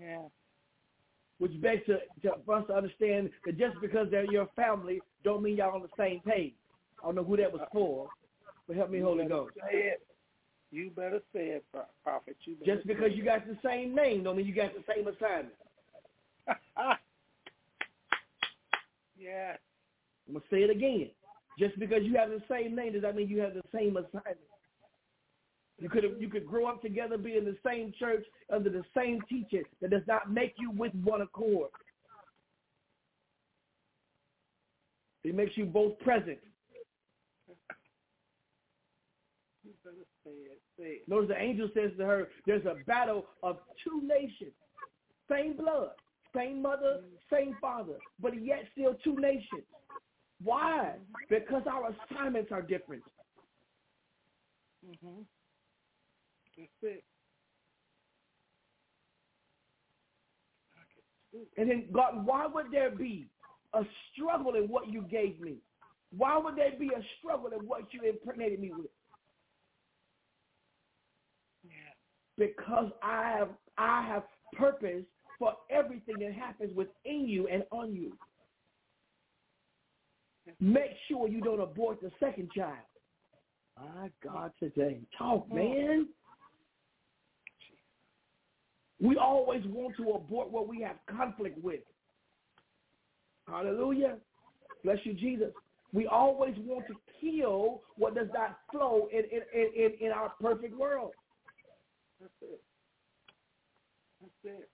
Yeah. 0.00 0.22
Which 1.38 1.60
begs 1.60 1.82
to, 1.86 1.98
to, 2.22 2.36
for 2.44 2.56
us 2.56 2.66
to 2.68 2.74
understand 2.74 3.30
that 3.44 3.58
just 3.58 3.80
because 3.80 4.08
they're 4.10 4.30
your 4.30 4.48
family 4.56 5.00
don't 5.24 5.42
mean 5.42 5.56
y'all 5.56 5.74
on 5.74 5.82
the 5.82 5.88
same 5.98 6.20
page. 6.20 6.54
I 7.02 7.06
don't 7.06 7.14
know 7.16 7.24
who 7.24 7.36
that 7.38 7.52
was 7.52 7.62
for, 7.72 8.08
but 8.66 8.76
help 8.76 8.90
me, 8.90 8.98
You 8.98 9.04
Holy 9.04 9.26
Ghost. 9.26 9.54
You 10.70 10.90
better 10.90 11.20
say 11.32 11.48
it, 11.48 11.64
prophet. 12.04 12.36
You 12.44 12.56
Just 12.64 12.86
because 12.86 13.10
you 13.14 13.24
got 13.24 13.46
the 13.46 13.58
same 13.64 13.94
name 13.94 14.22
don't 14.22 14.36
mean 14.36 14.46
you 14.46 14.54
got 14.54 14.72
the 14.74 14.84
same 14.94 15.08
assignment. 15.08 15.54
yeah. 19.18 19.56
I'm 20.28 20.34
gonna 20.34 20.44
say 20.50 20.58
it 20.58 20.70
again. 20.70 21.10
Just 21.58 21.78
because 21.78 22.02
you 22.04 22.14
have 22.16 22.30
the 22.30 22.42
same 22.48 22.76
name 22.76 22.92
does 22.92 23.02
that 23.02 23.16
mean 23.16 23.28
you 23.28 23.40
have 23.40 23.54
the 23.54 23.64
same 23.74 23.96
assignment. 23.96 24.38
You 25.80 25.88
could 25.88 26.04
you 26.18 26.28
could 26.28 26.46
grow 26.46 26.66
up 26.66 26.82
together, 26.82 27.16
be 27.16 27.36
in 27.36 27.44
the 27.44 27.56
same 27.66 27.92
church 27.98 28.24
under 28.52 28.68
the 28.68 28.84
same 28.94 29.20
teacher. 29.28 29.62
That 29.80 29.90
does 29.90 30.06
not 30.06 30.30
make 30.30 30.54
you 30.58 30.70
with 30.70 30.92
one 31.02 31.22
accord. 31.22 31.70
It 35.24 35.34
makes 35.34 35.56
you 35.56 35.64
both 35.64 35.98
present. 36.00 36.38
Notice 41.06 41.28
the 41.28 41.36
angel 41.38 41.68
says 41.74 41.90
to 41.98 42.04
her, 42.04 42.28
"There's 42.46 42.64
a 42.66 42.76
battle 42.86 43.26
of 43.42 43.58
two 43.82 44.02
nations, 44.02 44.52
same 45.28 45.56
blood, 45.56 45.92
same 46.34 46.60
mother, 46.62 47.04
same 47.30 47.56
father, 47.60 47.98
but 48.18 48.38
yet 48.40 48.68
still 48.72 48.94
two 48.96 49.16
nations. 49.16 49.64
Why? 50.42 50.98
Because 51.28 51.66
our 51.66 51.90
assignments 51.90 52.52
are 52.52 52.62
different. 52.62 53.04
Mhm. 54.84 55.26
And 61.56 61.70
then, 61.70 61.84
God, 61.92 62.26
why 62.26 62.46
would 62.46 62.66
there 62.72 62.90
be 62.90 63.26
a 63.74 63.82
struggle 64.12 64.54
in 64.54 64.64
what 64.64 64.88
you 64.88 65.02
gave 65.02 65.40
me? 65.40 65.56
Why 66.16 66.36
would 66.36 66.56
there 66.56 66.72
be 66.78 66.88
a 66.88 67.02
struggle 67.18 67.50
in 67.58 67.66
what 67.66 67.82
you 67.92 68.02
impregnated 68.08 68.58
me 68.58 68.72
with? 68.72 68.90
Yeah. 71.62 71.70
Because 72.36 72.90
I 73.02 73.34
have 73.38 73.50
I 73.78 74.04
have 74.08 74.24
purpose 74.54 75.04
for 75.38 75.52
everything 75.70 76.16
that 76.20 76.32
happens 76.32 76.74
within 76.74 77.28
you 77.28 77.46
and 77.48 77.62
on 77.70 77.94
you. 77.94 78.12
Make 80.58 80.90
sure 81.08 81.28
you 81.28 81.40
don't 81.40 81.60
abort 81.60 82.00
the 82.02 82.10
second 82.18 82.50
child. 82.56 82.76
My 83.78 84.10
God, 84.22 84.52
today. 84.58 85.00
Talk, 85.16 85.48
mm. 85.48 85.54
man. 85.54 86.08
We 89.00 89.16
always 89.16 89.62
want 89.66 89.96
to 89.96 90.10
abort 90.10 90.50
what 90.50 90.68
we 90.68 90.82
have 90.82 90.96
conflict 91.08 91.62
with. 91.62 91.80
Hallelujah. 93.48 94.16
Bless 94.84 94.98
you, 95.04 95.14
Jesus. 95.14 95.52
We 95.92 96.06
always 96.06 96.54
want 96.58 96.86
to 96.86 96.94
kill 97.20 97.82
what 97.96 98.14
does 98.14 98.28
not 98.32 98.58
flow 98.70 99.08
in, 99.12 99.22
in, 99.24 99.42
in, 99.74 100.06
in 100.06 100.12
our 100.12 100.32
perfect 100.40 100.76
world. 100.76 101.12
That's 102.20 102.32
it. 102.42 102.60
That's 104.20 104.56
it. 104.56 104.68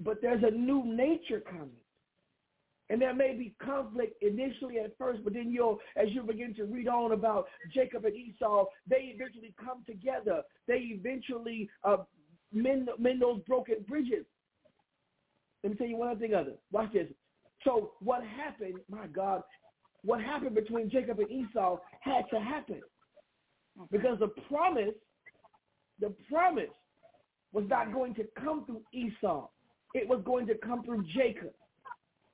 But 0.00 0.22
there's 0.22 0.42
a 0.42 0.50
new 0.50 0.84
nature 0.84 1.40
coming. 1.40 1.70
And 2.90 3.02
there 3.02 3.14
may 3.14 3.34
be 3.34 3.54
conflict 3.62 4.22
initially 4.22 4.78
at 4.78 4.96
first, 4.96 5.22
but 5.22 5.34
then 5.34 5.50
you'll, 5.50 5.78
as 5.96 6.08
you 6.10 6.22
begin 6.22 6.54
to 6.54 6.64
read 6.64 6.88
on 6.88 7.12
about 7.12 7.46
Jacob 7.72 8.06
and 8.06 8.16
Esau, 8.16 8.64
they 8.88 9.12
eventually 9.14 9.54
come 9.62 9.84
together. 9.86 10.42
They 10.66 10.96
eventually 10.98 11.68
uh, 11.84 11.98
mend, 12.52 12.88
mend 12.98 13.20
those 13.20 13.40
broken 13.46 13.84
bridges. 13.86 14.24
Let 15.62 15.72
me 15.72 15.76
tell 15.76 15.86
you 15.86 15.96
one 15.96 16.08
other 16.08 16.20
thing. 16.20 16.34
Other, 16.34 16.54
watch 16.72 16.92
this. 16.92 17.08
So 17.64 17.92
what 18.00 18.22
happened? 18.24 18.78
My 18.88 19.06
God, 19.06 19.42
what 20.02 20.22
happened 20.22 20.54
between 20.54 20.88
Jacob 20.88 21.18
and 21.18 21.30
Esau 21.30 21.78
had 22.00 22.24
to 22.30 22.40
happen 22.40 22.80
because 23.90 24.18
the 24.18 24.28
promise, 24.48 24.94
the 26.00 26.14
promise, 26.30 26.70
was 27.52 27.64
not 27.68 27.92
going 27.92 28.14
to 28.14 28.24
come 28.40 28.64
through 28.66 28.82
Esau. 28.92 29.48
It 29.94 30.08
was 30.08 30.20
going 30.24 30.46
to 30.46 30.54
come 30.54 30.82
through 30.84 31.04
Jacob. 31.14 31.52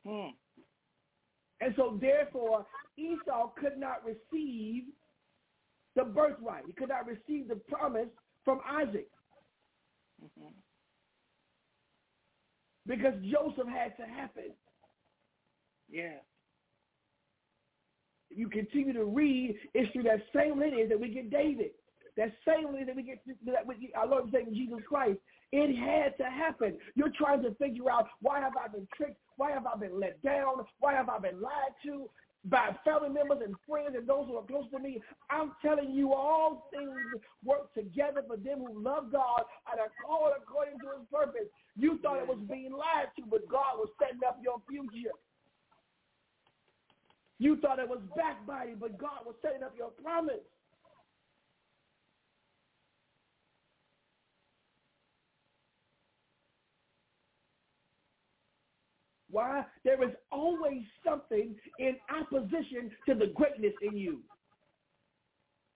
Hmm. 0.07 0.31
And 1.64 1.74
so 1.77 1.98
therefore, 1.98 2.66
Esau 2.98 3.48
could 3.59 3.79
not 3.79 4.05
receive 4.05 4.85
the 5.96 6.05
birthright. 6.05 6.64
He 6.66 6.74
could 6.74 6.90
not 6.90 7.07
receive 7.07 7.48
the 7.48 7.57
promise 7.57 8.09
from 8.44 8.61
Isaac 8.66 9.11
Mhm. 10.22 10.53
because 12.85 13.14
Joseph 13.22 13.66
had 13.66 13.96
to 13.96 14.07
happen. 14.07 14.55
Yeah. 15.88 16.20
You 18.29 18.50
continue 18.50 18.92
to 18.92 19.07
read, 19.07 19.59
it's 19.72 19.90
through 19.92 20.03
that 20.03 20.31
same 20.35 20.59
lineage 20.59 20.90
that 20.90 21.00
we 21.00 21.09
get 21.09 21.31
David. 21.31 21.72
That 22.16 22.37
same 22.44 22.66
lineage 22.66 22.88
that 22.88 22.96
we 22.96 23.03
get 23.05 23.24
that 23.46 23.66
we 23.66 23.90
our 23.94 24.07
Lord 24.07 24.24
and 24.24 24.33
Savior 24.33 24.53
Jesus 24.53 24.85
Christ. 24.87 25.18
It 25.57 25.71
had 25.79 26.19
to 26.19 26.29
happen. 26.29 26.77
You're 26.97 27.14
trying 27.17 27.40
to 27.45 27.55
figure 27.55 27.88
out 27.88 28.09
why 28.21 28.40
have 28.40 28.55
I 28.59 28.67
been 28.67 28.88
tricked? 28.97 29.21
Why 29.37 29.53
have 29.53 29.67
I 29.67 29.79
been 29.79 30.01
let 30.01 30.21
down? 30.21 30.67
Why 30.81 30.95
have 30.95 31.09
I 31.09 31.21
been 31.21 31.40
lied 31.40 31.79
to 31.85 32.11
by 32.45 32.75
family 32.85 33.11
members 33.11 33.38
and 33.45 33.55
friends 33.62 33.95
and 33.95 34.05
those 34.05 34.27
who 34.27 34.35
are 34.35 34.43
close 34.43 34.67
to 34.73 34.81
me? 34.81 35.01
I'm 35.31 35.53
telling 35.62 35.93
you, 35.93 36.12
all 36.12 36.69
things 36.73 36.90
work 37.45 37.73
together 37.73 38.25
for 38.27 38.37
them 38.37 38.67
who 38.67 38.83
love 38.83 39.12
God 39.12 39.47
and 39.71 39.79
are 39.79 39.95
called 40.05 40.33
according 40.43 40.81
to 40.81 40.99
his 40.99 41.07
purpose. 41.07 41.47
You 41.77 42.01
thought 42.03 42.19
it 42.19 42.27
was 42.27 42.43
being 42.51 42.73
lied 42.73 43.14
to, 43.14 43.23
but 43.31 43.49
God 43.49 43.79
was 43.79 43.90
setting 44.03 44.27
up 44.27 44.40
your 44.43 44.59
future. 44.69 45.14
You 47.38 47.59
thought 47.62 47.79
it 47.79 47.88
was 47.88 48.03
backbiting, 48.17 48.79
but 48.81 48.99
God 48.99 49.23
was 49.25 49.37
setting 49.40 49.62
up 49.62 49.75
your 49.79 49.90
promise. 50.03 50.43
Why? 59.35 59.64
There 59.83 60.01
is 60.09 60.14
always 60.31 60.83
something 61.05 61.57
in 61.81 61.97
opposition 62.09 62.92
to 63.07 63.14
the 63.16 63.33
greatness 63.35 63.73
in 63.83 63.97
you. 63.97 64.20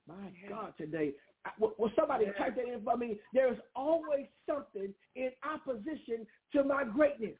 My 0.07 0.31
God, 0.49 0.75
today. 0.79 1.13
I- 1.45 1.51
Will 1.59 1.91
somebody 1.97 2.27
type 2.39 2.55
that 2.55 2.69
in 2.73 2.85
for 2.85 2.97
me? 2.97 3.19
There 3.33 3.53
is 3.53 3.59
always 3.75 4.27
something 4.49 4.95
in 5.17 5.31
opposition 5.43 6.25
to 6.53 6.63
my 6.63 6.85
greatness. 6.85 7.37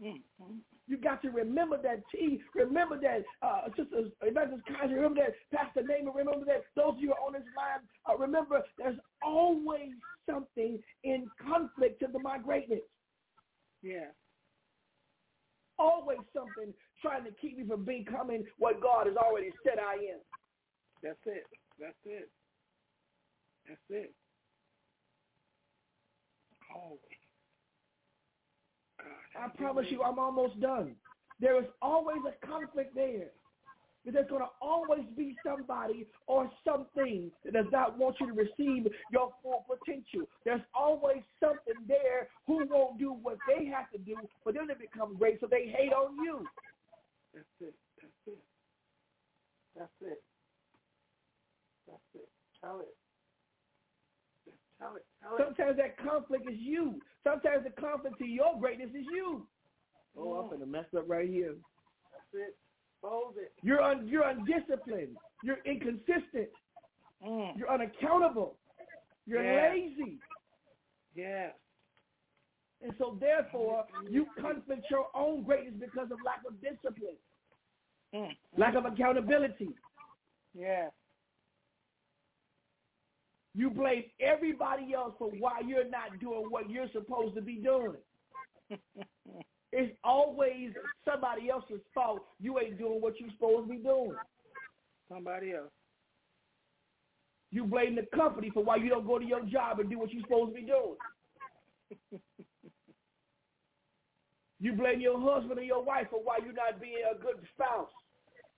Mhm. 0.00 0.64
You 0.88 0.96
got 0.96 1.22
to 1.22 1.30
remember 1.30 1.80
that 1.80 2.02
T. 2.10 2.42
Remember 2.54 2.98
that 3.00 3.24
uh, 3.40 3.68
Sister 3.76 4.10
Evangelist 4.22 4.66
Kaiser. 4.66 4.96
Remember 4.96 5.20
that 5.26 5.34
Pastor 5.52 5.82
Naaman. 5.82 6.12
Remember 6.12 6.44
that 6.46 6.64
those 6.74 6.94
of 6.94 6.98
you 6.98 7.08
who 7.08 7.14
are 7.14 7.26
on 7.28 7.34
this 7.34 7.46
line. 7.56 7.88
Uh, 8.08 8.16
remember, 8.16 8.64
there's 8.78 8.98
always 9.22 9.92
something 10.28 10.82
in 11.04 11.30
conflict 11.40 12.00
to 12.00 12.08
the, 12.08 12.18
my 12.18 12.36
greatness. 12.38 12.82
Yeah. 13.80 14.10
Always 15.84 16.20
something 16.32 16.72
trying 17.02 17.24
to 17.24 17.30
keep 17.32 17.58
me 17.58 17.64
from 17.68 17.84
becoming 17.84 18.44
what 18.58 18.80
God 18.80 19.06
has 19.06 19.16
already 19.16 19.50
said 19.62 19.74
I 19.78 19.94
am. 20.14 20.20
That's 21.02 21.18
it. 21.26 21.44
That's 21.78 21.94
it. 22.06 22.30
That's 23.68 23.80
it. 23.90 24.14
Always. 26.74 26.98
God, 28.98 29.42
I 29.44 29.48
promise 29.58 29.86
you. 29.90 30.02
I'm 30.02 30.18
almost 30.18 30.58
done. 30.58 30.94
There 31.38 31.60
is 31.60 31.68
always 31.82 32.22
a 32.26 32.46
conflict 32.46 32.94
there. 32.94 33.28
There's 34.12 34.28
going 34.28 34.42
to 34.42 34.50
always 34.60 35.04
be 35.16 35.36
somebody 35.44 36.06
or 36.26 36.50
something 36.64 37.30
that 37.44 37.54
does 37.54 37.66
not 37.72 37.98
want 37.98 38.16
you 38.20 38.26
to 38.26 38.32
receive 38.32 38.92
your 39.10 39.32
full 39.42 39.64
potential. 39.66 40.28
There's 40.44 40.60
always 40.74 41.22
something 41.40 41.74
there 41.88 42.28
who 42.46 42.66
won't 42.68 42.98
do 42.98 43.12
what 43.22 43.38
they 43.48 43.64
have 43.66 43.90
to 43.92 43.98
do 43.98 44.16
for 44.42 44.52
them 44.52 44.68
to 44.68 44.74
become 44.74 45.16
great, 45.16 45.40
so 45.40 45.46
they 45.50 45.66
hate 45.66 45.92
on 45.92 46.16
you. 46.16 46.46
That's 47.34 47.46
it. 47.60 47.74
That's 48.00 48.12
it. 48.26 48.38
That's 49.76 49.90
it. 50.02 50.22
That's 51.86 52.14
it. 52.14 52.28
Tell 52.60 52.80
it. 52.80 52.94
Tell 54.78 54.96
it. 54.96 55.04
Tell 55.22 55.36
it. 55.36 55.42
Sometimes 55.44 55.76
that 55.78 55.96
conflict 55.98 56.48
is 56.48 56.58
you. 56.58 57.00
Sometimes 57.24 57.64
the 57.64 57.70
conflict 57.80 58.18
to 58.18 58.26
your 58.26 58.58
greatness 58.58 58.90
is 58.90 59.06
you. 59.12 59.46
Oh, 60.16 60.34
I'm 60.34 60.50
gonna 60.50 60.66
mess 60.66 60.86
up 60.96 61.04
right 61.08 61.28
here. 61.28 61.54
That's 62.12 62.44
it. 62.48 62.56
You're 63.62 63.82
un, 63.82 64.06
you're 64.08 64.24
undisciplined. 64.28 65.16
You're 65.42 65.58
inconsistent. 65.64 66.48
Mm. 67.24 67.56
You're 67.58 67.70
unaccountable. 67.70 68.56
You're 69.26 69.42
Yeah. 69.44 69.70
lazy. 69.72 70.18
Yeah. 71.14 71.50
And 72.82 72.94
so 72.98 73.16
therefore, 73.20 73.86
you 74.08 74.26
conflict 74.38 74.90
your 74.90 75.06
own 75.14 75.42
greatness 75.42 75.74
because 75.80 76.10
of 76.10 76.18
lack 76.24 76.44
of 76.46 76.60
discipline, 76.60 77.16
Mm. 78.12 78.36
lack 78.56 78.74
of 78.74 78.84
accountability. 78.84 79.70
Yeah. 80.52 80.90
You 83.54 83.70
blame 83.70 84.10
everybody 84.20 84.92
else 84.94 85.14
for 85.18 85.30
why 85.30 85.60
you're 85.60 85.88
not 85.88 86.18
doing 86.18 86.50
what 86.50 86.68
you're 86.68 86.88
supposed 86.90 87.34
to 87.36 87.40
be 87.42 87.56
doing. 87.56 87.96
It's 89.76 89.92
always 90.04 90.70
somebody 91.04 91.50
else's 91.50 91.80
fault. 91.92 92.20
You 92.40 92.60
ain't 92.60 92.78
doing 92.78 93.00
what 93.00 93.18
you're 93.18 93.30
supposed 93.30 93.66
to 93.68 93.74
be 93.74 93.82
doing. 93.82 94.14
Somebody 95.08 95.52
else. 95.52 95.72
You 97.50 97.64
blame 97.64 97.96
the 97.96 98.06
company 98.16 98.50
for 98.54 98.62
why 98.62 98.76
you 98.76 98.88
don't 98.88 99.06
go 99.06 99.18
to 99.18 99.24
your 99.24 99.44
job 99.46 99.80
and 99.80 99.90
do 99.90 99.98
what 99.98 100.12
you're 100.12 100.22
supposed 100.22 100.54
to 100.54 100.60
be 100.60 100.66
doing. 100.66 102.20
You 104.60 104.72
blame 104.72 105.00
your 105.02 105.20
husband 105.20 105.58
or 105.58 105.62
your 105.62 105.84
wife 105.84 106.06
for 106.08 106.24
why 106.24 106.38
you're 106.42 106.56
not 106.56 106.80
being 106.80 107.04
a 107.04 107.20
good 107.20 107.36
spouse. 107.52 107.90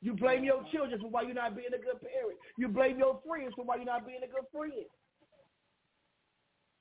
You 0.01 0.15
blame 0.15 0.45
your 0.45 0.63
children 0.71 1.01
for 1.01 1.11
why 1.11 1.23
you're 1.23 1.35
not 1.35 1.57
being 1.57 1.75
a 1.75 1.83
good 1.83 1.99
parent. 1.99 2.39
You 2.57 2.69
blame 2.69 2.97
your 2.97 3.19
friends 3.27 3.55
for 3.57 3.65
why 3.65 3.77
you're 3.77 3.91
not 3.91 4.07
being 4.07 4.23
a 4.23 4.31
good 4.31 4.47
friend. 4.55 4.87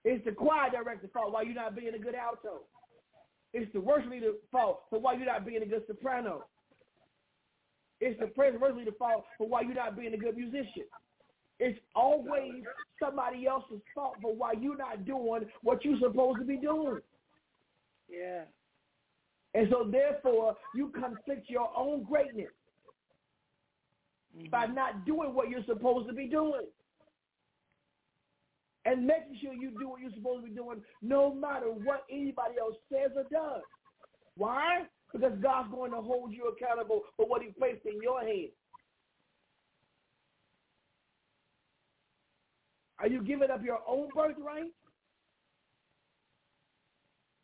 It's 0.03 0.23
the 0.25 0.31
choir 0.31 0.69
director's 0.69 1.09
fault 1.11 1.33
why 1.33 1.41
you're 1.41 1.55
not 1.55 1.75
being 1.75 1.95
a 1.95 1.97
good 1.97 2.13
alto. 2.13 2.69
It's 3.55 3.71
the 3.71 3.79
worship 3.79 4.11
leader's 4.11 4.35
fault 4.51 4.81
for 4.89 4.99
why 4.99 5.13
you're 5.13 5.25
not 5.25 5.45
being 5.45 5.63
a 5.63 5.65
good 5.65 5.83
soprano. 5.87 6.43
It's 8.01 8.19
the 8.19 8.27
praise 8.27 8.53
worship 8.59 8.75
leader's 8.75 8.95
fault 8.99 9.23
for 9.37 9.47
why 9.47 9.61
you're 9.61 9.73
not 9.73 9.97
being 9.97 10.13
a 10.13 10.17
good 10.17 10.35
musician. 10.35 10.83
It's 11.57 11.79
always 11.95 12.65
somebody 12.99 13.47
else's 13.47 13.79
fault 13.93 14.15
for 14.21 14.35
why 14.35 14.55
you're 14.59 14.75
not 14.75 15.05
doing 15.05 15.49
what 15.61 15.85
you're 15.85 15.97
supposed 15.99 16.39
to 16.39 16.45
be 16.45 16.57
doing. 16.57 16.99
Yeah. 18.09 18.41
And 19.53 19.69
so 19.71 19.89
therefore, 19.89 20.57
you 20.75 20.89
conflict 20.89 21.49
your 21.49 21.71
own 21.77 22.03
greatness 22.03 22.51
Mhm. 24.35 24.49
by 24.49 24.65
not 24.65 25.05
doing 25.05 25.33
what 25.33 25.49
you're 25.49 25.63
supposed 25.63 26.09
to 26.09 26.13
be 26.13 26.27
doing. 26.27 26.67
And 28.85 29.07
making 29.07 29.39
sure 29.41 29.53
you 29.53 29.71
do 29.79 29.89
what 29.89 30.01
you're 30.01 30.11
supposed 30.11 30.45
to 30.45 30.49
be 30.49 30.55
doing 30.55 30.81
no 31.01 31.33
matter 31.33 31.67
what 31.67 32.05
anybody 32.11 32.55
else 32.59 32.75
says 32.91 33.11
or 33.15 33.23
does. 33.31 33.63
Why? 34.37 34.83
Because 35.11 35.33
God's 35.41 35.71
going 35.71 35.91
to 35.91 36.01
hold 36.01 36.31
you 36.31 36.53
accountable 36.55 37.01
for 37.17 37.25
what 37.27 37.41
he 37.41 37.49
placed 37.49 37.85
in 37.85 38.01
your 38.01 38.21
hand. 38.21 38.49
Are 42.99 43.07
you 43.07 43.23
giving 43.23 43.49
up 43.49 43.63
your 43.63 43.79
own 43.87 44.09
birthright? 44.15 44.71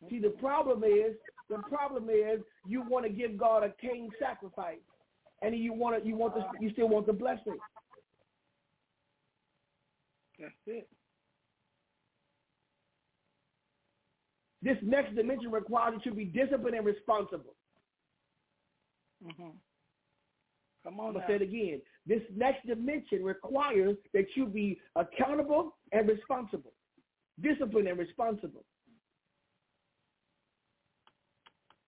See, 0.08 0.18
the 0.18 0.30
problem 0.30 0.82
is, 0.84 1.14
the 1.48 1.58
problem 1.68 2.08
is, 2.08 2.40
you 2.66 2.82
want 2.88 3.04
to 3.04 3.12
give 3.12 3.36
God 3.36 3.62
a 3.62 3.72
king 3.80 4.10
sacrifice, 4.18 4.78
and 5.42 5.56
you 5.56 5.72
want 5.72 6.00
to, 6.00 6.08
you 6.08 6.16
want 6.16 6.34
the, 6.34 6.44
you 6.60 6.70
still 6.72 6.88
want 6.88 7.06
the 7.06 7.12
blessing. 7.12 7.58
That's 10.38 10.52
it. 10.66 10.88
This 14.62 14.76
next 14.82 15.14
dimension 15.16 15.50
requires 15.50 15.94
that 15.94 16.06
you 16.06 16.14
be 16.14 16.24
disciplined 16.24 16.76
and 16.76 16.86
responsible. 16.86 17.54
hmm 19.22 19.50
Come 20.84 20.94
I'm 20.94 21.00
on 21.00 21.12
gonna 21.12 21.18
now. 21.20 21.26
say 21.28 21.34
it 21.36 21.42
again. 21.42 21.80
This 22.06 22.22
next 22.34 22.66
dimension 22.66 23.22
requires 23.22 23.96
that 24.14 24.24
you 24.34 24.46
be 24.46 24.80
accountable 24.96 25.76
and 25.92 26.08
responsible, 26.08 26.72
disciplined 27.40 27.86
and 27.88 27.98
responsible. 27.98 28.64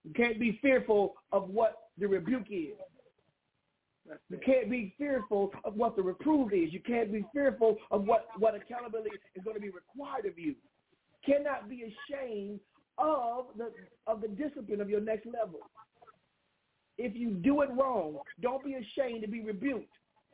You 0.04 0.12
can't 0.12 0.38
be 0.38 0.58
fearful 0.62 1.14
of 1.32 1.48
what 1.48 1.76
the 1.98 2.06
rebuke 2.06 2.46
is. 2.50 2.76
You 4.28 4.38
can't 4.44 4.70
be 4.70 4.94
fearful 4.98 5.50
of 5.64 5.74
what 5.76 5.96
the 5.96 6.02
reproof 6.02 6.52
is. 6.52 6.72
You 6.72 6.80
can't 6.80 7.10
be 7.10 7.24
fearful 7.32 7.78
of 7.90 8.04
what, 8.04 8.26
what 8.38 8.54
accountability 8.54 9.16
is 9.34 9.42
going 9.42 9.56
to 9.56 9.60
be 9.62 9.70
required 9.70 10.26
of 10.26 10.38
you. 10.38 10.54
Cannot 11.26 11.68
be 11.68 11.84
ashamed 11.84 12.60
of 12.98 13.46
the 13.56 13.70
of 14.06 14.20
the 14.20 14.28
discipline 14.28 14.80
of 14.80 14.90
your 14.90 15.00
next 15.00 15.26
level. 15.26 15.60
If 16.96 17.16
you 17.16 17.30
do 17.30 17.62
it 17.62 17.70
wrong, 17.72 18.18
don't 18.40 18.64
be 18.64 18.74
ashamed 18.74 19.22
to 19.22 19.28
be 19.28 19.40
rebuked. 19.40 19.88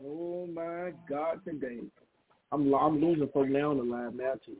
Oh 0.04 0.46
my 0.46 0.92
God, 1.08 1.40
today. 1.44 1.80
I'm 2.52 2.74
I'm 2.74 3.00
losing 3.00 3.28
folk 3.28 3.48
now 3.48 3.70
on 3.70 3.78
the 3.78 3.84
line 3.84 4.16
now 4.16 4.34
too. 4.44 4.56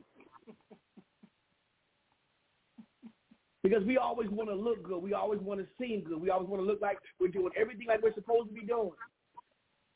Because 3.62 3.84
we 3.84 3.98
always 3.98 4.30
want 4.30 4.48
to 4.48 4.54
look 4.54 4.82
good. 4.82 5.02
We 5.02 5.12
always 5.12 5.40
want 5.40 5.60
to 5.60 5.66
seem 5.78 6.02
good. 6.04 6.20
We 6.20 6.30
always 6.30 6.48
want 6.48 6.62
to 6.62 6.66
look 6.66 6.80
like 6.80 6.98
we're 7.18 7.28
doing 7.28 7.50
everything 7.60 7.88
like 7.88 8.02
we're 8.02 8.14
supposed 8.14 8.48
to 8.48 8.54
be 8.54 8.66
doing. 8.66 8.92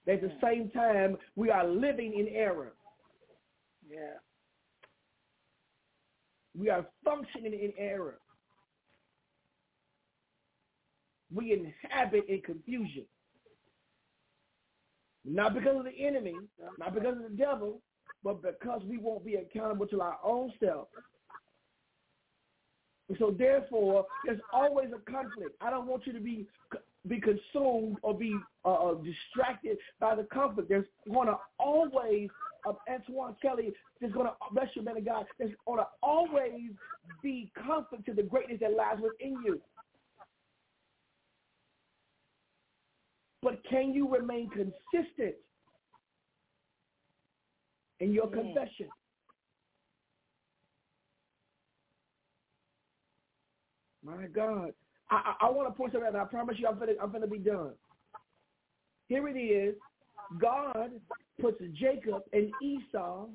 At 0.07 0.21
the 0.21 0.33
same 0.43 0.69
time, 0.71 1.17
we 1.35 1.49
are 1.49 1.67
living 1.67 2.19
in 2.19 2.29
error. 2.29 2.75
Yeah. 3.91 4.19
We 6.59 6.71
are 6.71 6.87
functioning 7.05 7.53
in 7.53 7.73
error. 7.79 8.19
We 11.35 11.53
inhabit 11.53 12.29
in 12.29 12.43
confusion. 12.43 13.05
Not 15.25 15.55
because 15.55 15.79
of 15.79 15.85
the 15.85 16.07
enemy, 16.07 16.37
not 16.79 16.95
because 16.95 17.17
of 17.17 17.23
the 17.23 17.37
devil, 17.37 17.81
but 18.23 18.43
because 18.43 18.83
we 18.89 18.99
won't 18.99 19.25
be 19.25 19.35
accountable 19.35 19.87
to 19.89 20.01
our 20.01 20.19
own 20.23 20.53
self. 20.63 20.89
And 23.09 23.19
so 23.19 23.35
therefore, 23.37 24.07
there's 24.25 24.41
always 24.53 24.89
a 24.95 25.11
conflict. 25.11 25.57
I 25.61 25.71
don't 25.71 25.87
want 25.87 26.07
you 26.07 26.13
to 26.13 26.21
be 26.21 26.47
be 27.07 27.21
consumed 27.21 27.99
or 28.03 28.15
be 28.15 28.35
uh, 28.65 28.73
uh, 28.73 28.95
distracted 28.95 29.77
by 30.01 30.15
the 30.15 30.23
conflict. 30.25 30.71
There's 30.71 30.87
going 31.13 31.29
to 31.29 31.37
always, 31.59 32.31
uh, 32.67 32.73
Antoine 32.89 33.37
Kelly, 33.41 33.73
there's 34.01 34.13
going 34.13 34.27
to, 34.27 34.33
bless 34.53 34.69
you, 34.75 34.83
man 34.83 34.97
of 34.97 35.05
God, 35.05 35.27
there's 35.39 35.53
going 35.67 35.79
to 35.79 35.87
always 36.03 36.71
be 37.23 37.51
conflict 37.67 38.07
to 38.07 38.15
the 38.15 38.23
greatness 38.23 38.59
that 38.61 38.73
lies 38.75 38.97
within 39.03 39.43
you. 39.43 39.61
But 43.43 43.63
can 43.69 43.93
you 43.93 44.09
remain 44.09 44.49
consistent 44.51 45.35
in 48.01 48.13
your 48.13 48.27
Mm. 48.27 48.55
confession? 48.55 48.91
My 54.03 54.27
God. 54.27 54.75
I, 55.11 55.35
I, 55.41 55.47
I 55.47 55.51
want 55.51 55.69
to 55.69 55.75
point 55.75 55.93
something 55.93 56.07
out, 56.07 56.15
and 56.15 56.23
I 56.23 56.25
promise 56.25 56.59
you 56.59 56.67
I'm 56.67 56.79
going 56.79 56.97
I'm 57.01 57.21
to 57.21 57.27
be 57.27 57.39
done. 57.39 57.73
Here 59.09 59.29
it 59.29 59.39
is. 59.39 59.75
God 60.41 60.91
puts 61.41 61.63
Jacob 61.75 62.23
and 62.33 62.51
Esau 62.63 63.27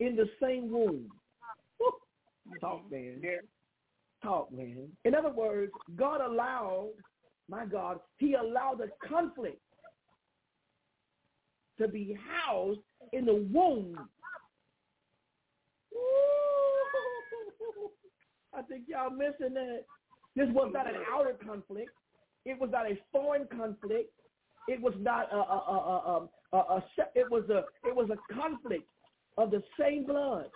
in 0.00 0.16
the 0.16 0.28
same 0.40 0.70
womb. 0.70 1.10
Talk, 2.60 2.90
man. 2.90 3.20
Talk, 4.22 4.52
man. 4.52 4.88
In 5.04 5.14
other 5.14 5.30
words, 5.30 5.72
God 5.96 6.20
allowed, 6.20 6.90
my 7.48 7.64
God, 7.66 8.00
he 8.18 8.34
allowed 8.34 8.78
the 8.78 8.90
conflict 9.08 9.60
to 11.78 11.88
be 11.88 12.16
housed 12.30 12.80
in 13.12 13.24
the 13.24 13.34
womb. 13.52 13.98
Ooh. 15.94 15.98
I 18.56 18.62
think 18.62 18.84
y'all 18.86 19.10
missing 19.10 19.54
that. 19.54 19.84
This 20.36 20.48
was 20.50 20.70
not 20.72 20.86
an 20.88 21.00
outer 21.12 21.36
conflict. 21.44 21.90
It 22.44 22.60
was 22.60 22.70
not 22.72 22.90
a 22.90 22.98
foreign 23.12 23.46
conflict. 23.46 24.12
It 24.66 24.80
was 24.80 24.94
not 24.98 25.32
a, 25.32 25.36
a, 25.36 25.38
a, 25.40 26.28
a, 26.52 26.56
a, 26.56 26.58
a 26.58 26.84
it 27.14 27.30
was 27.30 27.44
a 27.50 27.64
it 27.86 27.94
was 27.94 28.08
a 28.10 28.34
conflict 28.34 28.88
of 29.36 29.50
the 29.50 29.62
same 29.78 30.06
blood, 30.06 30.46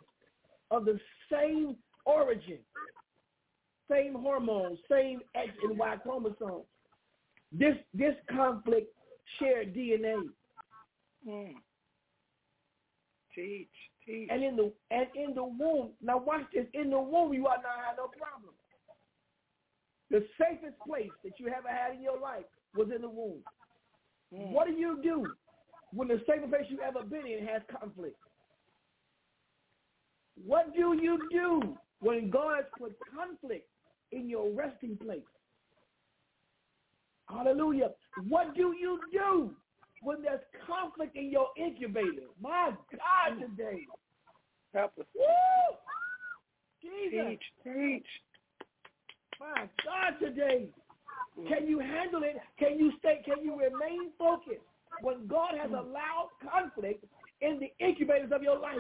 of 0.71 0.85
the 0.85 0.99
same 1.31 1.77
origin, 2.07 2.59
same 3.91 4.15
hormones, 4.15 4.79
same 4.91 5.21
X 5.35 5.51
and 5.63 5.79
Y 5.79 5.97
chromosomes. 6.03 6.65
This 7.53 7.75
this 7.95 8.15
conflict 8.31 8.93
shared 9.39 9.75
DNA. 9.75 10.23
Mm. 11.27 11.55
Teach, 13.35 13.69
teach. 14.07 14.29
And 14.31 14.43
in 14.43 14.57
the 14.57 14.73
and 14.91 15.07
in 15.15 15.35
the 15.35 15.45
womb, 15.45 15.91
now 16.03 16.19
watch 16.19 16.45
this. 16.55 16.67
In 16.75 16.91
the 16.91 17.01
womb, 17.01 17.33
you 17.35 17.47
ought 17.47 17.63
not 17.63 17.85
have 17.87 17.97
no 17.97 18.09
problem. 18.09 18.55
The 20.11 20.25
safest 20.41 20.79
place 20.87 21.11
that 21.25 21.39
you 21.39 21.49
ever 21.49 21.69
had 21.69 21.95
in 21.97 22.03
your 22.03 22.19
life 22.19 22.45
was 22.75 22.89
in 22.95 23.03
the 23.03 23.09
womb. 23.09 23.43
Mm. 24.35 24.53
What 24.53 24.67
do 24.67 24.73
you 24.73 25.01
do 25.03 25.27
when 25.93 26.09
the 26.09 26.21
safest 26.27 26.51
place 26.51 26.65
you've 26.69 26.81
ever 26.81 27.03
been 27.03 27.27
in 27.27 27.47
has 27.47 27.63
conflict? 27.79 28.17
What 30.47 30.75
do 30.75 30.97
you 31.01 31.19
do 31.31 31.77
when 32.01 32.31
God 32.31 32.57
has 32.57 32.65
put 32.79 32.97
conflict 33.15 33.67
in 34.13 34.29
your 34.29 34.51
resting 34.53 34.97
place? 34.97 35.21
Hallelujah. 37.29 37.91
What 38.29 38.55
do 38.55 38.75
you 38.79 39.01
do 39.13 39.51
when 40.03 40.23
there's 40.23 40.41
conflict 40.67 41.17
in 41.17 41.31
your 41.31 41.49
incubator? 41.59 42.29
My 42.41 42.71
God, 42.93 43.41
today. 43.41 43.87
Help 44.75 44.93
us. 44.99 45.07
Woo! 45.15 45.23
Jesus. 46.83 47.27
Teach, 47.29 47.43
teach. 47.65 48.07
My 49.41 49.69
God, 49.85 50.25
today. 50.25 50.69
Can 51.47 51.69
you 51.69 51.79
handle 51.79 52.23
it? 52.23 52.37
Can 52.59 52.79
you 52.79 52.93
stay? 52.99 53.23
Can 53.25 53.45
you 53.45 53.53
remain 53.53 54.11
focused 54.19 54.65
when 55.03 55.27
God 55.27 55.53
has 55.61 55.71
allowed 55.71 56.31
conflict 56.43 57.05
in 57.41 57.61
the 57.61 57.73
incubators 57.85 58.33
of 58.33 58.43
your 58.43 58.59
life? 58.59 58.79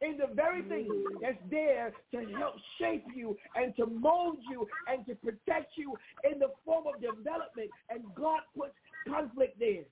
in 0.00 0.16
the 0.16 0.32
very 0.34 0.62
thing 0.62 1.04
that's 1.20 1.38
there 1.50 1.92
to 2.12 2.18
help 2.36 2.54
shape 2.80 3.04
you 3.14 3.36
and 3.56 3.74
to 3.76 3.86
mold 3.86 4.36
you 4.48 4.68
and 4.86 5.04
to 5.06 5.14
protect 5.16 5.72
you 5.76 5.94
in 6.30 6.38
the 6.38 6.48
form 6.64 6.84
of 6.86 7.00
development. 7.00 7.70
And 7.90 8.02
God 8.14 8.40
puts 8.56 8.74
conflict 9.08 9.58
there. 9.58 9.84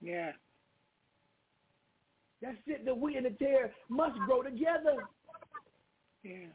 Yeah. 0.00 0.32
That's 2.40 2.56
it. 2.66 2.84
The 2.84 2.94
wheat 2.94 3.16
and 3.16 3.26
the 3.26 3.30
tare 3.30 3.72
must 3.88 4.18
grow 4.26 4.42
together. 4.42 4.96
Yeah. 6.24 6.48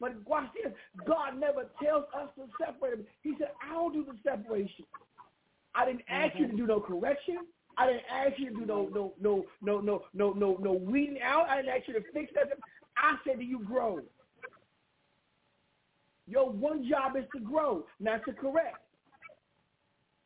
But 0.00 0.14
watch 0.26 0.48
this. 0.54 0.72
God 1.06 1.38
never 1.38 1.66
tells 1.82 2.04
us 2.14 2.28
to 2.36 2.44
separate 2.58 2.96
them. 2.96 3.06
He 3.22 3.34
said, 3.38 3.50
I'll 3.70 3.90
do 3.90 4.04
the 4.04 4.16
separation. 4.22 4.84
I 5.74 5.86
didn't 5.86 6.02
ask 6.08 6.34
mm-hmm. 6.34 6.42
you 6.42 6.48
to 6.48 6.56
do 6.56 6.66
no 6.66 6.80
correction. 6.80 7.38
I 7.76 7.86
didn't 7.86 8.02
ask 8.10 8.38
you 8.38 8.50
to 8.50 8.56
do 8.60 8.66
no 8.66 8.88
no 8.94 9.14
no 9.20 9.44
no 9.60 9.80
no 9.80 10.02
no 10.12 10.32
no 10.32 10.56
no 10.60 10.72
weeding 10.72 11.20
out. 11.22 11.48
I 11.48 11.56
didn't 11.56 11.76
ask 11.76 11.88
you 11.88 11.94
to 11.94 12.04
fix 12.12 12.32
that. 12.34 12.50
I 12.96 13.16
said 13.26 13.38
to 13.38 13.44
you 13.44 13.60
grow. 13.60 14.00
Your 16.26 16.50
one 16.50 16.88
job 16.88 17.16
is 17.16 17.24
to 17.34 17.40
grow, 17.40 17.84
not 18.00 18.24
to 18.24 18.32
correct, 18.32 18.78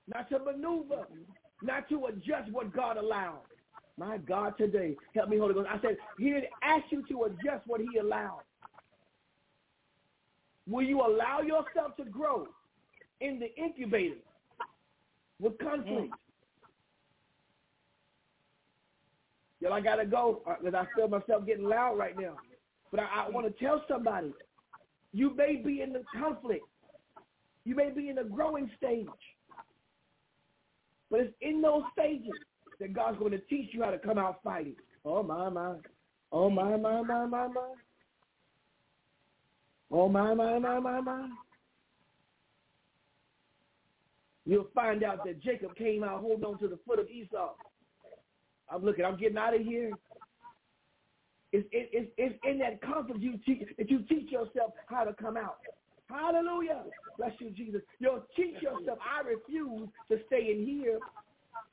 not 0.06 0.28
to 0.30 0.38
maneuver, 0.38 1.08
not 1.62 1.88
to 1.88 2.06
adjust 2.06 2.52
what 2.52 2.74
God 2.74 2.98
allowed. 2.98 3.40
My 3.96 4.18
God, 4.18 4.54
today, 4.56 4.96
help 5.14 5.28
me, 5.28 5.38
Holy 5.38 5.54
Ghost. 5.54 5.68
I 5.68 5.80
said, 5.80 5.96
He 6.18 6.26
didn't 6.26 6.50
ask 6.62 6.84
you 6.90 7.04
to 7.08 7.24
adjust 7.24 7.66
what 7.66 7.80
He 7.80 7.98
allowed. 7.98 8.42
Will 10.68 10.84
you 10.84 11.00
allow 11.00 11.40
yourself 11.40 11.96
to 11.96 12.04
grow 12.04 12.48
in 13.20 13.40
the 13.40 13.54
incubator 13.56 14.16
with 15.40 15.58
conflict? 15.58 15.88
Mm. 15.88 16.18
Yo, 19.60 19.72
I 19.72 19.80
gotta 19.80 20.04
go 20.04 20.42
because 20.62 20.74
uh, 20.74 20.78
I 20.78 20.86
feel 20.94 21.08
myself 21.08 21.46
getting 21.46 21.64
loud 21.64 21.98
right 21.98 22.16
now. 22.18 22.36
But 22.90 23.00
I, 23.00 23.26
I 23.26 23.30
want 23.30 23.46
to 23.46 23.64
tell 23.64 23.82
somebody, 23.88 24.32
you 25.12 25.34
may 25.34 25.56
be 25.56 25.82
in 25.82 25.92
the 25.92 26.02
conflict. 26.16 26.64
You 27.64 27.74
may 27.74 27.90
be 27.90 28.08
in 28.08 28.16
the 28.16 28.24
growing 28.24 28.70
stage. 28.76 29.06
But 31.10 31.20
it's 31.20 31.34
in 31.40 31.60
those 31.60 31.82
stages 31.92 32.32
that 32.78 32.92
God's 32.92 33.18
going 33.18 33.32
to 33.32 33.38
teach 33.38 33.70
you 33.72 33.82
how 33.82 33.90
to 33.90 33.98
come 33.98 34.18
out 34.18 34.40
fighting. 34.44 34.76
Oh 35.04 35.22
my 35.22 35.48
my. 35.48 35.74
Oh 36.30 36.50
my 36.50 36.76
my 36.76 37.02
my 37.02 37.26
my 37.26 37.48
my. 37.48 37.74
Oh 39.90 40.08
my 40.08 40.34
my 40.34 40.58
my 40.58 40.78
my 40.78 41.00
my. 41.00 41.28
You'll 44.44 44.68
find 44.74 45.02
out 45.02 45.24
that 45.24 45.42
Jacob 45.42 45.76
came 45.76 46.02
out 46.02 46.20
holding 46.20 46.44
on 46.44 46.58
to 46.58 46.68
the 46.68 46.78
foot 46.86 46.98
of 46.98 47.08
Esau. 47.08 47.52
I'm 48.70 48.84
looking. 48.84 49.04
I'm 49.04 49.18
getting 49.18 49.38
out 49.38 49.54
of 49.54 49.62
here. 49.62 49.92
It's, 51.52 51.66
it, 51.72 51.88
it's, 51.92 52.10
it's 52.18 52.34
in 52.44 52.58
that 52.58 52.82
comfort 52.82 53.20
you 53.20 53.38
teach, 53.46 53.62
that 53.78 53.90
you 53.90 54.00
teach 54.00 54.30
yourself 54.30 54.72
how 54.86 55.04
to 55.04 55.14
come 55.14 55.36
out. 55.36 55.58
Hallelujah. 56.10 56.84
Bless 57.16 57.32
you, 57.38 57.50
Jesus. 57.50 57.80
You'll 57.98 58.22
teach 58.36 58.60
yourself. 58.62 58.98
I 59.00 59.26
refuse 59.26 59.88
to 60.10 60.18
stay 60.26 60.52
in 60.52 60.66
here. 60.66 60.98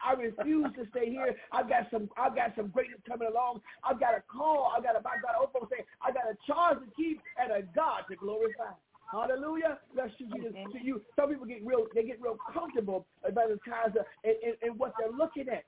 I 0.06 0.14
refuse 0.14 0.68
to 0.78 0.86
stay 0.92 1.10
here. 1.10 1.36
I've 1.52 1.68
got 1.68 1.90
some 1.92 2.10
I've 2.18 2.36
got 2.36 2.54
some 2.56 2.68
greatness 2.68 3.00
coming 3.08 3.28
along. 3.28 3.62
I've 3.84 4.00
got 4.00 4.14
a 4.14 4.22
call. 4.22 4.72
I've 4.76 4.84
got 4.84 4.96
a 4.96 5.00
I 5.00 5.18
got 5.22 5.42
open 5.42 5.68
say 5.70 5.84
I 6.02 6.12
got 6.12 6.30
a 6.30 6.38
charge 6.46 6.80
to 6.80 6.90
keep 6.96 7.22
and 7.42 7.52
a 7.52 7.64
God 7.76 8.04
to 8.10 8.16
glorify. 8.16 8.78
Hallelujah. 9.12 9.80
Bless 9.94 10.10
you, 10.18 10.28
Jesus. 10.34 10.54
Mm-hmm. 10.54 10.72
So 10.72 10.78
you 10.82 11.02
some 11.16 11.30
people 11.30 11.46
get 11.46 11.66
real 11.66 11.88
they 11.96 12.04
get 12.04 12.22
real 12.22 12.38
comfortable 12.54 13.06
about 13.28 13.50
the 13.50 13.60
times 13.70 13.96
of, 13.98 14.06
in, 14.24 14.36
in, 14.46 14.54
in 14.62 14.78
what 14.78 14.94
they're 15.00 15.12
looking 15.12 15.50
at. 15.50 15.64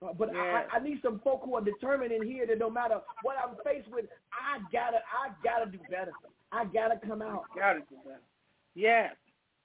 Uh, 0.00 0.12
but 0.16 0.30
yeah. 0.32 0.64
I, 0.72 0.76
I 0.76 0.80
need 0.80 1.00
some 1.02 1.20
folk 1.24 1.42
who 1.44 1.56
are 1.56 1.64
determined 1.64 2.12
in 2.12 2.22
here 2.22 2.46
that 2.46 2.58
no 2.58 2.70
matter 2.70 3.00
what 3.22 3.36
I'm 3.36 3.56
faced 3.64 3.90
with, 3.90 4.06
I 4.30 4.62
gotta, 4.72 4.98
I 5.10 5.34
gotta 5.42 5.68
do 5.70 5.78
better. 5.90 6.12
I 6.52 6.64
gotta 6.66 7.00
come 7.04 7.20
out. 7.20 7.44
You 7.54 7.60
gotta 7.60 7.80
do 7.80 7.96
better. 8.04 8.22
Yes. 8.74 9.16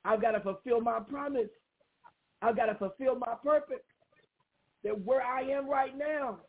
I've 0.05 0.21
got 0.21 0.31
to 0.31 0.39
fulfill 0.41 0.81
my 0.81 0.99
promise. 0.99 1.49
I've 2.41 2.55
got 2.55 2.65
to 2.65 2.75
fulfill 2.75 3.15
my 3.15 3.35
purpose. 3.43 3.79
That 4.83 4.99
where 4.99 5.21
I 5.21 5.41
am 5.41 5.69
right 5.69 5.97
now, 5.97 6.39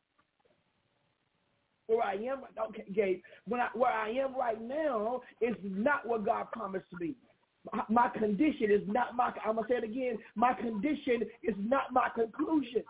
where 1.87 2.03
I 2.03 2.14
am, 2.14 2.43
okay, 2.68 2.85
Gabe, 2.93 3.20
when 3.47 3.61
I, 3.61 3.68
where 3.74 3.93
I 3.93 4.09
am 4.11 4.35
right 4.37 4.61
now 4.61 5.20
is 5.41 5.55
not 5.62 6.07
what 6.07 6.24
God 6.24 6.51
promised 6.53 6.87
me. 6.99 7.14
My, 7.72 7.85
my 7.89 8.09
condition 8.09 8.70
is 8.70 8.82
not 8.87 9.14
my, 9.16 9.32
I'm 9.45 9.57
going 9.57 9.68
to 9.68 9.72
say 9.72 9.78
it 9.78 9.85
again, 9.85 10.18
my 10.35 10.53
condition 10.55 11.22
is 11.43 11.55
not 11.59 11.93
my 11.93 12.09
conclusion. 12.14 12.82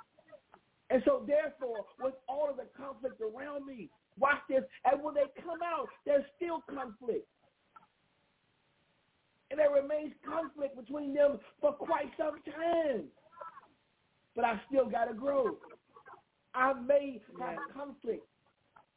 And 0.90 1.02
so 1.04 1.24
therefore, 1.26 1.86
with 2.00 2.14
all 2.28 2.48
of 2.50 2.56
the 2.56 2.66
conflict 2.76 3.20
around 3.20 3.66
me, 3.66 3.90
watch 4.18 4.38
this, 4.48 4.62
and 4.84 5.02
when 5.02 5.14
they 5.14 5.24
come 5.42 5.60
out, 5.64 5.88
there's 6.06 6.24
still 6.36 6.62
conflict. 6.68 7.26
And 9.50 9.58
there 9.58 9.70
remains 9.70 10.12
conflict 10.26 10.76
between 10.76 11.14
them 11.14 11.38
for 11.60 11.72
quite 11.72 12.10
some 12.16 12.40
time. 12.44 13.04
But 14.34 14.44
I 14.44 14.60
still 14.68 14.88
got 14.88 15.06
to 15.06 15.14
grow. 15.14 15.56
I 16.54 16.72
may 16.74 17.20
have 17.40 17.58
conflict. 17.74 18.24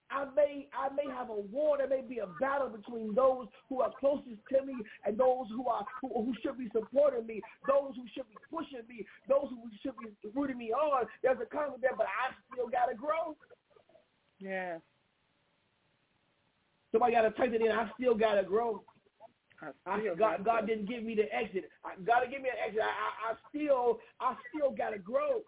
I 0.10 0.26
may 0.36 0.70
I 0.72 0.94
may 0.96 1.12
have 1.12 1.30
a 1.30 1.36
war. 1.36 1.78
There 1.78 1.88
may 1.88 2.02
be 2.08 2.20
a 2.20 2.28
battle 2.40 2.70
between 2.70 3.14
those 3.14 3.48
who 3.68 3.82
are 3.82 3.92
closest 4.00 4.40
to 4.54 4.66
me 4.66 4.76
and 5.06 5.18
those 5.18 5.48
who 5.52 5.68
are 5.68 5.84
who, 6.02 6.08
who 6.08 6.34
should 6.42 6.58
be 6.58 6.70
supporting 6.72 7.28
me, 7.28 7.42
those 7.68 7.94
who 7.96 8.06
should 8.16 8.30
be 8.30 8.38
pushing 8.50 8.88
me, 8.88 9.06
those 9.28 9.50
who 9.50 9.70
should 9.84 9.98
be 9.98 10.08
rooting 10.34 10.58
me 10.58 10.72
on. 10.72 11.06
There's 11.24 11.40
a 11.42 11.46
conflict 11.46 11.82
there, 11.82 11.96
but 11.98 12.08
I 12.08 12.34
still 12.54 12.70
gotta 12.70 12.96
grow. 12.96 13.36
Yeah. 14.40 14.78
Somebody 16.92 17.14
gotta 17.14 17.32
type 17.32 17.54
it 17.54 17.62
in. 17.62 17.72
I 17.72 17.92
still 18.00 18.16
gotta 18.16 18.44
grow. 18.44 18.84
I, 19.62 20.00
God, 20.18 20.46
God 20.46 20.68
didn't 20.68 20.88
give 20.88 21.04
me 21.04 21.16
the 21.16 21.34
exit. 21.34 21.70
I, 21.84 21.96
God 22.06 22.22
to 22.22 22.30
give 22.30 22.42
me 22.42 22.50
an 22.50 22.62
exit. 22.66 22.82
I, 22.82 23.32
I, 23.32 23.32
I 23.32 23.36
still, 23.50 24.00
I 24.20 24.36
still 24.50 24.72
gotta 24.72 25.00
grow. 25.00 25.42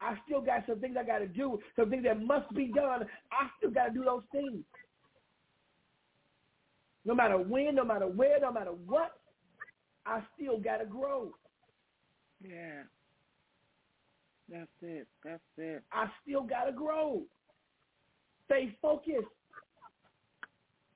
I 0.00 0.14
still 0.26 0.40
got 0.40 0.64
some 0.66 0.80
things 0.80 0.96
I 0.98 1.04
got 1.04 1.18
to 1.18 1.26
do, 1.26 1.58
some 1.74 1.90
things 1.90 2.04
that 2.04 2.20
must 2.20 2.52
be 2.54 2.70
done. 2.74 3.06
I 3.32 3.48
still 3.58 3.70
got 3.70 3.86
to 3.86 3.94
do 3.94 4.04
those 4.04 4.22
things. 4.30 4.62
No 7.04 7.14
matter 7.14 7.38
when, 7.38 7.74
no 7.74 7.84
matter 7.84 8.06
where, 8.06 8.40
no 8.40 8.52
matter 8.52 8.72
what, 8.72 9.12
I 10.04 10.22
still 10.34 10.58
got 10.58 10.78
to 10.78 10.86
grow. 10.86 11.30
Yeah. 12.42 12.82
That's 14.50 14.68
it. 14.82 15.06
That's 15.24 15.42
it. 15.56 15.82
I 15.92 16.06
still 16.22 16.42
got 16.42 16.64
to 16.64 16.72
grow. 16.72 17.22
Stay 18.46 18.76
focused. 18.82 19.26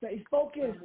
Stay 0.03 0.23
focused. 0.31 0.79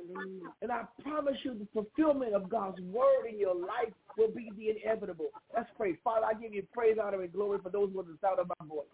And 0.60 0.70
I 0.70 0.82
promise 1.02 1.36
you 1.42 1.54
the 1.54 1.66
fulfillment 1.72 2.34
of 2.34 2.50
God's 2.50 2.80
word 2.82 3.26
in 3.30 3.38
your 3.38 3.54
life 3.54 3.92
will 4.18 4.30
be 4.30 4.50
the 4.58 4.70
inevitable. 4.70 5.30
Let's 5.54 5.70
pray. 5.76 5.96
Father, 6.04 6.26
I 6.26 6.34
give 6.34 6.52
you 6.52 6.62
praise, 6.72 6.98
honor, 7.02 7.22
and 7.22 7.32
glory 7.32 7.58
for 7.62 7.70
those 7.70 7.90
who 7.92 8.00
are 8.00 8.04
the 8.04 8.18
sound 8.20 8.40
of 8.40 8.48
my 8.48 8.66
voice. 8.66 8.86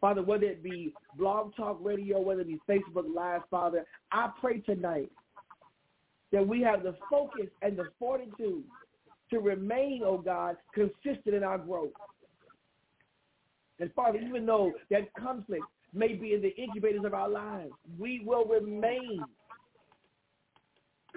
Father, 0.00 0.22
whether 0.22 0.44
it 0.44 0.62
be 0.62 0.94
blog 1.18 1.54
talk 1.56 1.78
radio, 1.80 2.20
whether 2.20 2.42
it 2.42 2.48
be 2.48 2.60
Facebook 2.68 3.04
Live, 3.14 3.42
Father, 3.50 3.86
I 4.12 4.30
pray 4.40 4.60
tonight 4.60 5.10
that 6.32 6.46
we 6.46 6.60
have 6.62 6.82
the 6.82 6.94
focus 7.10 7.48
and 7.62 7.76
the 7.76 7.88
fortitude 7.98 8.64
to 9.30 9.38
remain, 9.38 10.02
oh 10.04 10.18
God, 10.18 10.56
consistent 10.74 11.34
in 11.34 11.42
our 11.42 11.58
growth. 11.58 11.92
And 13.78 13.92
Father, 13.94 14.18
even 14.18 14.44
though 14.44 14.72
that 14.90 15.12
conflict 15.14 15.64
may 15.94 16.14
be 16.14 16.34
in 16.34 16.42
the 16.42 16.54
incubators 16.56 17.04
of 17.04 17.14
our 17.14 17.28
lives, 17.28 17.72
we 17.98 18.22
will 18.24 18.44
remain 18.44 19.22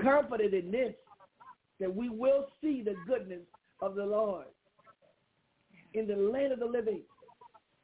confident 0.02 0.54
in 0.54 0.72
this, 0.72 0.94
that 1.80 1.94
we 1.94 2.10
will 2.10 2.48
see 2.62 2.82
the 2.82 2.96
goodness 3.08 3.42
of 3.82 3.96
the 3.96 4.06
Lord. 4.06 4.46
in 5.94 6.08
the 6.08 6.16
land 6.16 6.52
of 6.52 6.60
the 6.60 6.66
living. 6.66 7.02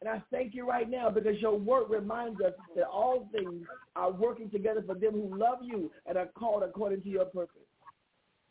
And 0.01 0.09
I 0.09 0.21
thank 0.31 0.55
you 0.55 0.67
right 0.67 0.89
now 0.89 1.09
because 1.09 1.39
your 1.41 1.57
word 1.57 1.89
reminds 1.89 2.39
us 2.41 2.53
that 2.75 2.87
all 2.87 3.27
things 3.31 3.65
are 3.95 4.11
working 4.11 4.49
together 4.49 4.81
for 4.85 4.95
them 4.95 5.11
who 5.13 5.37
love 5.37 5.59
you 5.61 5.91
and 6.05 6.17
are 6.17 6.27
called 6.27 6.63
according 6.63 7.01
to 7.03 7.09
your 7.09 7.25
purpose. 7.25 7.61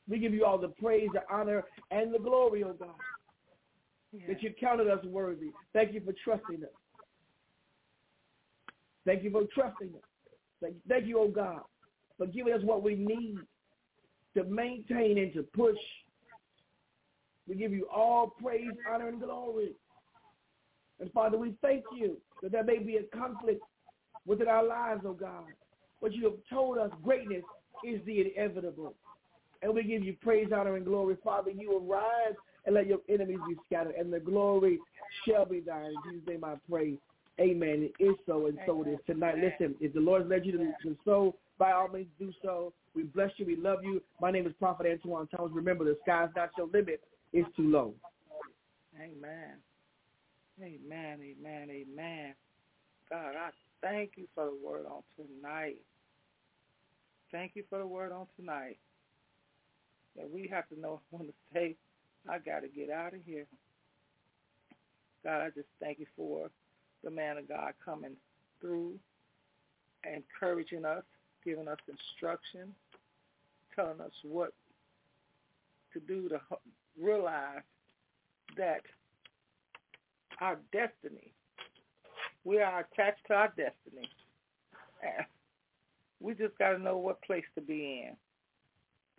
We 0.08 0.18
give 0.18 0.34
you 0.34 0.44
all 0.44 0.58
the 0.58 0.68
praise, 0.68 1.08
the 1.12 1.22
honor, 1.30 1.64
and 1.90 2.14
the 2.14 2.18
glory, 2.18 2.64
oh 2.64 2.74
God, 2.78 2.88
yes. 4.12 4.22
that 4.28 4.42
you 4.42 4.52
counted 4.60 4.88
us 4.88 5.04
worthy. 5.06 5.50
Thank 5.72 5.94
you 5.94 6.02
for 6.04 6.14
trusting 6.22 6.62
us. 6.62 6.70
Thank 9.06 9.22
you 9.22 9.30
for 9.30 9.44
trusting 9.54 9.88
us. 9.88 10.72
Thank 10.88 11.06
you, 11.06 11.18
oh 11.18 11.28
God, 11.28 11.62
for 12.18 12.26
giving 12.26 12.52
us 12.52 12.62
what 12.62 12.82
we 12.82 12.94
need 12.94 13.38
to 14.36 14.44
maintain 14.44 15.18
and 15.18 15.32
to 15.34 15.42
push. 15.42 15.78
We 17.48 17.54
give 17.54 17.72
you 17.72 17.86
all 17.88 18.34
praise, 18.42 18.72
honor, 18.92 19.08
and 19.08 19.20
glory. 19.20 19.72
And 21.00 21.10
Father, 21.12 21.38
we 21.38 21.54
thank 21.62 21.84
you 21.96 22.18
that 22.42 22.52
there 22.52 22.64
may 22.64 22.78
be 22.78 22.96
a 22.96 23.16
conflict 23.16 23.62
within 24.26 24.48
our 24.48 24.66
lives, 24.66 25.02
oh 25.06 25.14
God. 25.14 25.44
But 26.02 26.12
you 26.12 26.24
have 26.24 26.34
told 26.50 26.78
us 26.78 26.90
greatness 27.02 27.44
is 27.84 28.00
the 28.04 28.20
inevitable. 28.20 28.94
And 29.62 29.74
we 29.74 29.82
give 29.82 30.04
you 30.04 30.14
praise, 30.20 30.50
honor, 30.54 30.76
and 30.76 30.84
glory. 30.84 31.16
Father, 31.24 31.50
you 31.50 31.78
arise 31.78 32.34
and 32.64 32.74
let 32.74 32.86
your 32.86 32.98
enemies 33.08 33.38
be 33.48 33.56
scattered, 33.66 33.94
and 33.94 34.12
the 34.12 34.20
glory 34.20 34.78
shall 35.26 35.46
be 35.46 35.60
thine. 35.60 35.86
In 35.86 36.12
Jesus' 36.12 36.28
name 36.28 36.44
I 36.44 36.54
pray. 36.70 36.94
Amen. 37.40 37.88
It 37.98 38.04
is 38.04 38.16
so, 38.26 38.46
and 38.46 38.58
so 38.66 38.82
it 38.82 38.88
is 38.88 38.98
tonight. 39.06 39.36
Listen, 39.36 39.74
if 39.80 39.94
the 39.94 40.00
Lord 40.00 40.22
has 40.22 40.30
led 40.30 40.44
you 40.44 40.52
to, 40.52 40.72
to 40.82 40.96
sow, 41.04 41.34
by 41.58 41.72
all 41.72 41.88
means 41.88 42.08
do 42.18 42.32
so. 42.42 42.72
We 42.94 43.02
bless 43.04 43.30
you. 43.36 43.46
We 43.46 43.56
love 43.56 43.82
you. 43.82 44.02
My 44.20 44.30
name 44.30 44.46
is 44.46 44.52
Prophet 44.58 44.86
Antoine 44.86 45.26
Thomas. 45.28 45.52
Remember, 45.52 45.84
the 45.84 45.96
sky's 46.02 46.30
not 46.36 46.50
your 46.56 46.68
limit. 46.68 47.02
It's 47.32 47.48
too 47.56 47.68
low. 47.70 47.94
Amen. 48.96 49.56
Amen, 50.60 51.18
amen, 51.22 51.68
amen. 51.70 52.34
God, 53.10 53.34
I 53.36 53.50
thank 53.80 54.12
you 54.16 54.26
for 54.34 54.46
the 54.46 54.56
word 54.66 54.86
on 54.86 55.02
tonight. 55.16 55.76
Thank 57.30 57.52
you 57.54 57.64
for 57.70 57.78
the 57.78 57.86
word 57.86 58.12
on 58.12 58.26
tonight. 58.36 58.78
That 60.16 60.30
we 60.30 60.48
have 60.48 60.68
to 60.68 60.80
know 60.80 61.00
when 61.10 61.26
to 61.26 61.32
say, 61.52 61.76
I 62.28 62.38
got 62.38 62.60
to 62.60 62.68
get 62.68 62.90
out 62.90 63.14
of 63.14 63.20
here. 63.24 63.46
God, 65.24 65.42
I 65.42 65.50
just 65.50 65.68
thank 65.80 65.98
you 65.98 66.06
for 66.16 66.50
the 67.04 67.10
man 67.10 67.38
of 67.38 67.48
God 67.48 67.72
coming 67.84 68.16
through, 68.60 68.94
encouraging 70.04 70.84
us, 70.84 71.04
giving 71.48 71.68
us 71.68 71.78
instruction, 71.88 72.74
telling 73.74 74.00
us 74.00 74.12
what 74.22 74.52
to 75.92 76.00
do 76.00 76.28
to 76.28 76.40
realize 77.00 77.62
that 78.56 78.82
our 80.40 80.58
destiny, 80.72 81.32
we 82.44 82.60
are 82.60 82.80
attached 82.80 83.26
to 83.28 83.34
our 83.34 83.48
destiny. 83.48 84.08
We 86.20 86.34
just 86.34 86.58
got 86.58 86.70
to 86.72 86.78
know 86.78 86.98
what 86.98 87.22
place 87.22 87.44
to 87.54 87.60
be 87.60 88.04
in. 88.08 88.16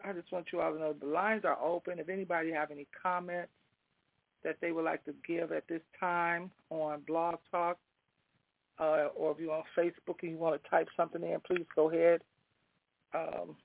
I 0.04 0.14
just 0.14 0.32
want 0.32 0.48
you 0.54 0.62
all 0.62 0.74
to 0.74 0.80
know 0.80 0.94
the 0.94 1.08
lines 1.08 1.46
are 1.46 1.58
open. 1.62 2.00
If 2.00 2.10
anybody 2.10 2.52
have 2.52 2.72
any 2.72 2.88
comments 3.02 3.52
that 4.44 4.58
they 4.62 4.72
would 4.72 4.86
like 4.86 5.04
to 5.06 5.14
give 5.28 5.52
at 5.52 5.68
this 5.68 5.82
time 6.00 6.52
on 6.70 7.02
Blog 7.08 7.36
Talk, 7.52 7.78
uh, 8.80 9.08
or 9.16 9.32
if 9.32 9.40
you're 9.40 9.54
on 9.54 9.64
Facebook 9.78 10.22
and 10.22 10.32
you 10.32 10.38
want 10.38 10.62
to 10.62 10.70
type 10.70 10.88
something 10.96 11.24
in, 11.24 11.38
please 11.46 11.66
go 11.76 11.90
ahead. 11.90 12.22
Um, 13.14 13.56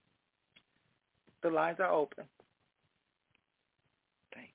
the 1.42 1.50
lines 1.50 1.78
are 1.80 1.92
open. 1.92 2.24
Thank 4.34 4.48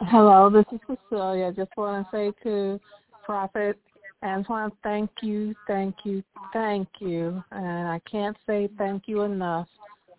you. 0.00 0.06
Hello, 0.08 0.50
this 0.50 0.64
is 0.72 0.80
Cecilia. 0.86 1.52
Just 1.52 1.70
want 1.76 2.04
to 2.04 2.16
say 2.16 2.32
to 2.42 2.80
Prophet 3.24 3.78
Antoine, 4.22 4.72
thank 4.82 5.10
you, 5.22 5.54
thank 5.66 5.94
you, 6.04 6.22
thank 6.52 6.88
you. 7.00 7.42
And 7.52 7.88
I 7.88 8.00
can't 8.10 8.36
say 8.46 8.68
thank 8.76 9.04
you 9.06 9.22
enough 9.22 9.68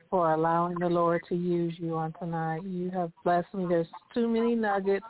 for 0.10 0.34
allowing 0.34 0.80
the 0.80 0.88
Lord 0.88 1.22
to 1.30 1.36
use 1.36 1.74
you 1.78 1.96
on 1.96 2.14
tonight. 2.20 2.64
You 2.64 2.90
have 2.92 3.12
blessed 3.24 3.54
me. 3.54 3.66
There's 3.68 3.88
too 4.14 4.28
many 4.28 4.56
nuggets, 4.56 5.06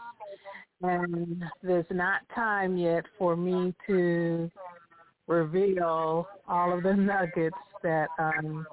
and 0.81 1.43
there's 1.63 1.85
not 1.89 2.21
time 2.33 2.77
yet 2.77 3.05
for 3.17 3.35
me 3.35 3.73
to 3.87 4.49
reveal 5.27 6.27
all 6.47 6.73
of 6.77 6.83
the 6.83 6.93
nuggets 6.95 7.55
that 7.83 8.09
um, 8.19 8.65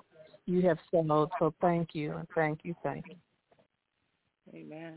you 0.46 0.62
have 0.62 0.78
sold. 0.90 1.30
So 1.38 1.54
thank 1.60 1.94
you, 1.94 2.12
and 2.16 2.26
thank 2.34 2.60
you, 2.62 2.74
thank 2.82 3.06
you. 3.08 3.16
Amen. 4.54 4.94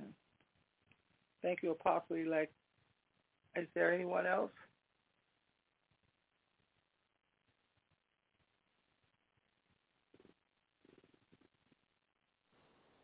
Thank 1.41 1.61
you, 1.61 1.71
Apostle 1.71 2.15
Elect. 2.15 2.51
Is 3.55 3.67
there 3.75 3.93
anyone 3.93 4.25
else? 4.25 4.51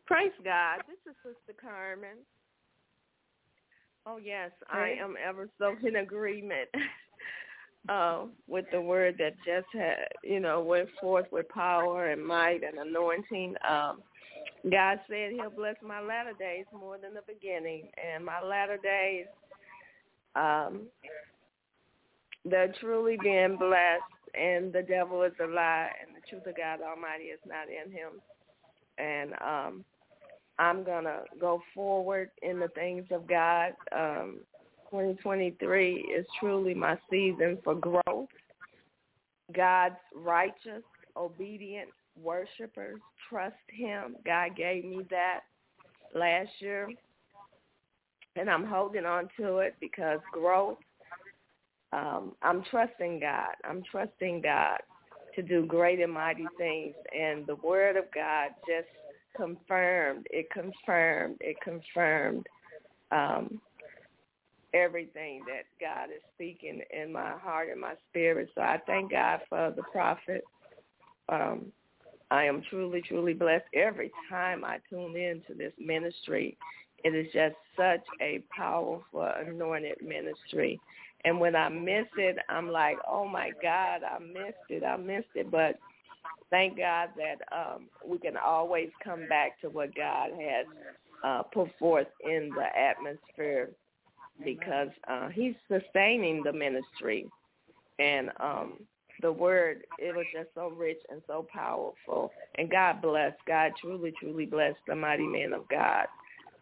Praise 0.06 0.32
God. 0.44 0.82
This 0.86 0.98
is 1.10 1.16
Sister 1.22 1.58
Carmen. 1.58 2.18
Oh 4.06 4.18
yes, 4.18 4.50
I 4.68 4.96
am 5.00 5.14
ever 5.22 5.48
so 5.58 5.74
in 5.86 5.96
agreement 5.96 6.68
uh, 7.88 8.24
with 8.48 8.64
the 8.72 8.80
word 8.80 9.16
that 9.18 9.34
just 9.46 9.66
had, 9.72 10.08
you 10.24 10.40
know, 10.40 10.60
went 10.60 10.88
forth 11.00 11.26
with 11.30 11.48
power 11.48 12.10
and 12.10 12.24
might 12.24 12.60
and 12.64 12.78
anointing. 12.78 13.54
Um, 13.68 14.02
God 14.70 15.00
said 15.08 15.32
He'll 15.32 15.50
bless 15.50 15.76
my 15.86 16.00
latter 16.00 16.32
days 16.38 16.64
more 16.72 16.98
than 16.98 17.14
the 17.14 17.22
beginning, 17.26 17.88
and 18.02 18.24
my 18.24 18.42
latter 18.42 18.78
days, 18.82 19.26
um, 20.36 20.82
they're 22.44 22.74
truly 22.80 23.16
being 23.22 23.56
blessed. 23.56 24.02
And 24.34 24.72
the 24.72 24.82
devil 24.82 25.22
is 25.24 25.32
a 25.44 25.46
lie, 25.46 25.90
and 26.00 26.16
the 26.16 26.26
truth 26.26 26.46
of 26.46 26.56
God 26.56 26.80
Almighty 26.80 27.24
is 27.24 27.40
not 27.46 27.66
in 27.68 27.92
him. 27.92 28.12
And 28.96 29.34
um, 29.44 29.84
I'm 30.62 30.84
gonna 30.84 31.22
go 31.40 31.60
forward 31.74 32.30
in 32.40 32.60
the 32.60 32.68
things 32.68 33.04
of 33.10 33.26
God. 33.26 33.72
Um, 33.90 34.38
2023 34.90 35.94
is 36.16 36.24
truly 36.38 36.72
my 36.72 36.96
season 37.10 37.58
for 37.64 37.74
growth. 37.74 38.28
God's 39.52 39.96
righteous, 40.14 40.84
obedient 41.16 41.88
worshipers 42.22 43.00
trust 43.28 43.56
him. 43.68 44.14
God 44.24 44.54
gave 44.56 44.84
me 44.84 45.00
that 45.10 45.40
last 46.14 46.50
year, 46.60 46.88
and 48.36 48.48
I'm 48.48 48.64
holding 48.64 49.04
on 49.04 49.28
to 49.40 49.58
it 49.58 49.74
because 49.80 50.20
growth. 50.32 50.78
Um, 51.92 52.36
I'm 52.40 52.62
trusting 52.70 53.18
God. 53.18 53.54
I'm 53.64 53.82
trusting 53.90 54.42
God 54.42 54.78
to 55.34 55.42
do 55.42 55.66
great 55.66 55.98
and 55.98 56.12
mighty 56.12 56.46
things, 56.56 56.94
and 57.18 57.44
the 57.48 57.56
Word 57.56 57.96
of 57.96 58.04
God 58.14 58.50
just 58.68 58.86
confirmed. 59.36 60.26
It 60.30 60.50
confirmed. 60.50 61.36
It 61.40 61.56
confirmed 61.62 62.46
um, 63.10 63.60
everything 64.74 65.42
that 65.46 65.64
God 65.80 66.10
is 66.14 66.22
speaking 66.34 66.82
in 66.90 67.12
my 67.12 67.32
heart 67.38 67.68
and 67.70 67.80
my 67.80 67.94
spirit. 68.10 68.50
So 68.54 68.62
I 68.62 68.78
thank 68.86 69.10
God 69.10 69.40
for 69.48 69.72
the 69.74 69.82
prophet. 69.84 70.44
Um, 71.28 71.72
I 72.30 72.44
am 72.44 72.62
truly, 72.70 73.02
truly 73.02 73.34
blessed 73.34 73.66
every 73.74 74.10
time 74.30 74.64
I 74.64 74.78
tune 74.88 75.16
in 75.16 75.42
to 75.48 75.54
this 75.54 75.72
ministry. 75.78 76.56
It 77.04 77.14
is 77.14 77.26
just 77.32 77.56
such 77.76 78.04
a 78.20 78.42
powerful, 78.56 79.30
anointed 79.46 79.98
ministry. 80.02 80.80
And 81.24 81.38
when 81.38 81.54
I 81.54 81.68
miss 81.68 82.06
it, 82.16 82.38
I'm 82.48 82.70
like, 82.70 82.96
oh 83.06 83.28
my 83.28 83.50
God, 83.62 84.00
I 84.02 84.18
missed 84.18 84.70
it. 84.70 84.82
I 84.82 84.96
missed 84.96 85.28
it. 85.34 85.50
But 85.50 85.78
thank 86.52 86.76
God 86.76 87.08
that 87.16 87.38
um, 87.50 87.86
we 88.06 88.18
can 88.18 88.36
always 88.36 88.90
come 89.02 89.26
back 89.28 89.60
to 89.62 89.70
what 89.70 89.96
God 89.96 90.30
has 90.38 90.66
uh, 91.24 91.42
put 91.42 91.68
forth 91.78 92.06
in 92.24 92.50
the 92.54 92.66
atmosphere 92.78 93.70
because 94.44 94.88
uh, 95.08 95.28
he's 95.30 95.54
sustaining 95.66 96.42
the 96.44 96.52
ministry. 96.52 97.26
And 97.98 98.30
um, 98.38 98.74
the 99.22 99.32
word, 99.32 99.84
it 99.98 100.14
was 100.14 100.26
just 100.32 100.48
so 100.54 100.68
rich 100.68 101.00
and 101.10 101.22
so 101.26 101.46
powerful. 101.52 102.30
And 102.58 102.70
God 102.70 103.00
bless. 103.00 103.32
God 103.48 103.72
truly, 103.80 104.12
truly 104.20 104.46
bless 104.46 104.74
the 104.86 104.94
mighty 104.94 105.26
man 105.26 105.54
of 105.54 105.62
God. 105.68 106.06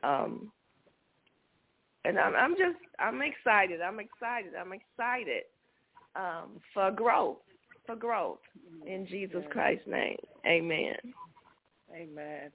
Um, 0.04 0.52
and 2.04 2.18
I'm, 2.18 2.34
I'm 2.34 2.52
just, 2.52 2.78
I'm 2.98 3.20
excited. 3.22 3.80
I'm 3.80 3.98
excited. 3.98 4.52
I'm 4.58 4.72
excited 4.72 5.42
um, 6.14 6.60
for 6.72 6.90
growth 6.92 7.38
for 7.90 7.96
growth 7.96 8.38
in 8.86 9.06
Jesus 9.06 9.42
Christ's 9.50 9.86
name. 9.86 10.16
Amen. 10.46 10.96
Amen. 11.94 12.50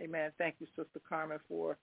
Amen. 0.00 0.30
Thank 0.38 0.56
you, 0.60 0.66
Sister 0.68 1.00
Carmen, 1.06 1.38
for 1.48 1.76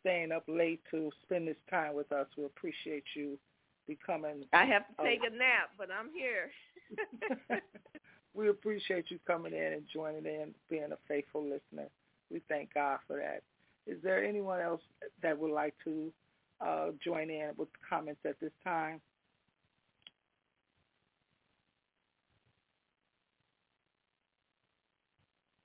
staying 0.00 0.32
up 0.32 0.44
late 0.48 0.82
to 0.90 1.10
spend 1.22 1.48
this 1.48 1.56
time 1.70 1.94
with 1.94 2.12
us. 2.12 2.26
We 2.36 2.44
appreciate 2.44 3.04
you 3.16 3.38
becoming. 3.86 4.44
I 4.52 4.66
have 4.66 4.86
to 4.88 5.02
take 5.02 5.20
a, 5.22 5.32
a 5.32 5.38
nap, 5.38 5.70
but 5.78 5.88
I'm 5.90 6.10
here. 6.12 6.50
we 8.34 8.50
appreciate 8.50 9.06
you 9.10 9.18
coming 9.26 9.54
in 9.54 9.72
and 9.72 9.82
joining 9.92 10.26
in, 10.26 10.54
being 10.68 10.92
a 10.92 10.98
faithful 11.08 11.42
listener. 11.42 11.88
We 12.30 12.42
thank 12.48 12.74
God 12.74 12.98
for 13.06 13.16
that. 13.16 13.42
Is 13.86 13.98
there 14.02 14.22
anyone 14.22 14.60
else 14.60 14.82
that 15.22 15.38
would 15.38 15.50
like 15.50 15.74
to 15.84 16.12
uh, 16.60 16.88
join 17.02 17.30
in 17.30 17.50
with 17.56 17.68
comments 17.88 18.20
at 18.26 18.38
this 18.40 18.52
time? 18.62 19.00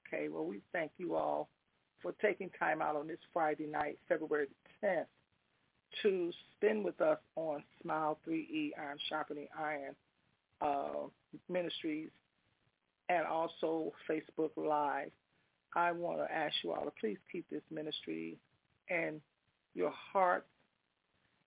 Okay, 0.07 0.29
well, 0.29 0.45
we 0.45 0.61
thank 0.71 0.91
you 0.97 1.15
all 1.15 1.49
for 2.01 2.13
taking 2.21 2.49
time 2.59 2.81
out 2.81 2.95
on 2.95 3.07
this 3.07 3.17
Friday 3.33 3.67
night, 3.67 3.97
February 4.07 4.47
10th, 4.83 5.05
to 6.03 6.31
spend 6.55 6.83
with 6.83 6.99
us 7.01 7.17
on 7.35 7.63
Smile 7.81 8.19
3E 8.27 8.71
Iron 8.77 8.97
Sharpening 9.09 9.47
Iron 9.57 9.95
uh, 10.61 11.07
Ministries 11.49 12.09
and 13.09 13.25
also 13.25 13.91
Facebook 14.09 14.51
Live. 14.55 15.11
I 15.75 15.91
want 15.91 16.19
to 16.19 16.33
ask 16.33 16.53
you 16.63 16.71
all 16.71 16.85
to 16.85 16.91
please 16.99 17.17
keep 17.31 17.49
this 17.49 17.61
ministry 17.71 18.37
and 18.89 19.21
your 19.73 19.91
heart 19.91 20.45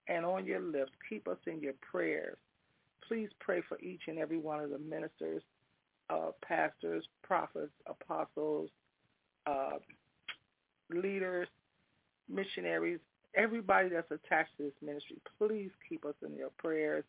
and 0.09 0.25
on 0.25 0.47
your 0.47 0.61
lips. 0.61 0.93
Keep 1.09 1.29
us 1.29 1.39
in 1.47 1.61
your 1.61 1.75
prayers. 1.91 2.37
Please 3.07 3.29
pray 3.41 3.63
for 3.69 3.79
each 3.81 4.03
and 4.07 4.19
every 4.19 4.39
one 4.39 4.61
of 4.61 4.71
the 4.71 4.79
ministers, 4.79 5.43
uh, 6.11 6.31
pastors, 6.43 7.05
prophets, 7.23 7.73
apostles, 7.87 8.71
uh, 9.47 9.79
leaders, 10.93 11.49
missionaries, 12.29 12.99
everybody 13.37 13.89
that's 13.89 14.11
attached 14.11 14.57
to 14.57 14.65
this 14.65 14.73
ministry. 14.83 15.17
Please 15.39 15.71
keep 15.89 16.05
us 16.05 16.15
in 16.27 16.35
your 16.35 16.51
prayers. 16.59 17.05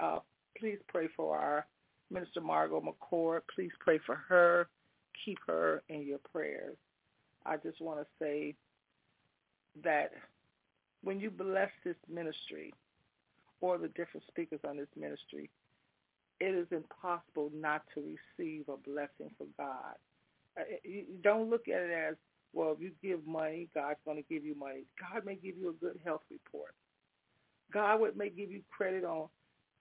Uh, 0.00 0.18
please 0.58 0.78
pray 0.88 1.08
for 1.16 1.36
our 1.36 1.66
Minister 2.10 2.40
Margot 2.40 2.82
McCord. 2.82 3.40
Please 3.54 3.70
pray 3.80 3.98
for 4.04 4.16
her. 4.16 4.68
Keep 5.24 5.38
her 5.46 5.82
in 5.88 6.06
your 6.06 6.18
prayers. 6.32 6.76
I 7.46 7.56
just 7.56 7.80
want 7.80 8.00
to 8.00 8.06
say 8.18 8.54
that 9.84 10.10
when 11.02 11.20
you 11.20 11.30
bless 11.30 11.70
this 11.84 11.96
ministry 12.12 12.72
or 13.60 13.78
the 13.78 13.88
different 13.88 14.26
speakers 14.28 14.60
on 14.68 14.76
this 14.76 14.88
ministry, 14.96 15.50
it 16.40 16.54
is 16.54 16.66
impossible 16.70 17.50
not 17.54 17.82
to 17.94 18.00
receive 18.00 18.64
a 18.68 18.76
blessing 18.76 19.30
from 19.36 19.48
God. 19.58 19.94
Uh, 20.58 20.62
don't 21.22 21.50
look 21.50 21.68
at 21.68 21.82
it 21.82 21.90
as, 21.90 22.16
well, 22.52 22.72
if 22.72 22.80
you 22.80 22.90
give 23.02 23.26
money, 23.26 23.68
God's 23.74 24.00
going 24.04 24.16
to 24.16 24.24
give 24.28 24.44
you 24.44 24.54
money. 24.54 24.84
God 24.98 25.24
may 25.24 25.36
give 25.36 25.56
you 25.56 25.70
a 25.70 25.84
good 25.84 26.00
health 26.04 26.22
report. 26.30 26.74
God 27.72 28.00
may 28.16 28.30
give 28.30 28.50
you 28.50 28.62
credit 28.70 29.04
on 29.04 29.28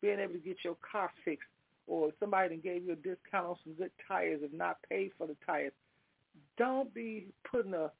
being 0.02 0.20
able 0.20 0.34
to 0.34 0.40
get 0.40 0.58
your 0.64 0.78
car 0.92 1.10
fixed 1.26 1.48
or 1.88 2.12
somebody 2.20 2.58
gave 2.58 2.84
you 2.86 2.94
a 2.94 2.96
discount 2.96 3.48
on 3.48 3.56
some 3.64 3.74
good 3.74 3.92
tires 4.08 4.42
and 4.44 4.54
not 4.54 4.78
paid 4.90 5.12
for 5.18 5.26
the 5.26 5.36
tires. 5.46 5.74
Don't 6.58 6.94
be 6.94 7.28
putting 7.50 7.74
a 7.74 7.92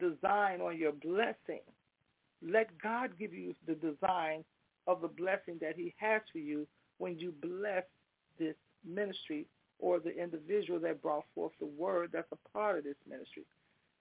design 0.00 0.60
on 0.60 0.76
your 0.76 0.92
blessing. 0.92 1.60
Let 2.42 2.76
God 2.82 3.10
give 3.18 3.32
you 3.32 3.54
the 3.66 3.74
design 3.74 4.44
of 4.86 5.00
the 5.00 5.08
blessing 5.08 5.58
that 5.60 5.76
he 5.76 5.94
has 5.98 6.22
for 6.32 6.38
you 6.38 6.66
when 7.00 7.18
you 7.18 7.32
bless 7.40 7.84
this 8.38 8.54
ministry 8.86 9.46
or 9.78 9.98
the 9.98 10.14
individual 10.16 10.78
that 10.78 11.02
brought 11.02 11.24
forth 11.34 11.52
the 11.58 11.66
word 11.66 12.10
that's 12.12 12.30
a 12.30 12.48
part 12.50 12.76
of 12.78 12.84
this 12.84 12.96
ministry. 13.08 13.44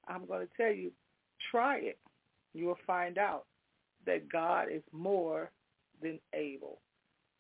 I'm 0.08 0.26
going 0.26 0.46
to 0.46 0.54
tell 0.62 0.74
you, 0.74 0.92
try 1.50 1.78
it. 1.78 1.98
You 2.54 2.66
will 2.66 2.78
find 2.86 3.18
out 3.18 3.46
that 4.06 4.30
God 4.30 4.68
is 4.72 4.84
more 4.92 5.50
than 6.02 6.20
able. 6.34 6.80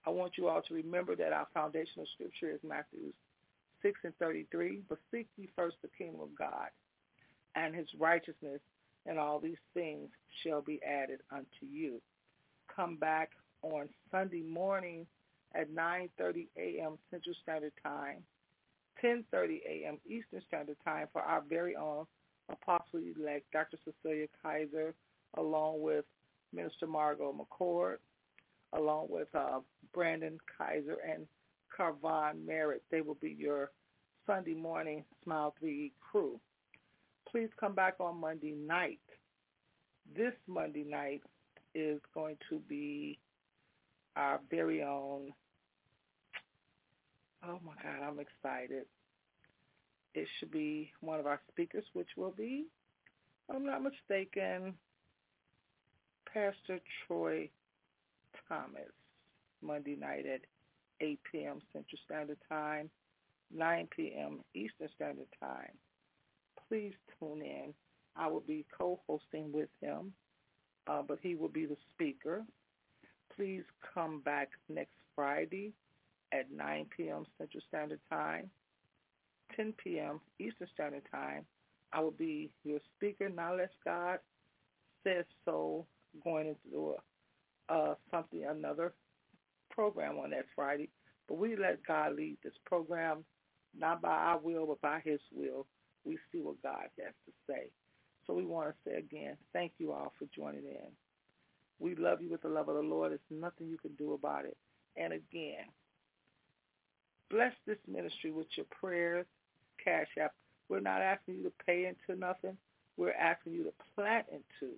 I 0.07 0.12
want 0.12 0.38
you 0.38 0.47
all 0.47 0.62
to 0.62 0.74
remember 0.74 1.16
that 1.18 1.34
our 1.34 1.47
foundational 1.53 2.05
scripture 2.14 2.51
is 2.51 2.60
Matthew 2.64 3.12
6 3.82 3.99
and 4.05 4.16
33. 4.18 4.82
But 4.88 4.99
seek 5.12 5.28
ye 5.36 5.49
first 5.57 5.76
the 5.82 5.89
kingdom 5.97 6.22
of 6.22 6.30
God 6.38 6.70
and 7.55 7.76
his 7.76 7.88
righteousness, 7.99 8.62
and 9.05 9.20
all 9.20 9.39
these 9.39 9.57
things 9.74 10.07
shall 10.41 10.62
be 10.62 10.80
added 10.88 11.20
unto 11.32 11.66
you. 11.70 12.01
Come 12.74 12.95
back 12.95 13.32
on 13.62 13.89
Sunday 14.10 14.43
morning 14.43 15.05
at 15.56 15.72
9.30 15.72 16.47
a.m. 16.58 16.97
Central 17.10 17.36
Standard 17.41 17.74
Time, 17.84 18.24
10.30 19.04 19.60
a.m. 19.68 19.97
Eastern 20.06 20.41
Standard 20.47 20.78
Time 20.86 21.08
for 21.12 21.22
our 21.22 21.41
very 21.47 21.76
own 21.76 22.06
Apostle-elect 22.52 23.45
Dr. 23.54 23.78
Cecilia 23.86 24.28
Kaiser, 24.41 24.93
along 25.38 25.82
with 25.82 26.06
Minister 26.54 26.88
Margot 26.88 27.34
McCord, 27.34 27.97
along 28.74 29.08
with 29.10 29.28
uh, 29.36 29.60
Brandon 29.93 30.38
Kaiser 30.58 30.97
and 31.08 31.28
Carvon 31.76 32.45
Merritt. 32.45 32.84
They 32.91 33.02
will 33.02 33.18
be 33.22 33.36
your 33.38 33.72
Sunday 34.26 34.56
morning 34.56 35.04
Smile 35.24 35.56
3 35.60 35.91
crew. 36.00 36.39
Please 37.30 37.50
come 37.60 37.74
back 37.74 37.95
on 38.00 38.20
Monday 38.20 38.54
night. 38.54 39.00
This 40.16 40.34
Monday 40.47 40.84
night 40.84 41.22
is 41.76 42.00
going 42.14 42.38
to 42.50 42.60
be 42.68 43.20
our 44.16 44.39
very 44.49 44.84
own, 44.84 45.32
oh 47.47 47.60
my 47.66 47.74
God, 47.82 48.07
I'm 48.07 48.20
excited. 48.20 48.86
It 50.14 50.28
should 50.39 50.51
be 50.51 50.91
one 51.01 51.20
of 51.20 51.28
our 51.28 51.39
speakers, 51.51 51.86
which 51.93 52.10
will 52.18 52.34
be, 52.36 52.66
if 53.47 53.55
I'm 53.55 53.66
not 53.66 53.84
mistaken, 53.84 54.74
Pastor 56.34 56.80
Troy 57.07 57.49
Thomas, 58.47 58.91
Monday 59.62 59.95
night 59.95 60.26
at 60.26 60.41
8 61.01 61.20
p.m. 61.32 61.60
Central 61.74 61.99
Standard 62.05 62.38
Time, 62.47 62.89
9 63.55 63.88
p.m. 63.95 64.39
Eastern 64.53 64.89
Standard 64.95 65.28
Time. 65.39 65.72
Please 66.68 66.93
tune 67.20 67.41
in. 67.41 67.74
I 68.16 68.28
will 68.28 68.41
be 68.41 68.66
co-hosting 68.78 69.51
with 69.51 69.70
him, 69.82 70.14
uh, 70.88 71.01
but 71.07 71.20
he 71.22 71.36
will 71.36 71.49
be 71.49 71.66
the 71.66 71.78
speaker. 71.93 72.43
Please 73.40 73.64
come 73.94 74.20
back 74.20 74.50
next 74.68 74.92
Friday 75.16 75.72
at 76.34 76.52
9 76.52 76.88
p.m. 76.98 77.24
Central 77.38 77.64
Standard 77.70 78.02
Time, 78.12 78.50
10 79.56 79.74
p.m. 79.82 80.20
Eastern 80.40 80.68
Standard 80.74 81.04
Time. 81.10 81.46
I 81.94 82.02
will 82.02 82.12
be 82.12 82.52
your 82.66 82.80
speaker. 82.98 83.30
Now 83.30 83.56
let's 83.56 83.72
God 83.86 84.20
says 85.06 85.24
so 85.46 85.86
going 86.22 86.48
into 86.48 86.96
uh, 87.70 87.94
something, 88.12 88.44
another 88.44 88.92
program 89.70 90.18
on 90.18 90.32
that 90.32 90.44
Friday. 90.54 90.90
But 91.30 91.38
we 91.38 91.56
let 91.56 91.80
God 91.88 92.18
lead 92.18 92.40
this 92.44 92.52
program, 92.66 93.24
not 93.74 94.02
by 94.02 94.10
our 94.10 94.40
will, 94.40 94.66
but 94.66 94.82
by 94.82 95.00
his 95.06 95.22
will. 95.34 95.66
We 96.04 96.18
see 96.30 96.40
what 96.42 96.62
God 96.62 96.90
has 97.02 97.14
to 97.26 97.32
say. 97.48 97.70
So 98.28 98.34
we 98.34 98.46
want 98.46 98.68
to 98.68 98.76
say 98.86 98.98
again, 98.98 99.38
thank 99.54 99.72
you 99.78 99.94
all 99.94 100.12
for 100.20 100.28
joining 100.36 100.66
in. 100.66 100.92
We 101.80 101.96
love 101.96 102.22
you 102.22 102.30
with 102.30 102.42
the 102.42 102.50
love 102.50 102.70
of 102.70 102.76
the 102.76 102.82
Lord. 102.82 103.12
There's 103.12 103.42
nothing 103.42 103.68
you 103.70 103.78
can 103.78 103.94
do 103.98 104.14
about 104.14 104.46
it. 104.46 104.58
And 104.98 105.14
again, 105.14 105.66
bless 107.30 107.54
this 107.66 107.78
ministry 107.88 108.32
with 108.32 108.48
your 108.56 108.66
prayers, 108.80 109.26
cash 109.84 110.08
app. 110.22 110.34
We're 110.68 110.82
not 110.82 111.02
asking 111.02 111.36
you 111.36 111.44
to 111.44 111.54
pay 111.66 111.86
into 111.86 112.20
nothing. 112.20 112.58
We're 112.98 113.14
asking 113.14 113.54
you 113.54 113.64
to 113.64 113.74
plant 113.96 114.26
into 114.32 114.74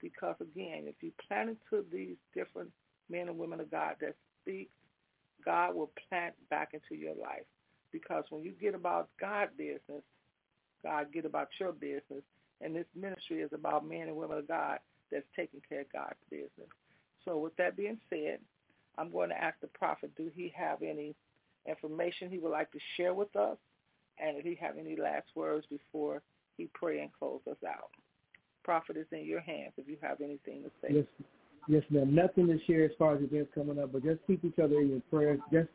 because 0.00 0.36
again, 0.40 0.84
if 0.86 0.94
you 1.00 1.12
plant 1.26 1.50
into 1.50 1.84
these 1.92 2.16
different 2.34 2.70
men 3.10 3.28
and 3.28 3.38
women 3.38 3.60
of 3.60 3.70
God 3.70 3.96
that 4.00 4.14
speak, 4.42 4.70
God 5.44 5.74
will 5.74 5.90
plant 6.08 6.34
back 6.50 6.70
into 6.72 7.00
your 7.00 7.14
life. 7.14 7.44
Because 7.92 8.24
when 8.30 8.42
you 8.42 8.52
get 8.52 8.74
about 8.74 9.08
God 9.20 9.48
business, 9.56 10.02
God 10.82 11.12
get 11.12 11.24
about 11.24 11.48
your 11.58 11.72
business. 11.72 12.22
And 12.60 12.74
this 12.74 12.86
ministry 12.94 13.40
is 13.40 13.52
about 13.52 13.86
men 13.88 14.08
and 14.08 14.16
women 14.16 14.38
of 14.38 14.48
God 14.48 14.78
that's 15.10 15.26
taking 15.36 15.60
care 15.68 15.82
of 15.82 15.92
God's 15.92 16.16
business. 16.30 16.68
So 17.24 17.38
with 17.38 17.56
that 17.56 17.76
being 17.76 17.98
said, 18.10 18.38
I'm 18.96 19.12
going 19.12 19.28
to 19.30 19.42
ask 19.42 19.60
the 19.60 19.68
prophet, 19.68 20.10
do 20.16 20.30
he 20.34 20.52
have 20.56 20.82
any 20.82 21.14
information 21.66 22.30
he 22.30 22.38
would 22.38 22.52
like 22.52 22.72
to 22.72 22.78
share 22.96 23.14
with 23.14 23.34
us? 23.36 23.56
And 24.18 24.36
if 24.36 24.44
he 24.44 24.56
have 24.60 24.78
any 24.78 24.96
last 24.96 25.26
words 25.34 25.66
before 25.70 26.22
he 26.56 26.68
pray 26.74 27.00
and 27.00 27.10
close 27.12 27.40
us 27.48 27.58
out 27.66 27.90
prophet 28.68 28.98
is 28.98 29.06
in 29.12 29.24
your 29.24 29.40
hands 29.40 29.72
if 29.78 29.88
you 29.88 29.96
have 30.02 30.20
anything 30.20 30.62
to 30.62 30.70
say. 30.82 30.88
Yes, 30.96 31.04
yes, 31.68 31.82
ma'am. 31.88 32.14
Nothing 32.14 32.48
to 32.48 32.58
share 32.66 32.84
as 32.84 32.90
far 32.98 33.14
as 33.14 33.22
events 33.22 33.50
coming 33.54 33.78
up, 33.78 33.94
but 33.94 34.04
just 34.04 34.20
keep 34.26 34.44
each 34.44 34.58
other 34.62 34.78
in 34.78 34.90
your 34.90 35.00
prayers. 35.10 35.40
Just 35.50 35.68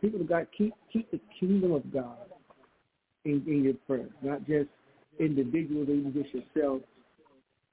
people 0.00 0.20
of 0.20 0.28
God, 0.28 0.48
keep 0.58 0.74
keep 0.92 1.08
the 1.12 1.20
kingdom 1.38 1.70
of 1.70 1.92
God 1.92 2.18
in, 3.24 3.44
in 3.46 3.62
your 3.62 3.74
prayers, 3.86 4.10
not 4.22 4.44
just 4.44 4.68
individually, 5.20 6.00
even 6.00 6.12
just 6.12 6.34
yourself. 6.34 6.82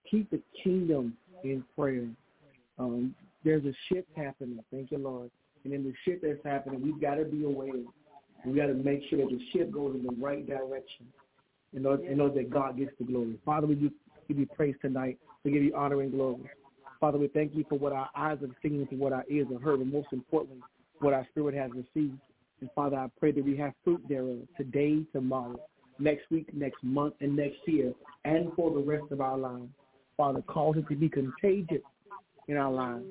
Keep 0.09 0.31
the 0.31 0.41
kingdom 0.63 1.15
in 1.43 1.63
prayer. 1.77 2.07
Um, 2.77 3.15
there's 3.43 3.63
a 3.65 3.73
shift 3.87 4.07
happening. 4.15 4.63
Thank 4.71 4.91
you, 4.91 4.97
Lord. 4.97 5.29
And 5.63 5.73
in 5.73 5.83
the 5.83 5.93
shift 6.05 6.23
that's 6.23 6.43
happening, 6.43 6.81
we've 6.81 7.01
got 7.01 7.15
to 7.15 7.25
be 7.25 7.43
aware. 7.43 7.83
We 8.45 8.53
got 8.53 8.67
to 8.67 8.73
make 8.73 9.01
sure 9.09 9.19
that 9.19 9.29
the 9.29 9.39
shift 9.51 9.71
goes 9.71 9.95
in 9.95 10.03
the 10.03 10.15
right 10.21 10.45
direction 10.47 11.07
in 11.73 11.85
order, 11.85 12.03
in 12.05 12.19
order 12.19 12.35
that 12.35 12.49
God 12.49 12.77
gets 12.77 12.91
the 12.97 13.05
glory. 13.05 13.37
Father, 13.45 13.67
we 13.67 13.75
give 13.75 13.91
you 14.27 14.45
praise 14.45 14.75
tonight. 14.81 15.17
We 15.43 15.51
give 15.51 15.63
you 15.63 15.75
honor 15.75 16.01
and 16.01 16.11
glory. 16.11 16.49
Father, 16.99 17.17
we 17.17 17.27
thank 17.27 17.55
you 17.55 17.65
for 17.69 17.77
what 17.77 17.93
our 17.93 18.09
eyes 18.15 18.37
have 18.41 18.51
seen 18.61 18.87
and 18.89 18.99
what 18.99 19.13
our 19.13 19.25
ears 19.29 19.47
have 19.51 19.61
heard, 19.61 19.79
and 19.79 19.91
most 19.91 20.07
importantly, 20.11 20.61
what 20.99 21.13
our 21.13 21.25
spirit 21.31 21.55
has 21.55 21.71
received. 21.71 22.17
And 22.61 22.69
Father, 22.75 22.97
I 22.97 23.07
pray 23.19 23.31
that 23.31 23.43
we 23.43 23.55
have 23.57 23.73
fruit 23.83 24.01
thereof 24.09 24.39
today, 24.57 25.03
tomorrow, 25.13 25.59
next 25.97 26.29
week, 26.29 26.53
next 26.53 26.83
month, 26.83 27.13
and 27.21 27.35
next 27.35 27.59
year, 27.65 27.93
and 28.25 28.51
for 28.55 28.71
the 28.71 28.79
rest 28.79 29.11
of 29.11 29.21
our 29.21 29.37
lives. 29.37 29.69
Father, 30.19 30.41
cause 30.41 30.75
it 30.75 30.85
to 30.89 30.97
be 30.97 31.07
contagious 31.07 31.81
in 32.49 32.57
our 32.57 32.69
lives. 32.69 33.05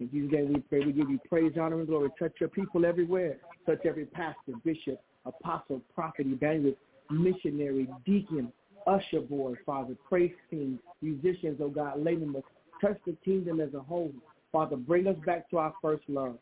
In 0.00 0.10
Jesus' 0.10 0.32
name 0.32 0.52
we 0.52 0.58
pray. 0.58 0.80
We 0.84 0.90
give 0.90 1.08
you 1.08 1.20
praise, 1.28 1.52
honor, 1.56 1.78
and 1.78 1.86
glory. 1.86 2.10
Touch 2.18 2.32
your 2.40 2.48
people 2.48 2.84
everywhere. 2.84 3.36
Touch 3.66 3.86
every 3.86 4.06
pastor, 4.06 4.54
bishop, 4.64 5.00
apostle, 5.24 5.80
prophet, 5.94 6.26
evangelist, 6.26 6.76
missionary, 7.08 7.88
deacon, 8.04 8.52
usher 8.88 9.20
boy, 9.20 9.54
Father, 9.64 9.94
praise 10.08 10.32
team, 10.50 10.80
musicians, 11.02 11.60
oh 11.62 11.68
God, 11.68 12.02
lay 12.02 12.16
them 12.16 12.36
touch 12.80 12.98
the 13.06 13.16
kingdom 13.24 13.60
as 13.60 13.72
a 13.74 13.80
whole. 13.80 14.10
Father, 14.50 14.74
bring 14.74 15.06
us 15.06 15.16
back 15.24 15.48
to 15.50 15.58
our 15.58 15.72
first 15.80 16.02
love. 16.08 16.36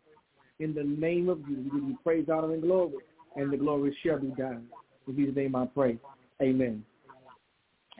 In 0.58 0.72
the 0.72 0.84
name 0.84 1.28
of 1.28 1.46
Jesus, 1.46 1.64
we 1.64 1.80
give 1.80 1.88
you 1.88 1.98
praise, 2.02 2.28
honor, 2.32 2.54
and 2.54 2.62
glory, 2.62 2.94
and 3.36 3.52
the 3.52 3.58
glory 3.58 3.94
shall 4.02 4.18
be 4.18 4.28
done. 4.28 4.68
In 5.06 5.16
Jesus' 5.16 5.36
name 5.36 5.54
I 5.54 5.66
pray. 5.66 5.98
Amen. 6.40 6.82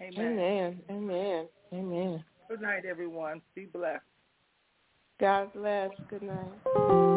Amen. 0.00 0.16
Amen. 0.18 0.80
Amen. 0.88 1.48
Amen. 1.72 2.24
Good 2.48 2.62
night, 2.62 2.84
everyone. 2.88 3.42
Be 3.54 3.66
blessed. 3.66 4.02
God 5.20 5.52
bless. 5.52 5.90
Good 6.08 6.22
night. 6.22 7.07